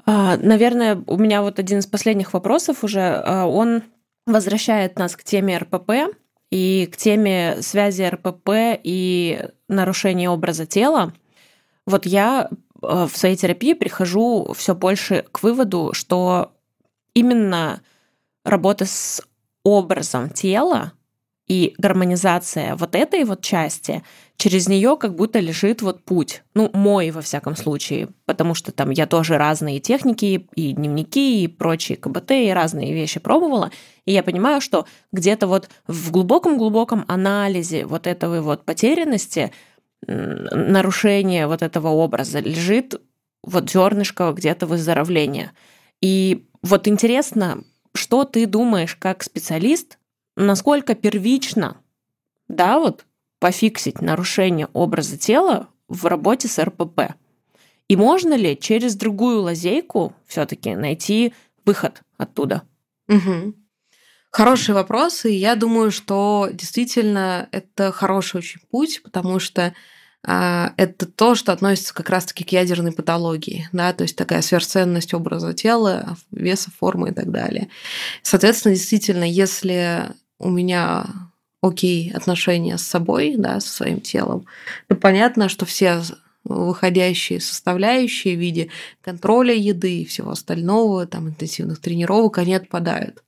А, 0.05 0.37
наверное, 0.37 1.03
у 1.07 1.17
меня 1.17 1.41
вот 1.41 1.57
один 1.57 1.79
из 1.79 1.87
последних 1.87 2.33
вопросов 2.33 2.83
уже, 2.83 3.01
а, 3.01 3.47
он 3.47 3.83
возвращает 4.27 4.99
нас 4.99 5.15
к 5.15 5.23
теме 5.23 5.57
РПП, 5.57 6.15
и 6.51 6.89
к 6.91 6.97
теме 6.97 7.61
связи 7.61 8.03
РПП 8.03 8.79
и 8.83 9.49
нарушения 9.67 10.29
образа 10.29 10.65
тела, 10.65 11.13
вот 11.85 12.05
я 12.05 12.49
э, 12.81 13.07
в 13.09 13.15
своей 13.15 13.35
терапии 13.35 13.73
прихожу 13.73 14.53
все 14.55 14.75
больше 14.75 15.25
к 15.31 15.43
выводу, 15.43 15.91
что 15.93 16.53
именно 17.13 17.81
работа 18.43 18.85
с 18.85 19.21
образом 19.63 20.29
тела 20.29 20.93
и 21.47 21.73
гармонизация 21.77 22.75
вот 22.75 22.95
этой 22.95 23.23
вот 23.25 23.41
части, 23.41 24.03
через 24.39 24.69
нее 24.69 24.95
как 24.97 25.15
будто 25.15 25.39
лежит 25.39 25.81
вот 25.81 26.03
путь. 26.03 26.43
Ну, 26.55 26.71
мой, 26.73 27.11
во 27.11 27.21
всяком 27.21 27.57
случае, 27.57 28.07
потому 28.25 28.55
что 28.55 28.71
там 28.71 28.89
я 28.89 29.05
тоже 29.05 29.37
разные 29.37 29.81
техники 29.81 30.47
и 30.55 30.71
дневники 30.71 31.43
и 31.43 31.47
прочие 31.47 31.97
КБТ 31.97 32.31
и 32.31 32.51
разные 32.51 32.93
вещи 32.93 33.19
пробовала, 33.19 33.69
и 34.05 34.13
я 34.13 34.23
понимаю, 34.23 34.61
что 34.61 34.87
где-то 35.11 35.45
вот 35.45 35.69
в 35.87 36.11
глубоком-глубоком 36.11 37.03
анализе 37.09 37.85
вот 37.85 38.07
этого 38.07 38.41
вот 38.41 38.63
потерянности, 38.63 39.51
нарушения 40.07 41.45
вот 41.45 41.61
этого 41.61 41.89
образа 41.89 42.39
лежит 42.39 42.99
вот 43.43 43.69
зернышко 43.69 44.31
где-то 44.31 44.65
выздоровления. 44.65 45.51
И 46.01 46.47
вот 46.63 46.87
интересно, 46.87 47.63
что 47.93 48.23
ты 48.23 48.45
думаешь 48.45 48.95
как 48.95 49.21
специалист 49.21 49.97
насколько 50.37 50.95
первично, 50.95 51.75
да, 52.47 52.79
вот 52.79 53.05
пофиксить 53.39 54.01
нарушение 54.01 54.67
образа 54.73 55.17
тела 55.17 55.67
в 55.87 56.05
работе 56.05 56.47
с 56.47 56.61
РПП. 56.63 57.15
И 57.87 57.95
можно 57.95 58.35
ли 58.35 58.57
через 58.59 58.95
другую 58.95 59.41
лазейку 59.41 60.13
все-таки 60.27 60.75
найти 60.75 61.33
выход 61.65 62.01
оттуда? 62.17 62.63
Угу. 63.07 63.55
Хороший 64.31 64.75
вопрос, 64.75 65.25
и 65.25 65.33
я 65.33 65.55
думаю, 65.55 65.89
что 65.89 66.49
действительно 66.53 67.49
это 67.51 67.91
хороший 67.91 68.37
очень 68.37 68.61
путь, 68.69 69.01
потому 69.03 69.39
что 69.39 69.73
а, 70.23 70.73
это 70.77 71.07
то, 71.07 71.33
что 71.33 71.51
относится 71.51 71.95
как 71.95 72.09
раз-таки 72.09 72.43
к 72.43 72.51
ядерной 72.51 72.91
патологии, 72.91 73.67
да, 73.71 73.91
то 73.93 74.03
есть 74.03 74.15
такая 74.15 74.43
сверхценность 74.43 75.15
образа 75.15 75.53
тела, 75.53 76.15
веса, 76.31 76.69
формы 76.77 77.09
и 77.09 77.13
так 77.13 77.31
далее. 77.31 77.69
Соответственно, 78.21 78.75
действительно, 78.75 79.23
если 79.23 80.11
у 80.37 80.49
меня 80.49 81.28
окей 81.61 82.11
отношения 82.11 82.77
с 82.77 82.83
собой, 82.83 83.35
да, 83.37 83.59
со 83.59 83.69
своим 83.69 84.01
телом, 84.01 84.45
то 84.87 84.95
понятно, 84.95 85.49
что 85.49 85.65
все 85.65 86.01
выходящие 86.43 87.39
составляющие 87.41 88.35
в 88.35 88.39
виде 88.39 88.69
контроля 89.01 89.53
еды 89.53 90.01
и 90.01 90.05
всего 90.05 90.31
остального, 90.31 91.05
там, 91.05 91.29
интенсивных 91.29 91.79
тренировок, 91.79 92.37
они 92.37 92.55
отпадают. 92.55 93.23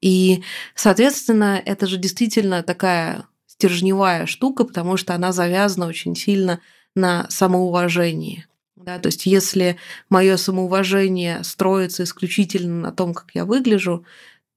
И, 0.00 0.42
соответственно, 0.74 1.62
это 1.64 1.86
же 1.86 1.96
действительно 1.96 2.62
такая 2.62 3.24
стержневая 3.46 4.26
штука, 4.26 4.64
потому 4.64 4.96
что 4.96 5.14
она 5.14 5.32
завязана 5.32 5.86
очень 5.86 6.16
сильно 6.16 6.60
на 6.96 7.26
самоуважении. 7.30 8.46
Да, 8.74 8.98
то 8.98 9.06
есть 9.06 9.26
если 9.26 9.76
мое 10.10 10.36
самоуважение 10.36 11.44
строится 11.44 12.02
исключительно 12.02 12.80
на 12.80 12.92
том, 12.92 13.14
как 13.14 13.30
я 13.32 13.44
выгляжу, 13.44 14.04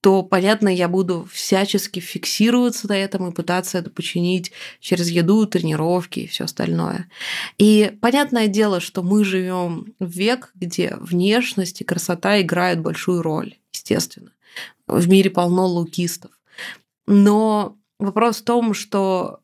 то, 0.06 0.22
понятно, 0.22 0.68
я 0.68 0.88
буду 0.88 1.28
всячески 1.32 2.00
фиксироваться 2.00 2.88
на 2.88 2.96
этом 2.96 3.28
и 3.28 3.34
пытаться 3.34 3.80
это 3.80 3.90
починить 3.90 4.52
через 4.80 5.10
еду, 5.10 5.48
тренировки 5.48 6.20
и 6.20 6.28
все 6.28 6.44
остальное. 6.44 7.10
И 7.58 7.92
понятное 8.02 8.46
дело, 8.46 8.80
что 8.80 9.02
мы 9.02 9.26
живем 9.26 9.96
в 10.00 10.08
век, 10.08 10.52
где 10.54 10.96
внешность 11.00 11.82
и 11.82 11.84
красота 11.84 12.40
играют 12.40 12.82
большую 12.82 13.24
роль, 13.24 13.56
естественно. 13.74 14.30
В 14.86 15.10
мире 15.10 15.32
полно 15.32 15.66
лукистов. 15.66 16.30
Но 17.08 17.76
вопрос 17.98 18.42
в 18.42 18.44
том, 18.44 18.76
что 18.76 19.40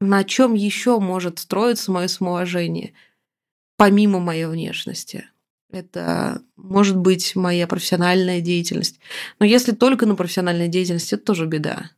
на 0.00 0.24
чем 0.24 0.54
еще 0.54 0.98
может 0.98 1.38
строиться 1.38 1.92
мое 1.92 2.08
самоуважение, 2.08 2.94
помимо 3.76 4.18
моей 4.18 4.46
внешности. 4.46 5.26
Это 5.72 6.42
может 6.56 6.96
быть 6.96 7.36
моя 7.36 7.66
профессиональная 7.66 8.40
деятельность. 8.40 8.98
Но 9.38 9.46
если 9.46 9.72
только 9.72 10.06
на 10.06 10.16
профессиональной 10.16 10.68
деятельности, 10.68 11.14
это 11.14 11.24
тоже 11.24 11.46
беда. 11.46 11.90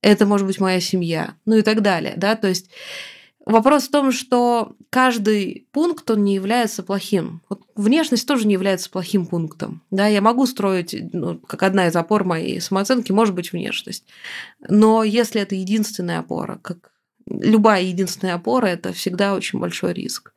Это 0.00 0.26
может 0.26 0.46
быть 0.46 0.60
моя 0.60 0.80
семья, 0.80 1.36
ну 1.46 1.56
и 1.56 1.62
так 1.62 1.82
далее. 1.82 2.14
Да? 2.16 2.34
То 2.34 2.48
есть 2.48 2.70
вопрос 3.46 3.84
в 3.84 3.90
том, 3.90 4.10
что 4.10 4.74
каждый 4.90 5.68
пункт, 5.70 6.10
он 6.10 6.24
не 6.24 6.34
является 6.34 6.82
плохим. 6.82 7.42
Вот 7.48 7.62
внешность 7.76 8.26
тоже 8.26 8.46
не 8.46 8.54
является 8.54 8.90
плохим 8.90 9.26
пунктом. 9.26 9.82
Да? 9.90 10.08
Я 10.08 10.20
могу 10.20 10.46
строить, 10.46 10.94
ну, 11.12 11.38
как 11.38 11.62
одна 11.62 11.86
из 11.86 11.94
опор 11.94 12.24
моей 12.24 12.60
самооценки, 12.60 13.12
может 13.12 13.34
быть 13.34 13.52
внешность. 13.52 14.04
Но 14.68 15.04
если 15.04 15.40
это 15.40 15.54
единственная 15.54 16.18
опора, 16.18 16.58
как 16.60 16.90
любая 17.26 17.82
единственная 17.82 18.34
опора, 18.34 18.66
это 18.66 18.92
всегда 18.92 19.34
очень 19.34 19.60
большой 19.60 19.92
риск. 19.92 20.31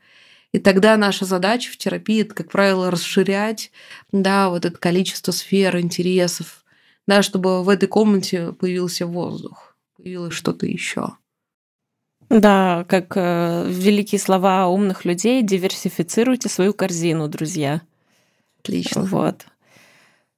И 0.56 0.60
тогда 0.60 0.96
наша 0.96 1.26
задача 1.26 1.70
в 1.70 1.76
терапии, 1.76 2.22
это, 2.22 2.34
как 2.34 2.50
правило, 2.50 2.90
расширять 2.90 3.74
да, 4.14 4.48
вот 4.48 4.64
это 4.64 4.78
количество 4.78 5.34
сфер, 5.34 5.78
интересов, 5.80 6.64
да, 7.08 7.24
чтобы 7.24 7.62
в 7.62 7.68
этой 7.68 7.90
комнате 7.90 8.54
появился 8.54 9.06
воздух, 9.06 9.76
появилось 9.98 10.34
что-то 10.34 10.66
еще. 10.66 11.10
Да, 12.30 12.86
как 12.88 13.18
э, 13.18 13.66
великие 13.68 14.18
слова 14.18 14.70
умных 14.70 15.04
людей, 15.04 15.44
диверсифицируйте 15.44 16.48
свою 16.48 16.74
корзину, 16.74 17.28
друзья. 17.28 17.82
Отлично. 18.62 19.02
Вот. 19.02 19.48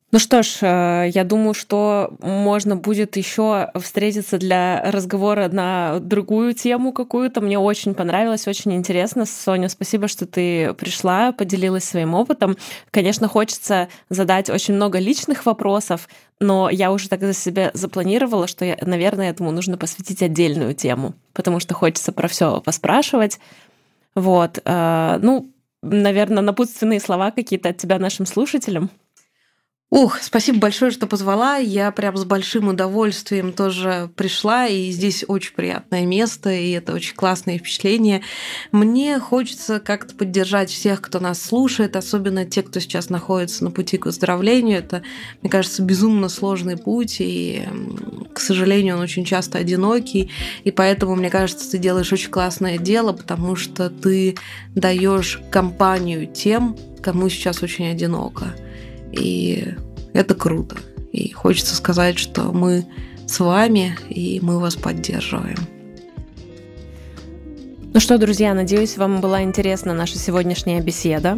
Ну 0.10 0.20
что 0.20 0.42
ж, 0.42 0.60
э, 0.62 1.10
я 1.14 1.26
думаю, 1.26 1.54
что 1.54 2.16
можно 2.22 2.78
будет 2.78 3.18
еще 3.18 3.72
встретиться 3.76 4.38
для 4.38 4.82
разговора 4.90 5.50
на 5.50 6.00
другую 6.00 6.54
тему 6.54 6.94
какую-то. 6.94 7.42
Мне 7.42 7.60
очень 7.60 7.94
понравилось, 7.94 8.48
очень 8.48 8.74
интересно. 8.74 9.26
Соня, 9.26 9.68
спасибо, 9.68 10.08
что 10.08 10.26
ты 10.26 10.74
пришла, 10.76 11.34
поделилась 11.34 11.84
своим 11.84 12.14
опытом. 12.14 12.56
Конечно, 12.90 13.28
хочется 13.28 13.90
задать 14.08 14.50
очень 14.50 14.76
много 14.76 14.98
личных 14.98 15.46
вопросов, 15.46 16.08
но 16.40 16.70
я 16.70 16.94
уже 16.94 17.10
так 17.10 17.20
за 17.20 17.34
себя 17.34 17.72
запланировала, 17.74 18.48
что, 18.48 18.64
я, 18.64 18.78
наверное, 18.82 19.30
этому 19.30 19.52
нужно 19.52 19.78
посвятить 19.78 20.24
отдельную 20.24 20.74
тему, 20.74 21.16
потому 21.34 21.60
что 21.60 21.74
хочется 21.74 22.14
про 22.14 22.30
все 22.30 22.62
поспрашивать. 22.62 23.40
Вот. 24.16 24.62
Э, 24.64 25.20
ну, 25.22 25.52
наверное, 25.82 26.42
напутственные 26.42 27.02
слова 27.02 27.32
какие-то 27.32 27.70
от 27.70 27.78
тебя 27.78 28.00
нашим 28.00 28.26
слушателям. 28.26 28.90
Ух, 29.90 30.20
спасибо 30.22 30.60
большое, 30.60 30.92
что 30.92 31.08
позвала. 31.08 31.56
Я 31.56 31.92
прям 31.92 32.18
с 32.18 32.26
большим 32.26 32.68
удовольствием 32.68 33.54
тоже 33.54 34.12
пришла, 34.18 34.68
и 34.68 34.92
здесь 34.92 35.24
очень 35.26 35.54
приятное 35.56 36.06
место, 36.06 36.52
и 36.52 36.72
это 36.72 36.92
очень 36.92 37.16
классное 37.16 37.58
впечатление. 37.58 38.22
Мне 38.74 39.18
хочется 39.18 39.80
как-то 39.80 40.14
поддержать 40.14 40.70
всех, 40.70 41.00
кто 41.00 41.22
нас 41.22 41.42
слушает, 41.42 41.96
особенно 41.96 42.46
те, 42.46 42.64
кто 42.64 42.82
сейчас 42.82 43.10
находится 43.10 43.64
на 43.64 43.72
пути 43.72 43.98
к 43.98 44.08
выздоровлению. 44.08 44.80
Это, 44.80 45.04
мне 45.42 45.50
кажется, 45.50 45.82
безумно 45.82 46.28
сложный 46.28 46.76
путь, 46.76 47.18
и, 47.22 47.64
к 48.34 48.42
сожалению, 48.42 48.98
он 48.98 49.02
очень 49.02 49.24
часто 49.24 49.58
одинокий, 49.58 50.32
и 50.66 50.72
поэтому, 50.72 51.16
мне 51.16 51.30
кажется, 51.30 51.72
ты 51.72 51.78
делаешь 51.78 52.12
очень 52.12 52.30
классное 52.30 52.78
дело, 52.78 53.14
потому 53.14 53.56
что 53.56 53.90
ты 53.90 54.36
даешь 54.76 55.42
компанию 55.50 56.28
тем, 56.28 56.76
кому 57.02 57.30
сейчас 57.30 57.64
очень 57.64 57.88
одиноко. 57.88 58.54
И 59.12 59.76
это 60.14 60.36
круто. 60.36 60.78
И 61.12 61.32
хочется 61.32 61.76
сказать, 61.76 62.18
что 62.18 62.52
мы 62.52 62.86
с 63.26 63.40
вами, 63.40 63.98
и 64.10 64.40
мы 64.42 64.60
вас 64.60 64.76
поддерживаем. 64.76 65.58
Ну 67.94 68.00
что, 68.00 68.18
друзья, 68.18 68.54
надеюсь, 68.54 68.98
вам 68.98 69.22
была 69.22 69.42
интересна 69.42 69.94
наша 69.94 70.20
сегодняшняя 70.20 70.82
беседа. 70.82 71.38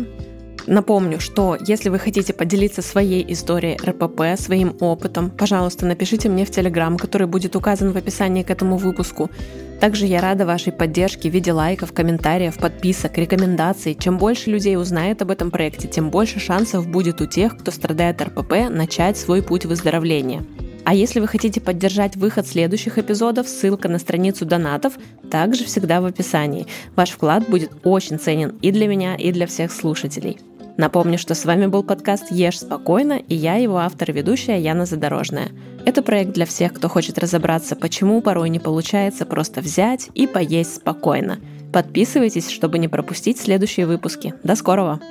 Напомню, 0.70 1.20
что 1.20 1.58
если 1.66 1.90
вы 1.90 1.98
хотите 1.98 2.32
поделиться 2.32 2.84
своей 2.84 3.26
историей 3.34 3.76
РПП, 3.84 4.40
своим 4.40 4.76
опытом, 4.80 5.32
пожалуйста, 5.32 5.88
напишите 5.88 6.30
мне 6.30 6.46
в 6.46 6.52
Телеграм, 6.52 6.96
который 6.96 7.26
будет 7.26 7.56
указан 7.56 7.92
в 7.92 7.98
описании 7.98 8.44
к 8.44 8.52
этому 8.52 8.78
выпуску. 8.78 9.32
Также 9.80 10.06
я 10.06 10.22
рада 10.22 10.46
вашей 10.46 10.72
поддержке 10.72 11.32
в 11.32 11.34
виде 11.34 11.52
лайков, 11.54 11.92
комментариев, 11.92 12.60
подписок, 12.60 13.18
рекомендаций. 13.18 13.98
Чем 14.00 14.20
больше 14.20 14.52
людей 14.52 14.78
узнает 14.78 15.24
об 15.24 15.32
этом 15.32 15.50
проекте, 15.50 15.88
тем 15.88 16.12
больше 16.12 16.40
шансов 16.40 16.88
будет 16.88 17.20
у 17.20 17.26
тех, 17.26 17.58
кто 17.58 17.72
страдает 17.72 18.22
РПП, 18.22 18.70
начать 18.70 19.18
свой 19.18 19.42
путь 19.42 19.66
выздоровления. 19.66 20.46
А 20.86 20.94
если 20.94 21.20
вы 21.20 21.26
хотите 21.26 21.60
поддержать 21.62 22.16
выход 22.16 22.48
следующих 22.48 23.00
эпизодов, 23.00 23.50
ссылка 23.50 23.90
на 23.90 23.98
страницу 23.98 24.46
донатов 24.46 24.94
также 25.32 25.64
всегда 25.64 26.00
в 26.00 26.06
описании. 26.06 26.68
Ваш 26.96 27.10
вклад 27.10 27.50
будет 27.50 27.72
очень 27.84 28.20
ценен 28.20 28.60
и 28.62 28.72
для 28.72 28.88
меня, 28.88 29.16
и 29.16 29.32
для 29.32 29.48
всех 29.48 29.72
слушателей. 29.72 30.38
Напомню, 30.80 31.18
что 31.18 31.36
с 31.36 31.44
вами 31.44 31.66
был 31.66 31.84
подкаст 31.84 32.32
«Ешь 32.32 32.62
спокойно» 32.62 33.22
и 33.28 33.36
я, 33.36 33.56
его 33.56 33.80
автор 33.80 34.12
и 34.12 34.14
ведущая 34.14 34.62
Яна 34.62 34.86
Задорожная. 34.86 35.50
Это 35.86 36.02
проект 36.02 36.32
для 36.32 36.46
всех, 36.46 36.72
кто 36.72 36.88
хочет 36.88 37.18
разобраться, 37.18 37.76
почему 37.76 38.22
порой 38.22 38.48
не 38.48 38.60
получается 38.60 39.26
просто 39.26 39.60
взять 39.60 40.08
и 40.14 40.26
поесть 40.26 40.78
спокойно. 40.78 41.40
Подписывайтесь, 41.74 42.50
чтобы 42.50 42.78
не 42.78 42.88
пропустить 42.88 43.42
следующие 43.42 43.88
выпуски. 43.88 44.34
До 44.42 44.56
скорого! 44.56 45.02